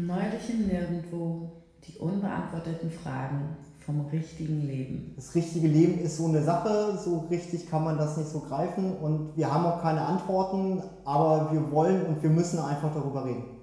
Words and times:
Neulich 0.00 0.48
im 0.48 0.68
Nirgendwo 0.68 1.50
die 1.84 1.98
unbeantworteten 1.98 2.88
Fragen 2.88 3.56
vom 3.80 4.06
richtigen 4.12 4.64
Leben. 4.64 5.12
Das 5.16 5.34
richtige 5.34 5.66
Leben 5.66 5.98
ist 5.98 6.18
so 6.18 6.26
eine 6.26 6.40
Sache, 6.44 6.96
so 7.04 7.26
richtig 7.28 7.68
kann 7.68 7.82
man 7.82 7.98
das 7.98 8.16
nicht 8.16 8.28
so 8.28 8.38
greifen 8.38 8.96
und 8.96 9.36
wir 9.36 9.52
haben 9.52 9.66
auch 9.66 9.82
keine 9.82 10.02
Antworten, 10.02 10.84
aber 11.04 11.52
wir 11.52 11.72
wollen 11.72 12.06
und 12.06 12.22
wir 12.22 12.30
müssen 12.30 12.60
einfach 12.60 12.94
darüber 12.94 13.24
reden 13.24 13.57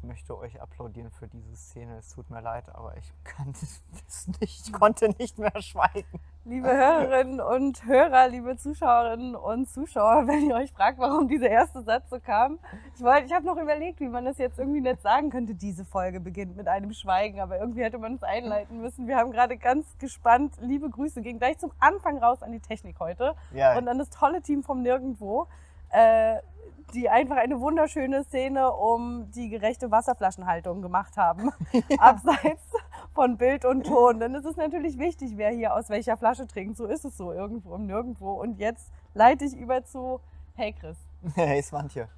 ich 0.00 0.08
möchte 0.08 0.38
euch 0.38 0.60
applaudieren 0.62 1.10
für 1.10 1.28
diese 1.28 1.54
Szene. 1.54 1.98
Es 1.98 2.08
tut 2.08 2.30
mir 2.30 2.40
leid, 2.40 2.64
aber 2.74 2.94
ich 2.96 3.12
nicht, 4.40 4.62
ich 4.66 4.72
konnte 4.72 5.10
nicht 5.18 5.38
mehr 5.38 5.60
schweigen. 5.60 6.20
Liebe 6.46 6.68
Hörerinnen 6.68 7.38
und 7.38 7.84
Hörer, 7.84 8.28
liebe 8.28 8.56
Zuschauerinnen 8.56 9.36
und 9.36 9.68
Zuschauer, 9.68 10.22
wenn 10.26 10.48
ihr 10.48 10.56
euch 10.56 10.72
fragt, 10.72 10.98
warum 10.98 11.28
dieser 11.28 11.50
erste 11.50 11.82
Satz 11.82 12.08
so 12.08 12.18
kam. 12.18 12.58
Ich 12.94 13.02
wollte, 13.02 13.26
ich 13.26 13.32
habe 13.34 13.44
noch 13.44 13.58
überlegt, 13.58 14.00
wie 14.00 14.08
man 14.08 14.24
das 14.24 14.38
jetzt 14.38 14.58
irgendwie 14.58 14.80
nicht 14.80 15.02
sagen 15.02 15.28
könnte. 15.28 15.54
Diese 15.54 15.84
Folge 15.84 16.18
beginnt 16.18 16.56
mit 16.56 16.66
einem 16.66 16.94
Schweigen, 16.94 17.38
aber 17.38 17.58
irgendwie 17.58 17.82
hätte 17.82 17.98
man 17.98 18.14
es 18.14 18.22
einleiten 18.22 18.80
müssen. 18.80 19.06
Wir 19.06 19.18
haben 19.18 19.32
gerade 19.32 19.58
ganz 19.58 19.98
gespannt, 19.98 20.54
liebe 20.62 20.88
Grüße, 20.88 21.20
gehen 21.20 21.38
gleich 21.38 21.58
zum 21.58 21.72
Anfang 21.78 22.16
raus 22.16 22.42
an 22.42 22.52
die 22.52 22.60
Technik 22.60 22.98
heute 23.00 23.34
ja. 23.52 23.76
und 23.76 23.86
an 23.86 23.98
das 23.98 24.08
tolle 24.08 24.40
Team 24.40 24.62
vom 24.62 24.80
Nirgendwo. 24.80 25.46
Äh, 25.90 26.40
die 26.94 27.08
einfach 27.08 27.36
eine 27.36 27.60
wunderschöne 27.60 28.24
Szene 28.24 28.72
um 28.72 29.30
die 29.32 29.48
gerechte 29.48 29.90
Wasserflaschenhaltung 29.90 30.82
gemacht 30.82 31.16
haben, 31.16 31.50
abseits 31.98 32.62
von 33.14 33.36
Bild 33.36 33.64
und 33.64 33.84
Ton. 33.84 34.20
Denn 34.20 34.34
es 34.34 34.44
ist 34.44 34.56
natürlich 34.56 34.98
wichtig, 34.98 35.36
wer 35.36 35.50
hier 35.50 35.74
aus 35.74 35.88
welcher 35.88 36.16
Flasche 36.16 36.46
trinkt. 36.46 36.76
So 36.76 36.86
ist 36.86 37.04
es 37.04 37.16
so, 37.16 37.32
irgendwo 37.32 37.74
und 37.74 37.86
nirgendwo. 37.86 38.32
Und 38.32 38.58
jetzt 38.58 38.90
leite 39.14 39.44
ich 39.44 39.56
über 39.56 39.84
zu 39.84 40.20
Hey 40.54 40.72
Chris. 40.72 40.98
Hey 41.34 41.62
Svantje. 41.62 42.08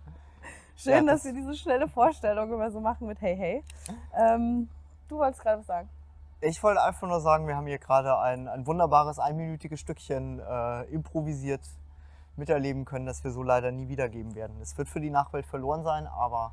Schön, 0.75 0.93
ja, 0.93 1.01
das 1.01 1.23
dass 1.23 1.25
wir 1.25 1.33
diese 1.33 1.55
schnelle 1.55 1.89
Vorstellung 1.89 2.53
immer 2.53 2.71
so 2.71 2.81
machen 2.81 3.07
mit 3.07 3.21
Hey 3.21 3.37
Hey. 3.37 3.65
Ähm, 4.17 4.69
du 5.09 5.19
wolltest 5.19 5.43
gerade 5.43 5.59
was 5.59 5.67
sagen. 5.67 5.89
Ich 6.41 6.61
wollte 6.63 6.83
einfach 6.83 7.07
nur 7.07 7.21
sagen, 7.21 7.47
wir 7.47 7.55
haben 7.55 7.67
hier 7.67 7.79
gerade 7.79 8.19
ein, 8.19 8.49
ein 8.49 8.67
wunderbares 8.67 9.21
einminütiges 9.21 9.79
Stückchen 9.79 10.41
äh, 10.41 10.83
improvisiert 10.87 11.61
miterleben 12.37 12.85
können, 12.85 13.07
dass 13.07 13.25
wir 13.25 13.31
so 13.31 13.43
leider 13.43 13.73
nie 13.73 13.89
wiedergeben 13.89 14.35
werden. 14.35 14.57
Es 14.61 14.77
wird 14.79 14.89
für 14.89 15.01
die 15.01 15.11
Nachwelt 15.11 15.47
verloren 15.47 15.83
sein, 15.83 16.07
aber 16.07 16.53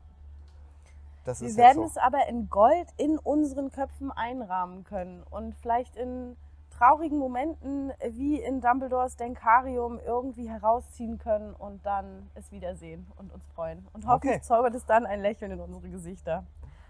das 1.25 1.41
wir 1.41 1.47
ist 1.47 1.57
Wir 1.57 1.63
werden 1.63 1.83
so. 1.83 1.85
es 1.85 1.97
aber 1.97 2.27
in 2.27 2.49
Gold 2.49 2.87
in 2.97 3.17
unseren 3.17 3.71
Köpfen 3.71 4.11
einrahmen 4.11 4.83
können 4.83 5.23
und 5.29 5.55
vielleicht 5.55 5.95
in 5.95 6.35
traurigen 6.79 7.17
Momenten 7.17 7.91
wie 8.11 8.39
in 8.41 8.61
Dumbledores 8.61 9.17
Denkarium 9.17 9.99
irgendwie 10.05 10.47
herausziehen 10.47 11.17
können 11.17 11.53
und 11.53 11.85
dann 11.85 12.29
es 12.35 12.51
wiedersehen 12.51 13.05
und 13.17 13.33
uns 13.33 13.45
freuen. 13.53 13.85
Und 13.93 14.07
hoffentlich 14.07 14.37
okay. 14.37 14.41
zaubert 14.41 14.75
es 14.75 14.85
dann 14.85 15.05
ein 15.05 15.21
Lächeln 15.21 15.51
in 15.51 15.59
unsere 15.59 15.89
Gesichter. 15.89 16.45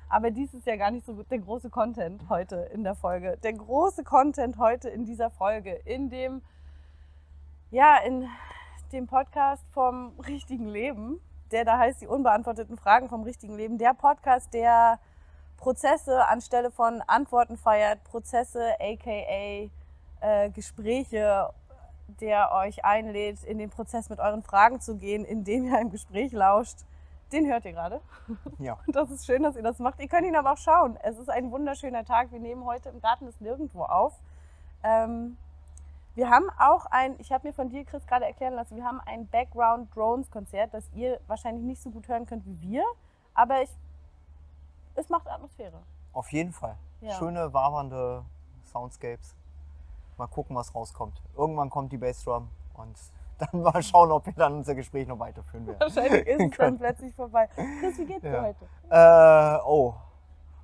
Aber 0.07 0.31
dies 0.31 0.53
ist 0.53 0.65
ja 0.65 0.75
gar 0.75 0.91
nicht 0.91 1.05
so 1.05 1.13
gut 1.13 1.29
der 1.29 1.39
große 1.39 1.69
Content 1.69 2.29
heute 2.29 2.55
in 2.73 2.83
der 2.83 2.95
Folge. 2.95 3.37
Der 3.43 3.53
große 3.53 4.03
Content 4.03 4.57
heute 4.57 4.89
in 4.89 5.05
dieser 5.05 5.29
Folge, 5.29 5.73
in 5.85 6.09
dem, 6.09 6.41
ja, 7.71 7.97
in 7.97 8.27
dem 8.89 9.07
Podcast 9.07 9.63
vom 9.71 10.13
richtigen 10.27 10.67
Leben, 10.67 11.19
der 11.51 11.65
da 11.65 11.77
heißt 11.77 12.01
die 12.01 12.07
unbeantworteten 12.07 12.77
Fragen 12.77 13.09
vom 13.09 13.23
richtigen 13.23 13.55
Leben. 13.55 13.77
Der 13.77 13.93
Podcast, 13.93 14.53
der 14.53 14.99
Prozesse 15.57 16.25
anstelle 16.27 16.71
von 16.71 17.01
Antworten 17.07 17.57
feiert, 17.57 18.03
Prozesse, 18.05 18.73
aka 18.79 19.69
äh, 20.21 20.49
Gespräche, 20.49 21.49
der 22.19 22.51
euch 22.51 22.83
einlädt, 22.85 23.43
in 23.43 23.57
den 23.57 23.69
Prozess 23.69 24.09
mit 24.09 24.19
euren 24.19 24.41
Fragen 24.41 24.81
zu 24.81 24.97
gehen, 24.97 25.25
indem 25.25 25.65
ihr 25.65 25.77
einem 25.77 25.91
Gespräch 25.91 26.31
lauscht. 26.31 26.79
Den 27.31 27.45
hört 27.47 27.65
ihr 27.65 27.73
gerade. 27.73 28.01
Ja. 28.59 28.77
Das 28.87 29.09
ist 29.11 29.25
schön, 29.25 29.43
dass 29.43 29.55
ihr 29.55 29.63
das 29.63 29.79
macht. 29.79 29.99
Ihr 29.99 30.07
könnt 30.07 30.25
ihn 30.25 30.35
aber 30.35 30.53
auch 30.53 30.57
schauen. 30.57 30.97
Es 31.01 31.17
ist 31.17 31.29
ein 31.29 31.51
wunderschöner 31.51 32.03
Tag. 32.03 32.31
Wir 32.31 32.39
nehmen 32.39 32.65
heute 32.65 32.89
im 32.89 32.99
Garten 33.01 33.25
des 33.25 33.39
Nirgendwo 33.39 33.83
auf. 33.83 34.13
Ähm, 34.83 35.37
wir 36.15 36.29
haben 36.29 36.49
auch 36.59 36.85
ein, 36.87 37.15
ich 37.19 37.31
habe 37.31 37.47
mir 37.47 37.53
von 37.53 37.69
dir, 37.69 37.85
Chris, 37.85 38.05
gerade 38.05 38.25
erklären 38.25 38.53
lassen, 38.53 38.75
wir 38.75 38.83
haben 38.83 38.99
ein 39.05 39.27
Background 39.27 39.95
Drones 39.95 40.29
Konzert, 40.29 40.73
das 40.73 40.89
ihr 40.93 41.19
wahrscheinlich 41.27 41.63
nicht 41.63 41.81
so 41.81 41.89
gut 41.89 42.07
hören 42.07 42.25
könnt 42.25 42.45
wie 42.45 42.61
wir, 42.61 42.83
aber 43.33 43.61
ich, 43.61 43.69
es 44.95 45.09
macht 45.09 45.27
Atmosphäre. 45.27 45.81
Auf 46.13 46.31
jeden 46.31 46.51
Fall. 46.51 46.75
Ja. 47.01 47.13
Schöne, 47.13 47.53
wabernde 47.53 48.25
Soundscapes. 48.65 49.35
Mal 50.17 50.27
gucken, 50.27 50.55
was 50.55 50.73
rauskommt. 50.75 51.21
Irgendwann 51.37 51.69
kommt 51.69 51.91
die 51.91 51.97
Bassdrum 51.97 52.49
und 52.73 52.97
dann 53.37 53.61
mal 53.61 53.81
schauen, 53.83 54.11
ob 54.11 54.25
wir 54.25 54.33
dann 54.33 54.55
unser 54.55 54.75
Gespräch 54.75 55.07
noch 55.07 55.19
weiterführen 55.19 55.67
werden. 55.67 55.79
Wahrscheinlich 55.79 56.27
ist 56.27 56.51
es 56.51 56.51
dann 56.57 56.77
plötzlich 56.77 57.15
vorbei. 57.15 57.47
Chris, 57.79 57.97
wie 57.97 58.05
geht's 58.05 58.21
dir 58.21 58.41
heute? 58.41 58.65
Äh, 58.89 59.63
oh, 59.65 59.95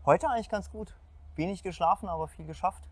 heute 0.05 0.29
eigentlich 0.29 0.49
ganz 0.49 0.69
gut. 0.69 0.93
Wenig 1.35 1.63
geschlafen, 1.63 2.09
aber 2.09 2.27
viel 2.27 2.45
geschafft. 2.45 2.87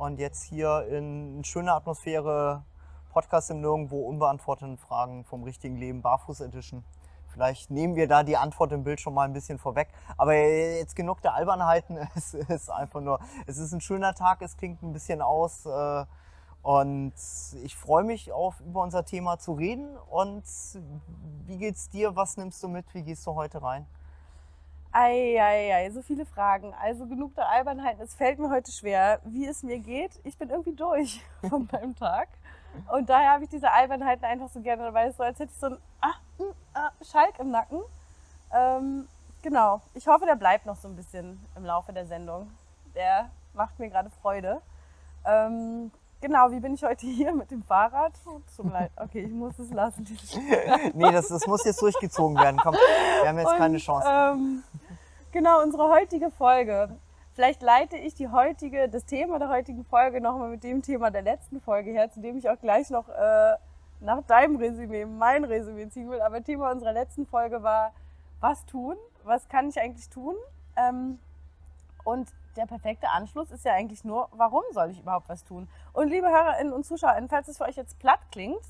Und 0.00 0.18
jetzt 0.18 0.44
hier 0.44 0.86
in 0.88 1.44
schöner 1.44 1.74
Atmosphäre, 1.74 2.64
Podcast 3.10 3.50
im 3.50 3.60
Nirgendwo, 3.60 4.08
unbeantworteten 4.08 4.78
Fragen 4.78 5.26
vom 5.26 5.42
richtigen 5.42 5.76
Leben, 5.76 6.00
Barfuß 6.00 6.40
Edition. 6.40 6.82
Vielleicht 7.28 7.70
nehmen 7.70 7.96
wir 7.96 8.08
da 8.08 8.22
die 8.22 8.38
Antwort 8.38 8.72
im 8.72 8.82
Bild 8.82 8.98
schon 8.98 9.12
mal 9.12 9.24
ein 9.24 9.34
bisschen 9.34 9.58
vorweg. 9.58 9.88
Aber 10.16 10.32
jetzt 10.34 10.96
genug 10.96 11.20
der 11.20 11.34
Albernheiten. 11.34 11.98
Es 12.14 12.32
ist 12.32 12.70
einfach 12.70 13.02
nur, 13.02 13.20
es 13.46 13.58
ist 13.58 13.74
ein 13.74 13.82
schöner 13.82 14.14
Tag, 14.14 14.40
es 14.40 14.56
klingt 14.56 14.82
ein 14.82 14.94
bisschen 14.94 15.20
aus. 15.20 15.66
Äh, 15.66 16.06
und 16.62 17.12
ich 17.62 17.76
freue 17.76 18.04
mich 18.04 18.32
auf 18.32 18.58
über 18.60 18.80
unser 18.80 19.04
Thema 19.04 19.38
zu 19.38 19.52
reden. 19.52 19.98
Und 20.08 20.44
wie 21.44 21.58
geht's 21.58 21.90
dir? 21.90 22.16
Was 22.16 22.38
nimmst 22.38 22.62
du 22.62 22.68
mit? 22.68 22.86
Wie 22.94 23.02
gehst 23.02 23.26
du 23.26 23.34
heute 23.34 23.62
rein? 23.62 23.86
Eieiei, 24.92 25.90
so 25.90 26.02
viele 26.02 26.26
Fragen. 26.26 26.74
Also 26.80 27.06
genug 27.06 27.34
der 27.34 27.48
Albernheiten. 27.48 28.02
Es 28.02 28.14
fällt 28.14 28.38
mir 28.38 28.50
heute 28.50 28.72
schwer, 28.72 29.20
wie 29.24 29.46
es 29.46 29.62
mir 29.62 29.78
geht. 29.78 30.20
Ich 30.24 30.36
bin 30.36 30.50
irgendwie 30.50 30.74
durch 30.74 31.22
von 31.48 31.68
meinem 31.70 31.94
Tag. 31.94 32.28
Und 32.92 33.08
daher 33.08 33.32
habe 33.32 33.44
ich 33.44 33.50
diese 33.50 33.70
Albernheiten 33.70 34.24
einfach 34.24 34.48
so 34.48 34.60
gerne, 34.60 34.92
weil 34.94 35.10
es 35.10 35.16
so, 35.16 35.22
als 35.22 35.38
hätte 35.38 35.52
ich 35.52 35.58
so 35.58 35.66
einen 35.66 35.78
ah, 36.00 36.14
hm, 36.38 36.52
ah, 36.74 36.90
Schalk 37.02 37.38
im 37.38 37.50
Nacken. 37.50 37.80
Ähm, 38.52 39.08
genau. 39.42 39.80
Ich 39.94 40.06
hoffe, 40.06 40.26
der 40.26 40.36
bleibt 40.36 40.66
noch 40.66 40.76
so 40.76 40.88
ein 40.88 40.96
bisschen 40.96 41.44
im 41.56 41.64
Laufe 41.64 41.92
der 41.92 42.06
Sendung. 42.06 42.50
Der 42.94 43.30
macht 43.54 43.78
mir 43.78 43.88
gerade 43.88 44.10
Freude. 44.10 44.60
Ähm, 45.24 45.90
Genau, 46.20 46.50
wie 46.50 46.60
bin 46.60 46.74
ich 46.74 46.84
heute 46.84 47.06
hier 47.06 47.34
mit 47.34 47.50
dem 47.50 47.62
Fahrrad? 47.62 48.12
Oh, 48.26 48.40
zum 48.54 48.70
Leid. 48.70 48.90
Okay, 48.96 49.24
ich 49.24 49.32
muss 49.32 49.58
es 49.58 49.70
lassen. 49.70 50.06
nee, 50.94 51.10
das, 51.10 51.28
das 51.28 51.46
muss 51.46 51.64
jetzt 51.64 51.80
durchgezogen 51.80 52.36
werden. 52.36 52.60
Komm, 52.62 52.74
wir 52.74 53.28
haben 53.28 53.38
jetzt 53.38 53.52
Und, 53.52 53.56
keine 53.56 53.78
Chance. 53.78 54.06
Ähm, 54.06 54.62
genau, 55.32 55.62
unsere 55.62 55.88
heutige 55.88 56.30
Folge. 56.30 56.96
Vielleicht 57.32 57.62
leite 57.62 57.96
ich 57.96 58.14
die 58.14 58.28
heutige, 58.28 58.88
das 58.88 59.04
Thema 59.04 59.38
der 59.38 59.48
heutigen 59.48 59.84
Folge 59.84 60.20
nochmal 60.20 60.50
mit 60.50 60.64
dem 60.64 60.82
Thema 60.82 61.10
der 61.10 61.22
letzten 61.22 61.60
Folge 61.60 61.90
her, 61.90 62.10
zu 62.10 62.20
dem 62.20 62.36
ich 62.36 62.50
auch 62.50 62.58
gleich 62.58 62.90
noch 62.90 63.08
äh, 63.08 63.54
nach 64.00 64.22
deinem 64.26 64.56
Resümee, 64.56 65.04
mein 65.04 65.44
Resümee 65.44 65.88
ziehen 65.88 66.10
will. 66.10 66.20
Aber 66.20 66.42
Thema 66.42 66.70
unserer 66.72 66.92
letzten 66.92 67.26
Folge 67.26 67.62
war, 67.62 67.92
was 68.40 68.66
tun? 68.66 68.96
Was 69.24 69.48
kann 69.48 69.68
ich 69.68 69.80
eigentlich 69.80 70.08
tun? 70.08 70.34
Ähm, 70.76 71.18
und 72.04 72.28
der 72.56 72.66
perfekte 72.66 73.08
Anschluss 73.08 73.50
ist 73.50 73.64
ja 73.64 73.74
eigentlich 73.74 74.04
nur, 74.04 74.28
warum 74.32 74.64
soll 74.72 74.90
ich 74.90 75.00
überhaupt 75.00 75.28
was 75.28 75.44
tun? 75.44 75.68
Und 75.92 76.08
liebe 76.08 76.28
Hörerinnen 76.28 76.72
und 76.72 76.84
Zuschauerinnen, 76.84 77.28
falls 77.28 77.48
es 77.48 77.58
für 77.58 77.64
euch 77.64 77.76
jetzt 77.76 77.98
platt 77.98 78.20
klingt, 78.32 78.64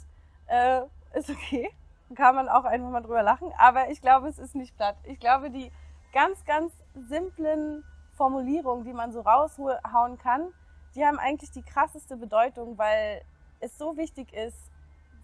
äh, 0.47 0.83
ist 1.15 1.31
okay. 1.31 1.71
Kann 2.15 2.35
man 2.35 2.49
auch 2.49 2.65
einfach 2.65 2.91
mal 2.91 3.03
drüber 3.03 3.23
lachen. 3.23 3.53
Aber 3.57 3.89
ich 3.91 4.03
glaube, 4.03 4.29
es 4.29 4.39
ist 4.39 4.55
nicht 4.55 4.77
platt. 4.77 4.97
Ich 5.05 5.21
glaube, 5.21 5.51
die 5.51 5.71
ganz, 6.13 6.45
ganz 6.45 6.73
simplen 7.09 7.85
Formulierungen, 8.17 8.85
die 8.85 8.93
man 8.93 9.13
so 9.13 9.21
raushauen 9.21 10.19
kann, 10.19 10.53
die 10.95 11.05
haben 11.05 11.19
eigentlich 11.19 11.51
die 11.51 11.63
krasseste 11.63 12.17
Bedeutung, 12.17 12.77
weil 12.77 13.23
es 13.61 13.79
so 13.79 13.97
wichtig 13.97 14.33
ist, 14.33 14.59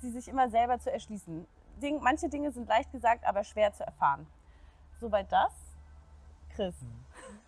sie 0.00 0.10
sich 0.10 0.28
immer 0.28 0.48
selber 0.50 0.78
zu 0.78 0.92
erschließen. 0.92 1.46
manche 2.00 2.28
Dinge 2.28 2.52
sind 2.52 2.68
leicht 2.68 2.92
gesagt, 2.92 3.24
aber 3.26 3.44
schwer 3.44 3.72
zu 3.72 3.84
erfahren. 3.84 4.26
Soweit 5.00 5.30
das. 5.30 5.52
Chris. 6.54 6.74
Mhm. 6.80 7.06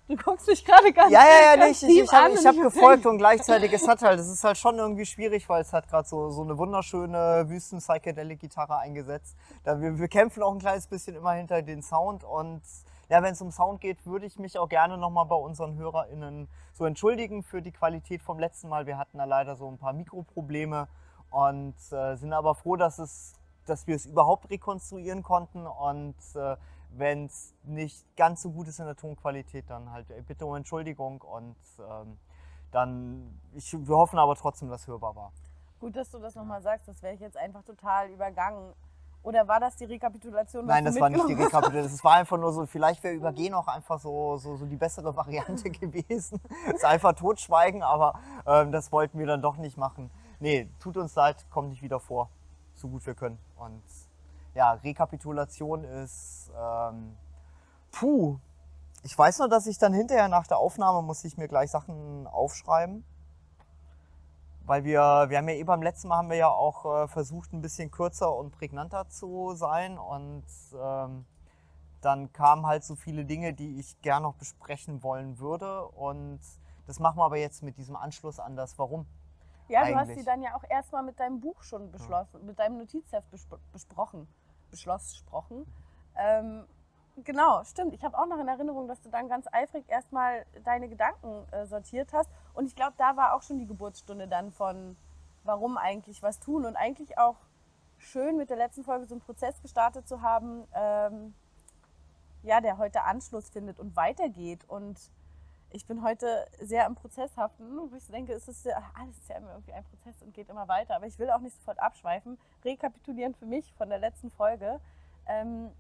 Du 0.08 0.16
guckst 0.16 0.46
mich 0.46 0.64
gerade 0.64 0.90
ganz 0.90 1.12
Ja, 1.12 1.20
ja, 1.20 1.54
ja, 1.54 1.66
nicht. 1.66 1.82
Ich, 1.82 2.00
ich 2.00 2.12
habe 2.12 2.34
hab 2.34 2.56
gefolgt 2.56 3.04
und 3.04 3.18
gleichzeitig, 3.18 3.70
es 3.74 3.86
hat 3.86 4.00
halt, 4.00 4.18
es 4.18 4.28
ist 4.28 4.42
halt 4.42 4.56
schon 4.56 4.78
irgendwie 4.78 5.04
schwierig, 5.04 5.46
weil 5.50 5.60
es 5.60 5.72
hat 5.74 5.86
gerade 5.86 6.08
so, 6.08 6.30
so 6.30 6.42
eine 6.42 6.56
wunderschöne 6.56 7.44
Wüsten-Psychedelic-Gitarre 7.46 8.78
eingesetzt. 8.78 9.36
Da 9.64 9.78
wir, 9.78 9.98
wir 9.98 10.08
kämpfen 10.08 10.42
auch 10.42 10.52
ein 10.52 10.60
kleines 10.60 10.86
bisschen 10.86 11.14
immer 11.14 11.32
hinter 11.32 11.60
den 11.60 11.82
Sound 11.82 12.24
und 12.24 12.62
ja, 13.08 13.22
wenn 13.22 13.32
es 13.32 13.40
um 13.40 13.50
Sound 13.50 13.80
geht, 13.80 14.04
würde 14.06 14.26
ich 14.26 14.38
mich 14.38 14.58
auch 14.58 14.68
gerne 14.68 14.98
nochmal 14.98 15.26
bei 15.26 15.36
unseren 15.36 15.76
HörerInnen 15.76 16.48
so 16.72 16.84
entschuldigen 16.84 17.42
für 17.42 17.62
die 17.62 17.72
Qualität 17.72 18.22
vom 18.22 18.38
letzten 18.38 18.68
Mal. 18.68 18.86
Wir 18.86 18.98
hatten 18.98 19.18
da 19.18 19.24
leider 19.24 19.56
so 19.56 19.68
ein 19.68 19.78
paar 19.78 19.92
Mikroprobleme 19.92 20.88
und 21.30 21.76
äh, 21.92 22.16
sind 22.16 22.32
aber 22.32 22.54
froh, 22.54 22.76
dass 22.76 22.98
es 22.98 23.38
dass 23.68 23.86
wir 23.86 23.96
es 23.96 24.06
überhaupt 24.06 24.50
rekonstruieren 24.50 25.22
konnten 25.22 25.66
und 25.66 26.16
äh, 26.34 26.56
wenn 26.90 27.26
es 27.26 27.54
nicht 27.64 28.04
ganz 28.16 28.42
so 28.42 28.50
gut 28.50 28.66
ist 28.68 28.78
in 28.80 28.86
der 28.86 28.96
Tonqualität, 28.96 29.68
dann 29.68 29.90
halt 29.92 30.06
bitte 30.26 30.46
um 30.46 30.56
Entschuldigung 30.56 31.20
und 31.20 31.56
ähm, 31.78 32.18
dann, 32.70 33.38
ich, 33.54 33.72
wir 33.72 33.96
hoffen 33.96 34.18
aber 34.18 34.36
trotzdem, 34.36 34.68
dass 34.68 34.82
es 34.82 34.86
hörbar 34.86 35.14
war. 35.14 35.32
Gut, 35.80 35.96
dass 35.96 36.10
du 36.10 36.18
das 36.18 36.34
nochmal 36.34 36.62
sagst, 36.62 36.88
das 36.88 37.02
wäre 37.02 37.14
ich 37.14 37.20
jetzt 37.20 37.36
einfach 37.36 37.62
total 37.62 38.10
übergangen. 38.10 38.72
Oder 39.22 39.46
war 39.46 39.60
das 39.60 39.76
die 39.76 39.84
Rekapitulation? 39.84 40.66
Nein, 40.66 40.84
das 40.84 41.00
war 41.00 41.10
nicht 41.10 41.28
die? 41.28 41.34
Rekapitulation. 41.34 41.94
Es 41.94 42.04
war 42.04 42.14
einfach 42.14 42.38
nur 42.38 42.52
so, 42.52 42.66
vielleicht 42.66 43.02
wäre 43.02 43.14
Übergehen 43.14 43.52
auch 43.54 43.66
einfach 43.66 43.98
so, 43.98 44.36
so, 44.36 44.56
so 44.56 44.64
die 44.64 44.76
bessere 44.76 45.14
Variante 45.14 45.70
gewesen. 45.70 46.40
ist 46.72 46.84
einfach 46.84 47.12
totschweigen, 47.14 47.82
aber 47.82 48.18
ähm, 48.46 48.72
das 48.72 48.92
wollten 48.92 49.18
wir 49.18 49.26
dann 49.26 49.42
doch 49.42 49.56
nicht 49.56 49.76
machen. 49.76 50.10
Nee, 50.40 50.70
tut 50.78 50.96
uns 50.96 51.14
leid, 51.14 51.44
kommt 51.50 51.70
nicht 51.70 51.82
wieder 51.82 52.00
vor. 52.00 52.30
So 52.74 52.88
gut 52.88 53.04
wir 53.06 53.14
können. 53.14 53.38
Und 53.56 53.82
ja, 54.54 54.72
Rekapitulation 54.72 55.84
ist, 55.84 56.50
ähm, 56.58 57.16
puh. 57.90 58.38
Ich 59.04 59.16
weiß 59.16 59.38
nur, 59.38 59.48
dass 59.48 59.66
ich 59.66 59.78
dann 59.78 59.92
hinterher 59.92 60.28
nach 60.28 60.46
der 60.46 60.58
Aufnahme 60.58 61.02
muss 61.02 61.24
ich 61.24 61.36
mir 61.36 61.48
gleich 61.48 61.70
Sachen 61.70 62.26
aufschreiben. 62.26 63.04
Weil 64.68 64.84
wir, 64.84 65.00
wir 65.00 65.38
haben 65.38 65.48
ja 65.48 65.54
eh 65.54 65.64
beim 65.64 65.80
letzten 65.80 66.08
Mal 66.08 66.18
haben 66.18 66.28
wir 66.28 66.36
ja 66.36 66.50
auch 66.50 66.84
äh, 66.84 67.08
versucht, 67.08 67.54
ein 67.54 67.62
bisschen 67.62 67.90
kürzer 67.90 68.36
und 68.36 68.50
prägnanter 68.50 69.08
zu 69.08 69.54
sein. 69.54 69.96
Und 69.96 70.44
ähm, 70.78 71.24
dann 72.02 72.30
kamen 72.34 72.66
halt 72.66 72.84
so 72.84 72.94
viele 72.94 73.24
Dinge, 73.24 73.54
die 73.54 73.78
ich 73.78 73.98
gern 74.02 74.24
noch 74.24 74.34
besprechen 74.34 75.02
wollen 75.02 75.38
würde. 75.38 75.88
Und 75.88 76.40
das 76.86 77.00
machen 77.00 77.16
wir 77.16 77.24
aber 77.24 77.38
jetzt 77.38 77.62
mit 77.62 77.78
diesem 77.78 77.96
Anschluss 77.96 78.38
an 78.38 78.56
das 78.56 78.78
Warum. 78.78 79.06
Ja, 79.68 79.86
du 79.86 79.94
hast 79.94 80.02
eigentlich. 80.02 80.18
sie 80.18 80.24
dann 80.26 80.42
ja 80.42 80.54
auch 80.54 80.64
erstmal 80.68 81.02
mit 81.02 81.18
deinem 81.18 81.40
Buch 81.40 81.62
schon 81.62 81.90
beschlossen, 81.90 82.44
mit 82.44 82.58
deinem 82.58 82.76
Notizheft 82.76 83.30
bespro 83.30 83.56
besprochen. 83.72 84.28
Beschlossen. 84.70 85.66
Ähm, 86.14 86.66
genau, 87.24 87.62
stimmt. 87.64 87.94
Ich 87.94 88.04
habe 88.04 88.18
auch 88.18 88.26
noch 88.26 88.38
in 88.38 88.48
Erinnerung, 88.48 88.88
dass 88.88 89.00
du 89.00 89.08
dann 89.08 89.28
ganz 89.28 89.46
eifrig 89.52 89.84
erstmal 89.88 90.44
deine 90.64 90.88
Gedanken 90.88 91.46
äh, 91.52 91.66
sortiert 91.66 92.12
hast. 92.12 92.30
Und 92.54 92.66
ich 92.66 92.76
glaube, 92.76 92.94
da 92.98 93.16
war 93.16 93.34
auch 93.34 93.42
schon 93.42 93.58
die 93.58 93.66
Geburtsstunde 93.66 94.28
dann 94.28 94.50
von, 94.50 94.96
warum 95.44 95.76
eigentlich 95.76 96.22
was 96.22 96.40
tun. 96.40 96.64
Und 96.64 96.76
eigentlich 96.76 97.18
auch 97.18 97.36
schön 97.98 98.36
mit 98.36 98.50
der 98.50 98.56
letzten 98.56 98.84
Folge 98.84 99.06
so 99.06 99.14
einen 99.14 99.20
Prozess 99.20 99.60
gestartet 99.62 100.08
zu 100.08 100.22
haben, 100.22 100.66
ähm, 100.74 101.34
ja, 102.42 102.60
der 102.60 102.78
heute 102.78 103.02
Anschluss 103.02 103.50
findet 103.50 103.80
und 103.80 103.96
weitergeht. 103.96 104.64
Und 104.68 104.98
ich 105.70 105.86
bin 105.86 106.02
heute 106.02 106.46
sehr 106.60 106.86
im 106.86 106.94
Prozesshaften, 106.94 107.90
wo 107.90 107.96
ich 107.96 108.06
denke, 108.06 108.32
es 108.32 108.48
ist 108.48 108.64
ja, 108.64 108.82
alles 108.98 109.18
ist 109.18 109.28
ja 109.28 109.36
immer 109.36 109.50
irgendwie 109.50 109.72
ein 109.72 109.84
Prozess 109.84 110.22
und 110.22 110.32
geht 110.32 110.48
immer 110.48 110.68
weiter. 110.68 110.96
Aber 110.96 111.06
ich 111.06 111.18
will 111.18 111.30
auch 111.30 111.40
nicht 111.40 111.56
sofort 111.56 111.78
abschweifen. 111.80 112.38
Rekapitulieren 112.64 113.34
für 113.34 113.46
mich 113.46 113.72
von 113.74 113.88
der 113.88 113.98
letzten 113.98 114.30
Folge. 114.30 114.80
Ähm, 115.26 115.70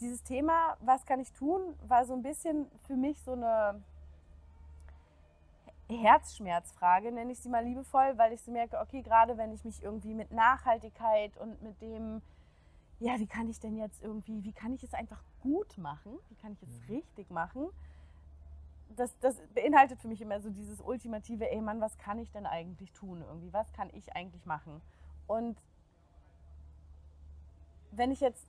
dieses 0.00 0.22
Thema, 0.22 0.76
was 0.80 1.04
kann 1.06 1.20
ich 1.20 1.32
tun, 1.32 1.74
war 1.86 2.04
so 2.04 2.14
ein 2.14 2.22
bisschen 2.22 2.66
für 2.86 2.96
mich 2.96 3.20
so 3.22 3.32
eine 3.32 3.82
Herzschmerzfrage, 5.88 7.12
nenne 7.12 7.32
ich 7.32 7.38
sie 7.38 7.48
mal 7.48 7.64
liebevoll, 7.64 8.16
weil 8.16 8.32
ich 8.32 8.42
so 8.42 8.50
merke, 8.50 8.78
okay, 8.80 9.02
gerade 9.02 9.36
wenn 9.38 9.52
ich 9.52 9.64
mich 9.64 9.82
irgendwie 9.82 10.14
mit 10.14 10.32
Nachhaltigkeit 10.32 11.36
und 11.38 11.62
mit 11.62 11.80
dem, 11.80 12.22
ja, 12.98 13.18
wie 13.18 13.26
kann 13.26 13.48
ich 13.48 13.60
denn 13.60 13.76
jetzt 13.76 14.02
irgendwie, 14.02 14.42
wie 14.42 14.52
kann 14.52 14.74
ich 14.74 14.82
es 14.82 14.94
einfach 14.94 15.22
gut 15.40 15.78
machen, 15.78 16.18
wie 16.28 16.34
kann 16.36 16.52
ich 16.52 16.62
es 16.62 16.88
richtig 16.88 17.30
machen, 17.30 17.68
das, 18.96 19.16
das 19.20 19.36
beinhaltet 19.54 20.00
für 20.00 20.08
mich 20.08 20.20
immer 20.20 20.40
so 20.40 20.50
dieses 20.50 20.80
ultimative, 20.80 21.50
ey 21.50 21.60
Mann, 21.60 21.80
was 21.80 21.96
kann 21.98 22.18
ich 22.18 22.30
denn 22.32 22.46
eigentlich 22.46 22.92
tun 22.92 23.22
irgendwie? 23.26 23.52
Was 23.52 23.72
kann 23.72 23.90
ich 23.92 24.14
eigentlich 24.14 24.44
machen? 24.46 24.80
Und 25.26 25.60
wenn 27.90 28.10
ich 28.10 28.20
jetzt 28.20 28.46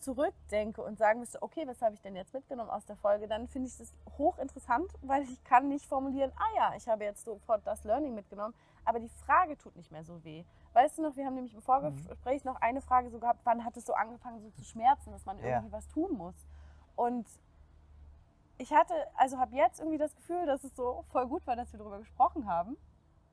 zurückdenke 0.00 0.82
und 0.82 0.98
sagen 0.98 1.20
müsste, 1.20 1.42
okay, 1.42 1.66
was 1.66 1.80
habe 1.82 1.94
ich 1.94 2.00
denn 2.00 2.16
jetzt 2.16 2.32
mitgenommen 2.34 2.70
aus 2.70 2.84
der 2.86 2.96
Folge, 2.96 3.28
dann 3.28 3.48
finde 3.48 3.68
ich 3.68 3.76
das 3.76 3.92
hochinteressant, 4.18 4.90
weil 5.02 5.22
ich 5.22 5.44
kann 5.44 5.68
nicht 5.68 5.86
formulieren, 5.86 6.32
ah 6.36 6.56
ja, 6.56 6.74
ich 6.76 6.88
habe 6.88 7.04
jetzt 7.04 7.24
sofort 7.24 7.66
das 7.66 7.84
Learning 7.84 8.14
mitgenommen, 8.14 8.54
aber 8.84 8.98
die 8.98 9.08
Frage 9.08 9.56
tut 9.58 9.76
nicht 9.76 9.92
mehr 9.92 10.04
so 10.04 10.24
weh. 10.24 10.44
Weißt 10.72 10.98
du 10.98 11.02
noch, 11.02 11.16
wir 11.16 11.26
haben 11.26 11.34
nämlich 11.34 11.54
im 11.54 11.62
Vorgespräch 11.62 12.44
noch 12.44 12.56
eine 12.60 12.80
Frage 12.80 13.10
so 13.10 13.18
gehabt, 13.18 13.40
wann 13.44 13.64
hat 13.64 13.76
es 13.76 13.86
so 13.86 13.92
angefangen 13.94 14.40
so 14.40 14.50
zu 14.50 14.64
schmerzen, 14.64 15.10
dass 15.12 15.24
man 15.26 15.38
Ja. 15.38 15.56
irgendwie 15.56 15.72
was 15.72 15.88
tun 15.88 16.16
muss? 16.16 16.34
Und 16.96 17.26
ich 18.58 18.72
hatte, 18.72 18.94
also 19.16 19.38
habe 19.38 19.56
jetzt 19.56 19.80
irgendwie 19.80 19.98
das 19.98 20.14
Gefühl, 20.14 20.46
dass 20.46 20.64
es 20.64 20.74
so 20.76 21.04
voll 21.10 21.26
gut 21.26 21.46
war, 21.46 21.56
dass 21.56 21.72
wir 21.72 21.78
darüber 21.78 21.98
gesprochen 21.98 22.46
haben. 22.46 22.76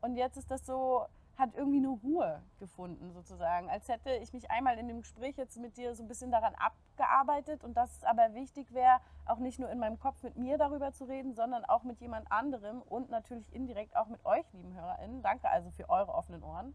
Und 0.01 0.15
jetzt 0.15 0.37
ist 0.37 0.49
das 0.49 0.65
so, 0.65 1.05
hat 1.37 1.53
irgendwie 1.53 1.77
eine 1.77 1.89
Ruhe 1.89 2.41
gefunden 2.59 3.11
sozusagen. 3.13 3.69
Als 3.69 3.87
hätte 3.87 4.09
ich 4.15 4.33
mich 4.33 4.49
einmal 4.49 4.77
in 4.79 4.87
dem 4.87 5.01
Gespräch 5.01 5.37
jetzt 5.37 5.57
mit 5.57 5.77
dir 5.77 5.93
so 5.93 6.03
ein 6.03 6.07
bisschen 6.07 6.31
daran 6.31 6.55
abgearbeitet 6.55 7.63
und 7.63 7.77
dass 7.77 7.97
es 7.97 8.03
aber 8.03 8.33
wichtig 8.33 8.73
wäre, 8.73 8.99
auch 9.25 9.37
nicht 9.37 9.59
nur 9.59 9.69
in 9.69 9.77
meinem 9.77 9.99
Kopf 9.99 10.23
mit 10.23 10.35
mir 10.35 10.57
darüber 10.57 10.93
zu 10.93 11.05
reden, 11.05 11.35
sondern 11.35 11.63
auch 11.65 11.83
mit 11.83 11.99
jemand 12.01 12.31
anderem 12.31 12.81
und 12.81 13.11
natürlich 13.11 13.53
indirekt 13.53 13.95
auch 13.95 14.07
mit 14.07 14.25
euch, 14.25 14.45
lieben 14.53 14.73
HörerInnen. 14.73 15.21
Danke 15.21 15.49
also 15.49 15.69
für 15.69 15.87
eure 15.89 16.13
offenen 16.15 16.41
Ohren. 16.41 16.73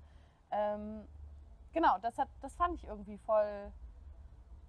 Ähm, 0.53 1.08
genau, 1.73 1.99
das, 1.99 2.17
hat, 2.19 2.29
das 2.41 2.55
fand 2.55 2.76
ich 2.76 2.87
irgendwie 2.87 3.19
voll, 3.19 3.73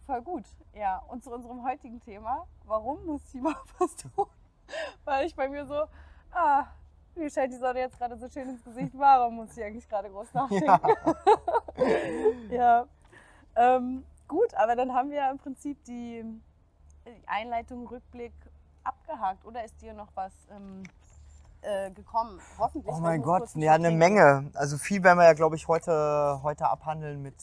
voll 0.07 0.23
gut. 0.23 0.45
Ja, 0.73 0.97
und 1.07 1.23
zu 1.23 1.31
unserem 1.31 1.63
heutigen 1.63 1.99
Thema, 1.99 2.47
warum 2.65 3.05
muss 3.05 3.23
ich 3.27 3.35
überhaupt 3.35 3.69
was 3.79 3.95
tun? 3.95 4.25
Weil 5.05 5.27
ich 5.27 5.35
bei 5.35 5.47
mir 5.47 5.67
so, 5.67 5.83
ah, 6.31 6.65
mir 7.15 7.29
scheint 7.29 7.53
die 7.53 7.57
Sonne 7.57 7.79
jetzt 7.79 7.97
gerade 7.97 8.17
so 8.17 8.27
schön 8.29 8.49
ins 8.49 8.63
Gesicht, 8.63 8.91
warum 8.93 9.35
muss 9.35 9.55
ich 9.55 9.63
eigentlich 9.63 9.87
gerade 9.87 10.09
groß 10.09 10.33
nachdenken? 10.33 10.79
Ja. 12.49 12.85
Ähm, 13.55 14.03
gut, 14.27 14.53
aber 14.53 14.75
dann 14.75 14.93
haben 14.93 15.09
wir 15.09 15.17
ja 15.17 15.31
im 15.31 15.39
Prinzip 15.39 15.83
die, 15.85 16.23
die 17.05 17.27
Einleitung, 17.27 17.87
Rückblick 17.87 18.33
abgehakt. 18.83 19.45
Oder 19.45 19.63
ist 19.63 19.81
dir 19.81 19.93
noch 19.93 20.09
was 20.15 20.31
ähm, 20.51 20.83
äh, 21.61 21.91
gekommen? 21.91 22.39
Hoffentlich. 22.57 22.93
Oh 22.93 22.99
mein 22.99 23.21
Gott, 23.21 23.49
ja, 23.55 23.73
eine. 23.73 23.91
Menge. 23.91 24.51
Also 24.53 24.77
viel 24.77 25.03
werden 25.03 25.17
wir 25.17 25.25
ja, 25.25 25.33
glaube 25.33 25.55
ich, 25.55 25.67
heute, 25.67 26.39
heute 26.43 26.69
abhandeln 26.69 27.21
mit, 27.21 27.35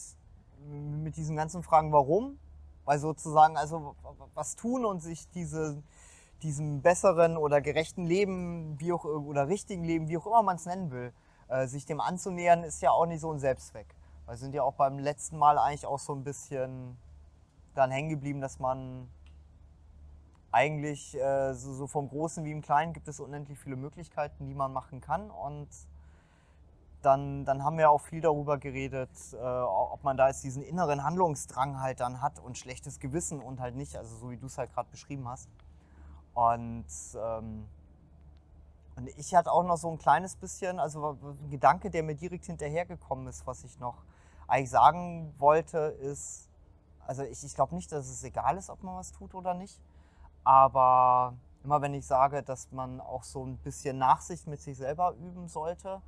mit 0.69 1.17
diesen 1.17 1.35
ganzen 1.35 1.63
Fragen, 1.63 1.91
warum. 1.91 2.39
Weil 2.85 2.99
sozusagen, 2.99 3.57
also 3.57 3.95
was 4.33 4.55
tun 4.55 4.85
und 4.85 5.01
sich 5.01 5.29
diese, 5.31 5.83
diesem 6.43 6.81
besseren 6.81 7.37
oder 7.37 7.61
gerechten 7.61 8.05
Leben, 8.05 8.79
wie 8.79 8.93
auch, 8.93 9.05
oder 9.05 9.47
richtigen 9.47 9.83
Leben, 9.83 10.07
wie 10.07 10.17
auch 10.17 10.27
immer 10.27 10.43
man 10.43 10.55
es 10.57 10.65
nennen 10.65 10.91
will, 10.91 11.13
äh, 11.47 11.67
sich 11.67 11.85
dem 11.85 12.01
anzunähern, 12.01 12.63
ist 12.63 12.81
ja 12.81 12.91
auch 12.91 13.05
nicht 13.05 13.21
so 13.21 13.31
ein 13.31 13.39
Selbstzweck. 13.39 13.95
Wir 14.27 14.37
sind 14.37 14.53
ja 14.53 14.63
auch 14.63 14.75
beim 14.75 14.99
letzten 14.99 15.37
Mal 15.37 15.57
eigentlich 15.57 15.85
auch 15.85 15.99
so 15.99 16.13
ein 16.13 16.23
bisschen 16.23 16.97
dann 17.73 17.91
hängen 17.91 18.09
geblieben, 18.09 18.41
dass 18.41 18.59
man 18.59 19.09
eigentlich 20.51 21.17
äh, 21.19 21.53
so, 21.53 21.73
so 21.73 21.87
vom 21.87 22.09
Großen 22.09 22.43
wie 22.43 22.51
im 22.51 22.61
Kleinen 22.61 22.93
gibt 22.93 23.07
es 23.07 23.19
unendlich 23.19 23.57
viele 23.59 23.75
Möglichkeiten, 23.75 24.47
die 24.47 24.53
man 24.53 24.73
machen 24.73 25.01
kann. 25.01 25.31
Und 25.31 25.69
dann, 27.01 27.45
dann 27.45 27.63
haben 27.63 27.77
wir 27.77 27.89
auch 27.89 28.01
viel 28.01 28.21
darüber 28.21 28.57
geredet, 28.57 29.09
äh, 29.33 29.37
ob 29.37 30.03
man 30.03 30.17
da 30.17 30.27
jetzt 30.27 30.43
diesen 30.43 30.61
inneren 30.61 31.03
Handlungsdrang 31.03 31.79
halt 31.81 31.99
dann 31.99 32.21
hat 32.21 32.39
und 32.39 32.57
schlechtes 32.57 32.99
Gewissen 32.99 33.41
und 33.41 33.59
halt 33.59 33.75
nicht, 33.75 33.95
also 33.95 34.15
so 34.15 34.29
wie 34.29 34.37
du 34.37 34.45
es 34.45 34.57
halt 34.57 34.73
gerade 34.73 34.89
beschrieben 34.89 35.27
hast. 35.27 35.49
Und, 36.33 36.85
ähm, 37.15 37.67
und 38.95 39.07
ich 39.17 39.35
hatte 39.35 39.51
auch 39.51 39.63
noch 39.63 39.77
so 39.77 39.89
ein 39.89 39.97
kleines 39.97 40.35
bisschen, 40.35 40.79
also 40.79 41.17
ein 41.21 41.49
Gedanke, 41.49 41.89
der 41.89 42.03
mir 42.03 42.15
direkt 42.15 42.45
hinterhergekommen 42.45 43.27
ist, 43.27 43.45
was 43.45 43.63
ich 43.63 43.79
noch 43.79 44.03
eigentlich 44.47 44.69
sagen 44.69 45.33
wollte, 45.37 45.77
ist, 45.77 46.49
also 47.07 47.23
ich, 47.23 47.43
ich 47.43 47.55
glaube 47.55 47.75
nicht, 47.75 47.91
dass 47.91 48.07
es 48.07 48.23
egal 48.23 48.57
ist, 48.57 48.69
ob 48.69 48.83
man 48.83 48.97
was 48.97 49.11
tut 49.11 49.33
oder 49.33 49.53
nicht. 49.53 49.79
Aber 50.43 51.33
immer 51.63 51.81
wenn 51.81 51.93
ich 51.93 52.05
sage, 52.05 52.43
dass 52.43 52.71
man 52.71 53.01
auch 53.01 53.23
so 53.23 53.45
ein 53.45 53.57
bisschen 53.57 53.97
Nachsicht 53.97 54.47
mit 54.47 54.61
sich 54.61 54.77
selber 54.77 55.13
üben 55.13 55.47
sollte, 55.47 56.01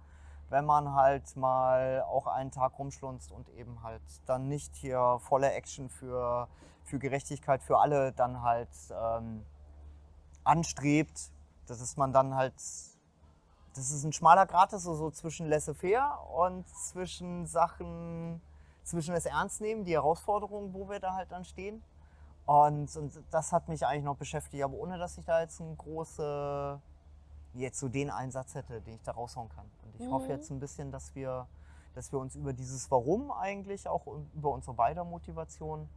wenn 0.49 0.65
man 0.65 0.93
halt 0.93 1.35
mal 1.35 2.03
auch 2.03 2.27
einen 2.27 2.51
Tag 2.51 2.77
rumschlunzt 2.77 3.31
und 3.31 3.49
eben 3.49 3.81
halt 3.83 4.01
dann 4.25 4.47
nicht 4.47 4.75
hier 4.75 5.17
volle 5.19 5.51
Action 5.51 5.89
für, 5.89 6.47
für 6.83 6.99
Gerechtigkeit 6.99 7.63
für 7.63 7.79
alle 7.79 8.11
dann 8.11 8.41
halt 8.41 8.69
ähm, 8.91 9.45
anstrebt, 10.43 11.31
das 11.67 11.81
ist 11.81 11.97
man 11.97 12.11
dann 12.13 12.35
halt, 12.35 12.53
das 12.55 13.91
ist 13.91 14.03
ein 14.03 14.13
schmaler 14.13 14.45
Grat, 14.45 14.71
so, 14.71 14.95
so 14.95 15.11
zwischen 15.11 15.47
laissez-faire 15.47 16.19
und 16.35 16.67
zwischen 16.67 17.45
Sachen, 17.45 18.41
zwischen 18.83 19.13
das 19.13 19.25
Ernstnehmen, 19.25 19.85
die 19.85 19.93
Herausforderungen, 19.93 20.73
wo 20.73 20.89
wir 20.89 20.99
da 20.99 21.13
halt 21.15 21.31
dann 21.31 21.45
stehen. 21.45 21.81
Und, 22.45 22.95
und 22.97 23.23
das 23.31 23.53
hat 23.53 23.69
mich 23.69 23.85
eigentlich 23.85 24.03
noch 24.03 24.17
beschäftigt, 24.17 24.63
aber 24.63 24.75
ohne 24.75 24.97
dass 24.97 25.17
ich 25.17 25.23
da 25.25 25.39
jetzt 25.41 25.61
einen 25.61 25.77
großen, 25.77 26.81
jetzt 27.53 27.79
so 27.79 27.87
den 27.87 28.09
Einsatz 28.09 28.53
hätte, 28.55 28.81
den 28.81 28.95
ich 28.95 29.01
da 29.03 29.13
raushauen 29.13 29.47
kann. 29.49 29.65
Und 29.85 30.01
ich 30.01 30.11
hoffe 30.11 30.25
Mhm. 30.25 30.31
jetzt 30.31 30.49
ein 30.49 30.59
bisschen, 30.59 30.91
dass 30.91 31.15
wir, 31.15 31.47
dass 31.95 32.11
wir 32.11 32.19
uns 32.19 32.35
über 32.35 32.51
dieses 32.51 32.91
Warum 32.91 33.31
eigentlich, 33.31 33.87
auch 33.87 34.05
über 34.35 34.49
unsere 34.51 34.73
beider 34.73 35.05
Motivation 35.05 35.87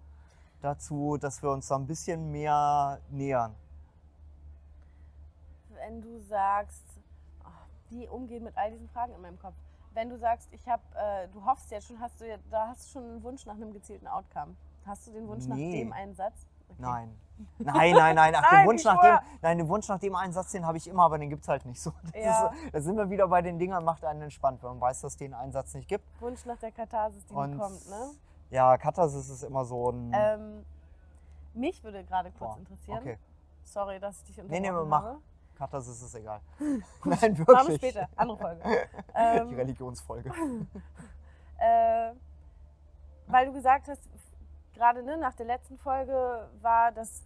dazu, 0.63 1.17
dass 1.19 1.43
wir 1.43 1.51
uns 1.51 1.67
da 1.67 1.77
ein 1.77 1.87
bisschen 1.87 2.31
mehr 2.31 3.01
nähern. 3.11 3.55
Wenn 5.87 6.03
du 6.03 6.19
sagst, 6.19 6.83
oh, 7.45 7.49
wie 7.91 8.09
umgehen 8.09 8.43
mit 8.43 8.57
all 8.59 8.73
diesen 8.73 8.89
Fragen 8.89 9.15
in 9.15 9.21
meinem 9.21 9.39
Kopf. 9.39 9.55
Wenn 9.95 10.11
du 10.11 10.19
sagst, 10.19 10.49
ich 10.53 10.69
habe, 10.69 10.83
äh, 10.97 11.29
du 11.29 11.45
hoffst 11.45 11.71
jetzt 11.71 11.87
schon, 11.87 12.01
hast 12.01 12.21
du, 12.21 12.25
da 12.51 12.67
hast 12.69 12.89
du 12.89 12.99
schon 12.99 13.09
einen 13.09 13.23
Wunsch 13.23 13.47
nach 13.47 13.55
einem 13.55 13.73
gezielten 13.73 14.09
Outcome. 14.09 14.57
Hast 14.85 15.07
du 15.07 15.13
den 15.13 15.29
Wunsch 15.29 15.47
nach 15.47 15.55
Nee. 15.57 15.79
dem 15.85 15.93
einen 15.93 16.15
Satz? 16.15 16.35
Okay. 16.69 16.77
Nein. 16.83 17.17
Nein, 17.59 17.93
nein, 17.95 18.15
nein. 18.17 18.35
Ach, 18.35 18.43
Nein, 18.51 18.63
den 18.63 18.67
Wunsch 18.69 18.83
nach 18.85 19.01
dem, 19.01 19.19
nein, 19.43 19.59
den 19.59 19.69
Wunsch 19.69 19.89
nach 19.89 19.99
dem 20.01 20.17
einen 20.17 20.33
Satz, 20.33 20.51
den 20.53 20.67
habe 20.67 20.79
ich 20.79 20.89
immer, 20.89 21.05
aber 21.05 21.19
den 21.19 21.29
gibt 21.31 21.43
es 21.43 21.49
halt 21.49 21.65
nicht 21.67 21.81
so. 21.81 21.93
Ja. 22.15 22.49
ist, 22.49 22.75
da 22.75 22.81
sind 22.81 22.97
wir 22.97 23.09
wieder 23.11 23.29
bei 23.29 23.43
den 23.43 23.59
Dingern, 23.59 23.85
macht 23.85 24.05
einen 24.07 24.23
entspannt, 24.23 24.63
wenn 24.63 24.71
man 24.71 24.81
weiß, 24.81 25.03
dass 25.03 25.13
es 25.13 25.19
den 25.19 25.35
einen 25.35 25.53
Satz 25.53 25.75
nicht 25.75 25.87
gibt. 25.87 26.05
Wunsch 26.21 26.45
nach 26.47 26.59
der 26.59 26.73
Katharsis, 26.73 27.25
die 27.27 27.35
Und 27.35 27.59
kommt, 27.59 27.89
ne? 27.91 28.11
Ja, 28.51 28.77
Katharsis 28.79 29.29
ist 29.29 29.43
immer 29.45 29.65
so 29.67 29.91
ein. 29.91 30.13
Ähm, 30.15 30.67
mich 31.55 31.85
würde 31.85 32.03
gerade 32.05 32.31
kurz 32.33 32.55
Boah, 32.55 32.59
interessieren. 32.59 32.99
Okay. 33.01 33.19
Sorry, 33.65 34.01
dass 34.01 34.19
ich 34.21 34.25
dich 34.25 34.37
Nee, 34.39 34.57
unterbrochen 34.59 34.83
nee, 34.85 34.89
mach. 34.91 35.03
habe. 35.05 35.19
Katharsis 35.57 36.03
ist 36.03 36.15
egal. 36.15 36.41
Nein, 36.59 36.83
Machen 37.05 37.37
wir 37.37 37.47
wirklich. 37.47 37.77
später, 37.77 38.09
andere 38.17 38.39
Folge. 38.39 38.63
Die 38.65 39.11
ähm, 39.15 39.55
Religionsfolge. 39.55 40.31
äh, 41.59 42.13
weil 43.27 43.47
du 43.47 43.53
gesagt 43.53 43.89
hast, 43.89 44.03
gerade 44.75 45.03
ne, 45.03 45.17
nach 45.17 45.35
der 45.35 45.47
letzten 45.47 45.79
Folge 45.79 46.49
war, 46.61 46.93
dass 46.93 47.25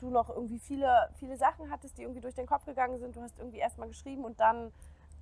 du 0.00 0.10
noch 0.10 0.28
irgendwie 0.30 0.58
viele, 0.58 1.08
viele 1.14 1.36
Sachen 1.36 1.70
hattest, 1.70 1.96
die 1.96 2.02
irgendwie 2.02 2.20
durch 2.20 2.34
den 2.34 2.46
Kopf 2.46 2.64
gegangen 2.64 2.98
sind. 2.98 3.16
Du 3.16 3.22
hast 3.22 3.38
irgendwie 3.38 3.58
erstmal 3.58 3.88
geschrieben 3.88 4.24
und 4.24 4.40
dann 4.40 4.72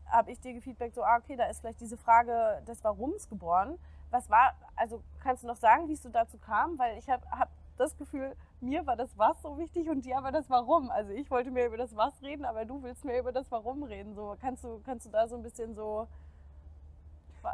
habe 0.06 0.32
ich 0.32 0.40
dir 0.40 0.52
gefeedbackt, 0.52 0.94
so, 0.94 1.04
ah, 1.04 1.18
okay, 1.18 1.36
da 1.36 1.46
ist 1.46 1.60
vielleicht 1.60 1.80
diese 1.80 1.96
Frage 1.96 2.62
des 2.66 2.82
Warums 2.82 3.28
geboren. 3.28 3.78
Was 4.10 4.28
war, 4.28 4.54
also 4.74 5.02
kannst 5.20 5.44
du 5.44 5.46
noch 5.46 5.56
sagen, 5.56 5.88
wie 5.88 5.92
es 5.92 6.02
so 6.02 6.08
dazu 6.08 6.38
kam? 6.38 6.78
Weil 6.78 6.98
ich 6.98 7.08
habe 7.08 7.24
hab 7.30 7.48
das 7.76 7.96
Gefühl, 7.96 8.34
mir 8.62 8.86
war 8.86 8.96
das 8.96 9.16
Was 9.16 9.40
so 9.42 9.58
wichtig 9.58 9.88
und 9.88 10.04
dir 10.04 10.18
aber 10.18 10.32
das 10.32 10.48
Warum. 10.50 10.90
Also 10.90 11.12
ich 11.12 11.30
wollte 11.30 11.50
mehr 11.50 11.66
über 11.66 11.76
das 11.76 11.96
Was 11.96 12.12
reden, 12.22 12.44
aber 12.44 12.64
du 12.64 12.82
willst 12.82 13.04
mehr 13.04 13.20
über 13.20 13.32
das 13.32 13.50
Warum 13.50 13.82
reden. 13.82 14.14
So, 14.14 14.36
kannst 14.40 14.64
du, 14.64 14.80
kannst 14.84 15.06
du 15.06 15.10
da 15.10 15.26
so 15.28 15.36
ein 15.36 15.42
bisschen 15.42 15.74
so 15.74 16.06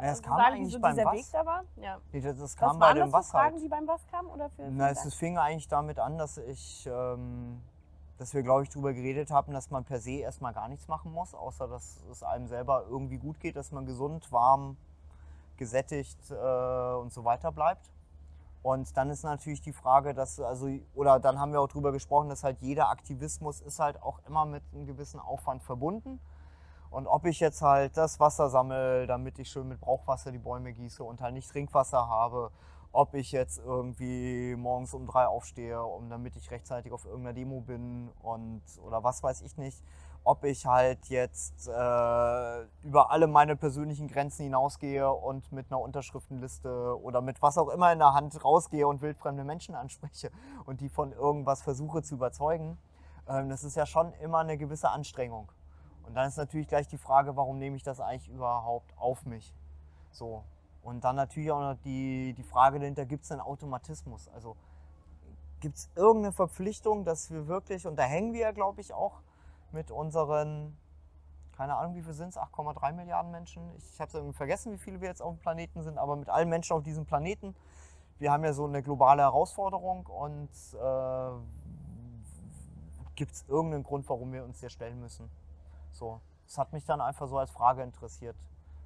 es 0.01 0.21
kam 0.21 0.37
sagen, 0.37 0.55
wie 0.55 0.59
eigentlich 0.59 0.73
so 0.73 0.79
beim 0.79 0.95
dieser 0.95 1.05
Was. 1.05 1.13
Weg 1.15 1.25
da 1.31 1.45
war? 1.45 1.63
Ja. 1.77 1.97
Nee, 2.11 2.21
das, 2.21 2.37
das 2.37 2.41
Was 2.41 2.55
kam 2.57 2.79
bei 2.79 2.87
waren 2.87 2.95
dem 2.97 3.13
was 3.13 3.31
Fragen, 3.31 3.53
halt. 3.53 3.63
die 3.63 3.69
beim 3.69 3.87
Was 3.87 4.05
kamen? 4.07 4.29
Oder 4.29 4.49
für 4.49 4.63
Na, 4.69 4.89
es, 4.89 5.05
es 5.05 5.15
fing 5.15 5.37
eigentlich 5.37 5.67
damit 5.67 5.99
an, 5.99 6.17
dass 6.17 6.37
ich, 6.37 6.87
ähm, 6.91 7.61
dass 8.17 8.33
wir, 8.33 8.43
glaube 8.43 8.63
ich, 8.63 8.69
darüber 8.69 8.93
geredet 8.93 9.31
haben, 9.31 9.53
dass 9.53 9.69
man 9.69 9.85
per 9.85 9.99
se 9.99 10.19
erstmal 10.19 10.53
gar 10.53 10.67
nichts 10.67 10.87
machen 10.87 11.13
muss, 11.13 11.33
außer 11.33 11.67
dass 11.67 12.03
es 12.11 12.23
einem 12.23 12.47
selber 12.47 12.85
irgendwie 12.89 13.17
gut 13.17 13.39
geht, 13.39 13.55
dass 13.55 13.71
man 13.71 13.85
gesund, 13.85 14.31
warm, 14.31 14.77
gesättigt 15.57 16.19
äh, 16.31 16.93
und 16.95 17.11
so 17.13 17.23
weiter 17.23 17.51
bleibt. 17.51 17.89
Und 18.67 18.97
dann 18.97 19.09
ist 19.09 19.23
natürlich 19.23 19.61
die 19.61 19.71
Frage, 19.71 20.13
dass, 20.13 20.41
also, 20.41 20.67
oder 20.93 21.21
dann 21.21 21.39
haben 21.39 21.53
wir 21.53 21.61
auch 21.61 21.69
darüber 21.69 21.93
gesprochen, 21.93 22.27
dass 22.27 22.43
halt 22.43 22.59
jeder 22.59 22.89
Aktivismus 22.89 23.61
ist 23.61 23.79
halt 23.79 24.03
auch 24.03 24.19
immer 24.27 24.45
mit 24.45 24.61
einem 24.73 24.85
gewissen 24.85 25.21
Aufwand 25.21 25.63
verbunden. 25.63 26.19
Und 26.89 27.07
ob 27.07 27.25
ich 27.25 27.39
jetzt 27.39 27.61
halt 27.61 27.95
das 27.95 28.19
Wasser 28.19 28.49
sammle, 28.49 29.07
damit 29.07 29.39
ich 29.39 29.47
schön 29.47 29.69
mit 29.69 29.79
Brauchwasser 29.79 30.33
die 30.33 30.37
Bäume 30.37 30.73
gieße 30.73 31.01
und 31.01 31.21
halt 31.21 31.33
nicht 31.33 31.49
Trinkwasser 31.49 32.09
habe, 32.09 32.51
ob 32.91 33.13
ich 33.13 33.31
jetzt 33.31 33.59
irgendwie 33.59 34.57
morgens 34.57 34.93
um 34.93 35.07
drei 35.07 35.27
aufstehe, 35.27 35.81
um 35.81 36.09
damit 36.09 36.35
ich 36.35 36.51
rechtzeitig 36.51 36.91
auf 36.91 37.05
irgendeiner 37.05 37.35
Demo 37.35 37.61
bin 37.61 38.09
und 38.21 38.63
oder 38.85 39.01
was 39.01 39.23
weiß 39.23 39.43
ich 39.43 39.55
nicht, 39.55 39.81
ob 40.27 40.43
ich 40.43 40.65
halt 40.65 41.07
jetzt 41.07 41.67
äh, 41.67 42.61
über 42.83 43.11
alle 43.11 43.27
meine 43.27 43.55
persönlichen 43.55 44.07
Grenzen 44.09 44.43
hinausgehe 44.43 45.09
und 45.09 45.51
mit 45.53 45.71
einer 45.71 45.79
Unterschriftenliste 45.79 47.01
oder 47.01 47.21
mit 47.21 47.41
was 47.41 47.57
auch 47.57 47.69
immer 47.69 47.93
in 47.93 47.99
der 47.99 48.13
Hand 48.13 48.43
rausgehe 48.43 48.85
und 48.85 49.01
wildfremde 49.01 49.45
Menschen 49.45 49.73
anspreche 49.83 50.29
und 50.65 50.81
die 50.81 50.89
von 50.89 51.13
irgendwas 51.13 51.61
versuche 51.61 52.03
zu 52.03 52.15
überzeugen. 52.15 52.77
Ähm, 53.29 53.47
das 53.47 53.63
ist 53.63 53.75
ja 53.75 53.85
schon 53.85 54.11
immer 54.15 54.39
eine 54.39 54.57
gewisse 54.57 54.89
Anstrengung. 54.89 55.49
Und 56.05 56.15
dann 56.15 56.27
ist 56.27 56.37
natürlich 56.37 56.67
gleich 56.67 56.87
die 56.87 56.97
Frage, 56.97 57.37
warum 57.37 57.57
nehme 57.57 57.77
ich 57.77 57.83
das 57.83 58.01
eigentlich 58.01 58.29
überhaupt 58.29 58.93
auf 58.97 59.25
mich? 59.25 59.53
So. 60.11 60.43
Und 60.83 61.03
dann 61.03 61.15
natürlich 61.15 61.51
auch 61.51 61.59
noch 61.59 61.77
die, 61.83 62.33
die 62.33 62.43
Frage 62.43 62.79
dahinter, 62.79 63.05
gibt 63.05 63.23
es 63.23 63.31
einen 63.31 63.41
Automatismus? 63.41 64.27
Also 64.29 64.57
gibt 65.61 65.77
es 65.77 65.89
irgendeine 65.95 66.33
Verpflichtung, 66.33 67.05
dass 67.05 67.31
wir 67.31 67.47
wirklich, 67.47 67.87
und 67.87 67.95
da 67.97 68.03
hängen 68.03 68.33
wir 68.33 68.41
ja, 68.41 68.51
glaube 68.51 68.81
ich, 68.81 68.93
auch 68.93 69.21
mit 69.71 69.91
unseren, 69.91 70.77
keine 71.55 71.75
Ahnung, 71.75 71.95
wie 71.95 72.01
viel 72.01 72.13
sind 72.13 72.29
es, 72.29 72.37
8,3 72.37 72.93
Milliarden 72.93 73.31
Menschen? 73.31 73.71
Ich, 73.77 73.93
ich 73.93 73.99
habe 73.99 74.09
es 74.09 74.15
irgendwie 74.15 74.35
vergessen, 74.35 74.71
wie 74.71 74.77
viele 74.77 75.01
wir 75.01 75.07
jetzt 75.07 75.21
auf 75.21 75.33
dem 75.35 75.39
Planeten 75.39 75.83
sind, 75.83 75.97
aber 75.97 76.15
mit 76.15 76.29
allen 76.29 76.49
Menschen 76.49 76.73
auf 76.73 76.83
diesem 76.83 77.05
Planeten, 77.05 77.55
wir 78.19 78.31
haben 78.31 78.43
ja 78.43 78.53
so 78.53 78.65
eine 78.65 78.81
globale 78.81 79.21
Herausforderung 79.21 80.05
und 80.07 80.49
äh, 80.73 81.31
gibt 83.15 83.31
es 83.31 83.45
irgendeinen 83.47 83.83
Grund, 83.83 84.07
warum 84.09 84.31
wir 84.33 84.43
uns 84.43 84.59
der 84.59 84.69
stellen 84.69 84.99
müssen? 84.99 85.29
So, 85.91 86.21
das 86.45 86.57
hat 86.57 86.73
mich 86.73 86.85
dann 86.85 87.01
einfach 87.01 87.27
so 87.27 87.37
als 87.37 87.51
Frage 87.51 87.83
interessiert. 87.83 88.35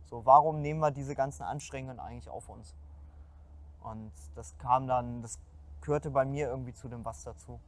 So, 0.06 0.26
warum 0.26 0.62
nehmen 0.62 0.80
wir 0.80 0.92
diese 0.92 1.16
ganzen 1.16 1.44
Anstrengungen 1.44 2.00
eigentlich 2.00 2.30
auf 2.30 2.50
uns? 2.50 2.76
Und 3.82 4.12
das 4.36 4.58
kam 4.58 4.88
dann, 4.88 5.22
das 5.22 5.40
gehörte 5.82 6.12
bei 6.12 6.26
mir 6.26 6.48
irgendwie 6.48 6.74
zu 6.74 6.88
dem 6.88 7.06
Was 7.06 7.24
dazu. 7.24 7.60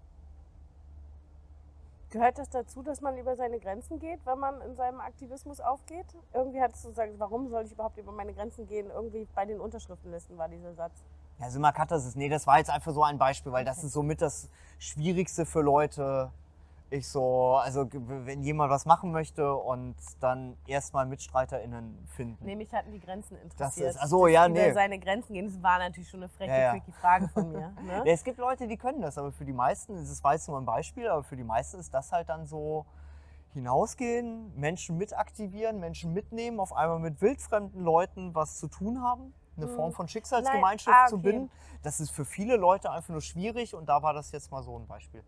Gehört 2.14 2.38
das 2.38 2.48
dazu, 2.52 2.84
dass 2.84 3.02
man 3.02 3.18
über 3.18 3.36
seine 3.36 3.58
Grenzen 3.60 3.98
geht, 3.98 4.20
wenn 4.26 4.38
man 4.38 4.62
in 4.62 4.76
seinem 4.76 5.02
Aktivismus 5.02 5.60
aufgeht? 5.60 6.06
Irgendwie 6.32 6.62
hattest 6.62 6.86
du 6.86 6.90
gesagt, 6.90 7.12
warum 7.18 7.50
soll 7.50 7.64
ich 7.66 7.72
überhaupt 7.72 7.98
über 7.98 8.12
meine 8.12 8.36
Grenzen 8.36 8.68
gehen? 8.68 8.92
Irgendwie 8.92 9.28
bei 9.34 9.46
den 9.46 9.60
Unterschriftenlisten 9.60 10.38
war 10.38 10.48
dieser 10.48 10.76
Satz. 10.76 10.94
Ja, 11.40 11.50
Simakat, 11.50 11.90
das 11.90 12.06
ist, 12.06 12.16
nee, 12.16 12.30
das 12.30 12.46
war 12.46 12.60
jetzt 12.60 12.70
einfach 12.70 12.94
so 12.94 13.02
ein 13.02 13.18
Beispiel, 13.18 13.52
weil 13.52 13.66
das 13.66 13.80
Okay. 13.80 13.88
ist 13.88 13.94
somit 13.94 14.22
das 14.22 14.48
Schwierigste 14.78 15.48
für 15.48 15.62
Leute. 15.62 16.30
Ich 16.94 17.08
so, 17.08 17.56
also 17.56 17.88
wenn 17.92 18.44
jemand 18.44 18.70
was 18.70 18.86
machen 18.86 19.12
möchte 19.12 19.56
und 19.56 19.96
dann 20.20 20.56
erstmal 20.68 21.08
MitstreiterInnen 21.08 22.08
finden. 22.16 22.46
Nee, 22.46 22.56
mich 22.56 22.72
hatten 22.72 22.92
die 22.92 23.00
Grenzen 23.00 23.36
interessiert. 23.38 23.90
ist- 23.96 23.98
ach 24.00 24.06
so, 24.06 24.28
ja, 24.28 24.46
über 24.46 24.54
nee. 24.60 24.72
seine 24.74 25.00
Grenzen 25.00 25.34
gehen. 25.34 25.48
Das 25.48 25.64
war 25.64 25.80
natürlich 25.80 26.08
schon 26.08 26.20
eine 26.20 26.30
freche, 26.30 26.52
Ja, 26.52 26.76
ja. 26.76 26.82
Frage 27.02 27.28
von 27.30 27.52
mir. 27.52 27.74
Ne? 27.82 28.04
Ja, 28.06 28.14
es 28.14 28.24
gibt 28.24 28.38
Leute, 28.38 28.68
die 28.68 28.78
können 28.78 29.02
das, 29.02 29.18
aber 29.18 29.32
für 29.32 29.44
die 29.44 29.54
meisten, 29.54 29.96
das 29.96 30.24
war 30.24 30.34
jetzt 30.34 30.48
nur 30.48 30.60
ein 30.60 30.66
Beispiel, 30.68 31.08
aber 31.08 31.24
für 31.24 31.36
die 31.36 31.44
meisten 31.44 31.80
ist 31.80 31.92
das 31.96 32.12
halt 32.12 32.30
dann 32.30 32.46
so 32.46 32.86
hinausgehen, 33.54 34.52
Menschen 34.56 34.96
mit 34.98 35.18
aktivieren, 35.18 35.80
Menschen 35.80 36.14
mitnehmen, 36.14 36.60
auf 36.60 36.74
einmal 36.74 37.00
mit 37.00 37.22
wildfremden 37.22 37.82
Leuten 37.84 38.36
was 38.36 38.60
zu 38.60 38.68
tun 38.68 39.02
haben, 39.02 39.34
eine 39.58 39.66
Mhm. 39.66 39.76
Form 39.76 39.92
von 39.94 40.08
Schicksalsgemeinschaft 40.08 40.96
Nein, 40.96 41.06
ah, 41.06 41.10
zu 41.10 41.16
okay. 41.16 41.24
binden. 41.32 41.52
Das 41.82 42.00
ist 42.00 42.12
für 42.12 42.26
viele 42.26 42.56
Leute 42.56 42.92
einfach 42.92 43.10
nur 43.10 43.22
schwierig 43.22 43.74
und 43.74 43.88
da 43.90 44.04
war 44.04 44.14
das 44.14 44.32
jetzt 44.32 44.52
mal 44.52 44.62
so 44.62 44.78
ein 44.78 44.86
Beispiel. 44.88 45.24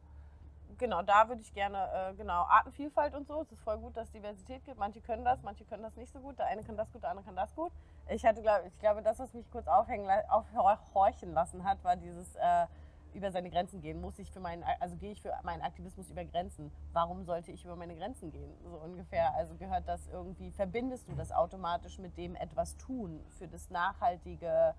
Genau, 0.77 1.01
da 1.01 1.29
würde 1.29 1.41
ich 1.41 1.53
gerne, 1.53 1.89
äh, 1.93 2.13
genau, 2.15 2.43
Artenvielfalt 2.43 3.15
und 3.15 3.27
so. 3.27 3.41
Es 3.41 3.51
ist 3.51 3.61
voll 3.63 3.77
gut, 3.77 3.95
dass 3.95 4.07
es 4.07 4.11
Diversität 4.11 4.63
gibt. 4.65 4.77
Manche 4.77 4.99
können 5.01 5.23
das, 5.23 5.41
manche 5.43 5.63
können 5.63 5.83
das 5.83 5.95
nicht 5.95 6.11
so 6.11 6.19
gut. 6.19 6.37
Der 6.37 6.47
eine 6.47 6.63
kann 6.63 6.75
das 6.75 6.91
gut, 6.91 7.03
der 7.03 7.11
andere 7.11 7.25
kann 7.25 7.35
das 7.35 7.55
gut. 7.55 7.71
Ich 8.09 8.25
hatte, 8.25 8.41
glaub, 8.41 8.65
ich 8.65 8.77
glaube, 8.79 9.01
das, 9.01 9.19
was 9.19 9.33
mich 9.33 9.49
kurz 9.51 9.67
aufhängen, 9.67 10.09
aufhorchen 10.29 11.33
lassen 11.33 11.63
hat, 11.63 11.83
war 11.83 11.95
dieses 11.95 12.35
äh, 12.35 12.67
über 13.13 13.31
seine 13.31 13.49
Grenzen 13.49 13.81
gehen. 13.81 14.01
Muss 14.01 14.19
ich 14.19 14.31
für 14.31 14.39
meinen, 14.41 14.63
also 14.79 14.97
gehe 14.97 15.11
ich 15.11 15.21
für 15.21 15.31
meinen 15.43 15.61
Aktivismus 15.61 16.09
über 16.09 16.25
Grenzen? 16.25 16.71
Warum 16.91 17.23
sollte 17.23 17.51
ich 17.51 17.63
über 17.63 17.75
meine 17.75 17.95
Grenzen 17.95 18.31
gehen? 18.31 18.53
So 18.63 18.75
ungefähr. 18.77 19.33
Also 19.35 19.55
gehört 19.55 19.87
das 19.87 20.07
irgendwie, 20.07 20.51
verbindest 20.51 21.07
du 21.07 21.13
das 21.15 21.31
automatisch 21.31 21.97
mit 21.99 22.17
dem 22.17 22.35
etwas 22.35 22.75
tun 22.75 23.23
für 23.37 23.47
das 23.47 23.69
nachhaltige, 23.69 24.75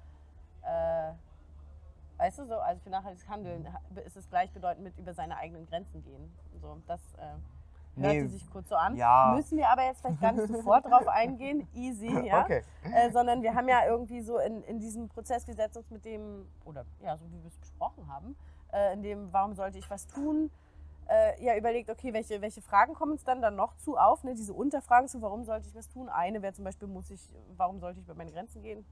äh, 0.62 1.12
Weißt 2.18 2.38
du, 2.38 2.46
so, 2.46 2.54
also 2.58 2.80
für 2.82 2.90
nachhaltiges 2.90 3.28
Handeln 3.28 3.72
ha- 3.72 3.80
ist 4.04 4.16
es 4.16 4.28
gleichbedeutend 4.28 4.84
mit 4.84 4.96
über 4.98 5.12
seine 5.14 5.36
eigenen 5.36 5.66
Grenzen 5.66 6.02
gehen. 6.02 6.32
So, 6.60 6.78
das 6.86 7.00
äh, 7.14 7.34
Nee, 7.98 8.26
sich 8.26 8.50
kurz 8.50 8.68
so 8.68 8.76
an. 8.76 8.94
ja. 8.96 9.32
Müssen 9.34 9.56
wir 9.56 9.70
aber 9.70 9.84
jetzt 9.84 10.00
vielleicht 10.02 10.20
gar 10.20 10.32
nicht 10.32 10.48
sofort 10.48 10.84
drauf 10.90 11.08
eingehen. 11.08 11.66
Easy, 11.74 12.10
ja. 12.26 12.42
Okay. 12.42 12.62
Äh, 12.84 13.10
sondern 13.10 13.42
wir 13.42 13.54
haben 13.54 13.68
ja 13.68 13.86
irgendwie 13.86 14.20
so 14.20 14.38
in, 14.38 14.62
in 14.64 14.78
diesem 14.78 15.08
Prozess, 15.08 15.46
wir 15.46 15.54
setzen 15.54 15.78
uns 15.78 15.90
mit 15.90 16.04
dem, 16.04 16.46
oder 16.66 16.84
ja, 17.00 17.16
so 17.16 17.24
wie 17.32 17.42
wir 17.42 17.48
es 17.48 17.56
besprochen 17.56 18.06
haben, 18.08 18.36
äh, 18.72 18.92
in 18.92 19.02
dem, 19.02 19.32
warum 19.32 19.54
sollte 19.54 19.78
ich 19.78 19.88
was 19.90 20.06
tun, 20.06 20.50
äh, 21.08 21.42
ja, 21.42 21.56
überlegt, 21.56 21.88
okay, 21.88 22.12
welche, 22.12 22.40
welche 22.42 22.60
Fragen 22.60 22.92
kommen 22.94 23.12
uns 23.12 23.24
dann, 23.24 23.40
dann 23.40 23.56
noch 23.56 23.74
zu 23.76 23.96
auf, 23.96 24.24
ne? 24.24 24.34
diese 24.34 24.52
Unterfragen 24.52 25.08
zu, 25.08 25.22
warum 25.22 25.44
sollte 25.44 25.66
ich 25.68 25.74
was 25.74 25.88
tun. 25.88 26.08
Eine 26.10 26.42
wäre 26.42 26.52
zum 26.52 26.64
Beispiel, 26.64 26.88
muss 26.88 27.10
ich, 27.10 27.20
warum 27.56 27.78
sollte 27.80 28.00
ich 28.00 28.04
über 28.06 28.14
meine 28.14 28.32
Grenzen 28.32 28.62
gehen? 28.62 28.84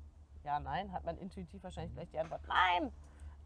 Ja, 0.45 0.61
nein, 0.61 0.93
hat 0.93 1.05
man 1.05 1.19
intuitiv 1.19 1.63
wahrscheinlich 1.63 1.93
gleich 1.95 2.09
die 2.11 2.19
Antwort, 2.19 2.41
nein. 2.49 2.91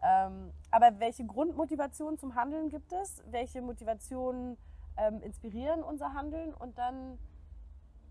Ähm, 0.02 0.52
aber 0.70 1.00
welche 1.00 1.24
Grundmotivationen 1.24 2.18
zum 2.18 2.34
Handeln 2.34 2.68
gibt 2.68 2.92
es? 2.92 3.22
Welche 3.30 3.60
Motivationen 3.62 4.56
ähm, 4.96 5.22
inspirieren 5.22 5.82
unser 5.82 6.14
Handeln? 6.14 6.54
Und 6.54 6.78
dann 6.78 7.18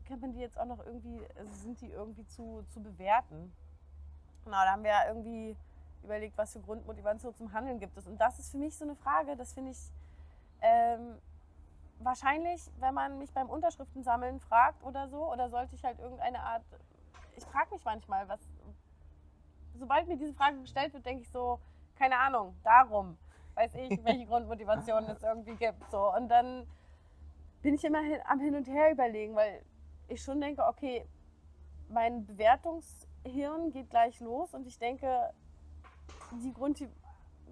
kann 0.07 0.19
man 0.19 0.33
die 0.33 0.39
jetzt 0.39 0.59
auch 0.59 0.65
noch 0.65 0.85
irgendwie, 0.85 1.21
also 1.37 1.53
sind 1.53 1.81
die 1.81 1.91
irgendwie 1.91 2.25
zu, 2.27 2.63
zu 2.69 2.81
bewerten? 2.81 3.53
Genau, 4.43 4.57
da 4.63 4.71
haben 4.71 4.83
wir 4.83 4.91
ja 4.91 5.07
irgendwie 5.07 5.55
überlegt, 6.03 6.37
was 6.37 6.53
für 6.53 6.61
Grundmotivation 6.61 7.35
zum 7.35 7.51
Handeln 7.53 7.79
gibt 7.79 7.97
es. 7.97 8.07
Und 8.07 8.17
das 8.19 8.39
ist 8.39 8.51
für 8.51 8.57
mich 8.57 8.77
so 8.77 8.85
eine 8.85 8.95
Frage, 8.95 9.35
das 9.35 9.53
finde 9.53 9.71
ich 9.71 9.91
ähm, 10.61 11.17
wahrscheinlich, 11.99 12.69
wenn 12.79 12.93
man 12.93 13.17
mich 13.17 13.31
beim 13.33 13.49
Unterschriftensammeln 13.49 14.39
fragt 14.39 14.83
oder 14.83 15.07
so, 15.09 15.31
oder 15.31 15.49
sollte 15.49 15.75
ich 15.75 15.83
halt 15.83 15.99
irgendeine 15.99 16.39
Art, 16.39 16.63
ich 17.35 17.43
frage 17.45 17.71
mich 17.71 17.83
manchmal, 17.83 18.27
was, 18.27 18.39
sobald 19.75 20.07
mir 20.07 20.17
diese 20.17 20.33
Frage 20.33 20.59
gestellt 20.61 20.93
wird, 20.93 21.05
denke 21.05 21.23
ich 21.23 21.29
so, 21.29 21.59
keine 21.97 22.17
Ahnung, 22.17 22.55
darum, 22.63 23.17
weiß 23.55 23.75
ich, 23.75 24.03
welche 24.03 24.25
Grundmotivation 24.27 25.03
es 25.05 25.23
irgendwie 25.23 25.55
gibt. 25.55 25.89
So. 25.91 26.13
Und 26.13 26.29
dann 26.29 26.67
bin 27.61 27.75
ich 27.75 27.83
immer 27.83 28.01
hin, 28.01 28.19
am 28.25 28.39
Hin 28.39 28.55
und 28.55 28.67
Her 28.67 28.91
überlegen, 28.91 29.35
weil 29.35 29.63
ich 30.07 30.21
schon 30.21 30.39
denke, 30.39 30.63
okay, 30.67 31.05
mein 31.89 32.25
Bewertungshirn 32.25 33.71
geht 33.71 33.89
gleich 33.89 34.19
los 34.19 34.53
und 34.53 34.67
ich 34.67 34.77
denke, 34.77 35.31
die 36.43 36.53
Grund, 36.53 36.81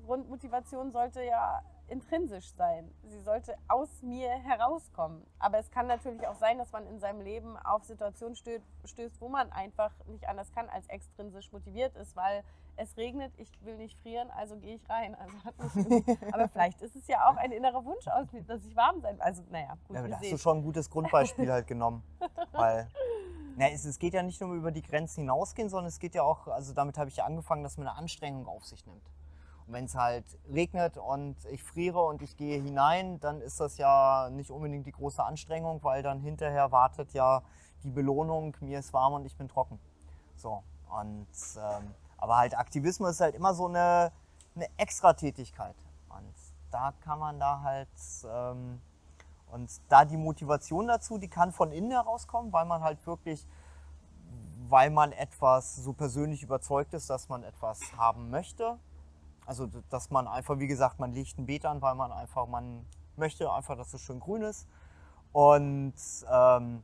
Grundmotivation 0.05 0.91
sollte 0.91 1.23
ja 1.23 1.61
intrinsisch 1.87 2.51
sein. 2.53 2.91
Sie 3.03 3.19
sollte 3.19 3.55
aus 3.67 4.01
mir 4.01 4.29
herauskommen. 4.29 5.25
Aber 5.39 5.59
es 5.59 5.69
kann 5.69 5.87
natürlich 5.87 6.27
auch 6.27 6.35
sein, 6.35 6.57
dass 6.57 6.71
man 6.71 6.87
in 6.87 6.99
seinem 6.99 7.21
Leben 7.21 7.57
auf 7.57 7.83
Situationen 7.83 8.35
stößt, 8.35 8.65
stößt, 8.85 9.21
wo 9.21 9.29
man 9.29 9.51
einfach 9.51 9.91
nicht 10.07 10.27
anders 10.27 10.51
kann, 10.51 10.67
als 10.69 10.87
extrinsisch 10.87 11.51
motiviert 11.51 11.95
ist, 11.95 12.15
weil 12.15 12.43
es 12.77 12.97
regnet, 12.97 13.31
ich 13.37 13.49
will 13.63 13.77
nicht 13.77 13.97
frieren, 14.01 14.29
also 14.31 14.57
gehe 14.57 14.75
ich 14.75 14.89
rein. 14.89 15.15
Also 15.15 15.37
aber 16.31 16.47
vielleicht 16.49 16.81
ist 16.81 16.95
es 16.95 17.07
ja 17.07 17.29
auch 17.29 17.37
ein 17.37 17.51
innerer 17.51 17.83
Wunsch 17.85 18.07
aus 18.07 18.31
mir, 18.31 18.43
dass 18.43 18.65
ich 18.65 18.75
warm 18.75 19.01
sein. 19.01 19.19
Also 19.21 19.43
naja, 19.49 19.77
gut. 19.87 19.95
Ja, 19.95 20.07
da 20.07 20.19
hast 20.19 20.31
du 20.31 20.37
schon 20.37 20.57
ein 20.57 20.63
gutes 20.63 20.89
Grundbeispiel 20.89 21.51
halt 21.51 21.67
genommen. 21.67 22.03
Weil 22.51 22.89
na, 23.57 23.69
es, 23.69 23.85
es, 23.85 23.99
geht 23.99 24.13
ja 24.13 24.21
nicht 24.21 24.41
nur 24.41 24.53
über 24.53 24.71
die 24.71 24.81
Grenzen 24.81 25.21
hinausgehen, 25.21 25.69
sondern 25.69 25.87
es 25.87 25.99
geht 25.99 26.13
ja 26.13 26.23
auch, 26.23 26.47
also 26.47 26.73
damit 26.73 26.97
habe 26.97 27.09
ich 27.09 27.17
ja 27.17 27.25
angefangen, 27.25 27.63
dass 27.63 27.77
man 27.77 27.87
eine 27.87 27.97
Anstrengung 27.97 28.47
auf 28.47 28.65
sich 28.65 28.85
nimmt. 28.85 29.09
Und 29.65 29.73
wenn 29.73 29.85
es 29.85 29.95
halt 29.95 30.25
regnet 30.51 30.97
und 30.97 31.37
ich 31.45 31.63
friere 31.63 32.03
und 32.03 32.21
ich 32.21 32.35
gehe 32.35 32.61
hinein, 32.61 33.19
dann 33.21 33.41
ist 33.41 33.59
das 33.59 33.77
ja 33.77 34.29
nicht 34.29 34.51
unbedingt 34.51 34.85
die 34.85 34.91
große 34.91 35.23
Anstrengung, 35.23 35.83
weil 35.83 36.03
dann 36.03 36.19
hinterher 36.19 36.71
wartet 36.71 37.13
ja 37.13 37.41
die 37.83 37.89
Belohnung, 37.89 38.55
mir 38.59 38.79
ist 38.79 38.93
warm 38.93 39.13
und 39.13 39.25
ich 39.25 39.37
bin 39.37 39.47
trocken. 39.47 39.79
So, 40.35 40.61
und, 40.99 41.27
ähm, 41.57 41.93
aber 42.17 42.37
halt 42.37 42.57
Aktivismus 42.57 43.11
ist 43.11 43.21
halt 43.21 43.35
immer 43.35 43.53
so 43.53 43.67
eine, 43.67 44.11
eine 44.55 44.67
Extratätigkeit. 44.77 45.75
Und 46.09 46.33
da 46.71 46.93
kann 47.01 47.19
man 47.19 47.39
da 47.39 47.61
halt, 47.61 47.89
ähm, 48.27 48.81
und 49.51 49.69
da 49.89 50.05
die 50.05 50.17
Motivation 50.17 50.87
dazu, 50.87 51.17
die 51.17 51.27
kann 51.27 51.51
von 51.51 51.71
innen 51.71 51.91
herauskommen, 51.91 52.51
weil 52.51 52.65
man 52.65 52.83
halt 52.83 53.05
wirklich, 53.05 53.47
weil 54.67 54.89
man 54.89 55.11
etwas 55.11 55.75
so 55.75 55.93
persönlich 55.93 56.43
überzeugt 56.43 56.93
ist, 56.93 57.09
dass 57.09 57.29
man 57.29 57.43
etwas 57.43 57.79
haben 57.97 58.29
möchte 58.29 58.77
also, 59.45 59.67
dass 59.89 60.09
man 60.09 60.27
einfach, 60.27 60.57
wie 60.59 60.67
gesagt, 60.67 60.99
man 60.99 61.13
legt 61.13 61.37
ein 61.37 61.45
Beet 61.45 61.65
an, 61.65 61.81
weil 61.81 61.95
man 61.95 62.11
einfach, 62.11 62.47
man 62.47 62.85
möchte 63.15 63.51
einfach, 63.51 63.77
dass 63.77 63.93
es 63.93 64.01
schön 64.01 64.19
grün 64.19 64.41
ist. 64.41 64.67
Und 65.31 65.93
ähm, 66.31 66.81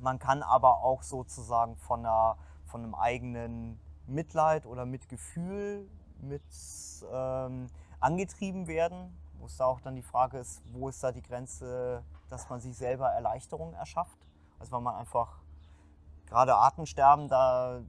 man 0.00 0.18
kann 0.18 0.42
aber 0.42 0.82
auch 0.82 1.02
sozusagen 1.02 1.76
von, 1.76 2.00
einer, 2.00 2.36
von 2.66 2.82
einem 2.82 2.94
eigenen 2.94 3.80
Mitleid 4.06 4.66
oder 4.66 4.86
Mitgefühl 4.86 5.88
mit 6.20 6.42
ähm, 7.12 7.66
angetrieben 8.00 8.66
werden, 8.66 9.16
wo 9.38 9.46
es 9.46 9.56
da 9.56 9.66
auch 9.66 9.80
dann 9.80 9.96
die 9.96 10.02
Frage 10.02 10.38
ist, 10.38 10.62
wo 10.72 10.88
ist 10.88 11.02
da 11.02 11.12
die 11.12 11.22
Grenze, 11.22 12.02
dass 12.28 12.48
man 12.48 12.60
sich 12.60 12.76
selber 12.76 13.08
Erleichterung 13.08 13.74
erschafft. 13.74 14.18
Also 14.58 14.72
weil 14.72 14.80
man 14.80 14.94
einfach 14.94 15.40
gerade 16.26 16.54
Artensterben, 16.54 17.28
da 17.28 17.82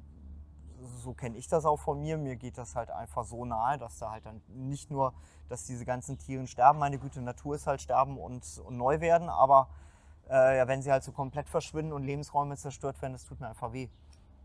so 0.98 1.14
kenne 1.14 1.38
ich 1.38 1.48
das 1.48 1.66
auch 1.66 1.80
von 1.80 2.00
mir. 2.00 2.18
Mir 2.18 2.36
geht 2.36 2.58
das 2.58 2.76
halt 2.76 2.92
einfach 2.92 3.24
so 3.24 3.46
nahe, 3.46 3.78
dass 3.78 4.00
da 4.00 4.12
halt 4.12 4.26
dann 4.26 4.42
nicht 4.48 4.92
nur, 4.92 5.14
dass 5.50 5.66
diese 5.66 5.86
ganzen 5.86 6.18
Tiere 6.18 6.46
sterben, 6.48 6.80
meine 6.80 6.98
Güte, 6.98 7.22
Natur 7.22 7.56
ist 7.56 7.68
halt 7.68 7.82
sterben 7.82 8.18
und, 8.18 8.62
und 8.66 8.78
neu 8.78 9.00
werden, 9.00 9.30
aber 9.30 9.70
äh, 10.30 10.58
ja, 10.58 10.68
wenn 10.68 10.82
sie 10.82 10.92
halt 10.92 11.04
so 11.04 11.12
komplett 11.12 11.50
verschwinden 11.50 11.94
und 11.94 12.04
Lebensräume 12.04 12.58
zerstört 12.58 13.02
werden, 13.02 13.14
das 13.14 13.26
tut 13.26 13.40
mir 13.40 13.48
einfach 13.48 13.74
weh. 13.74 13.90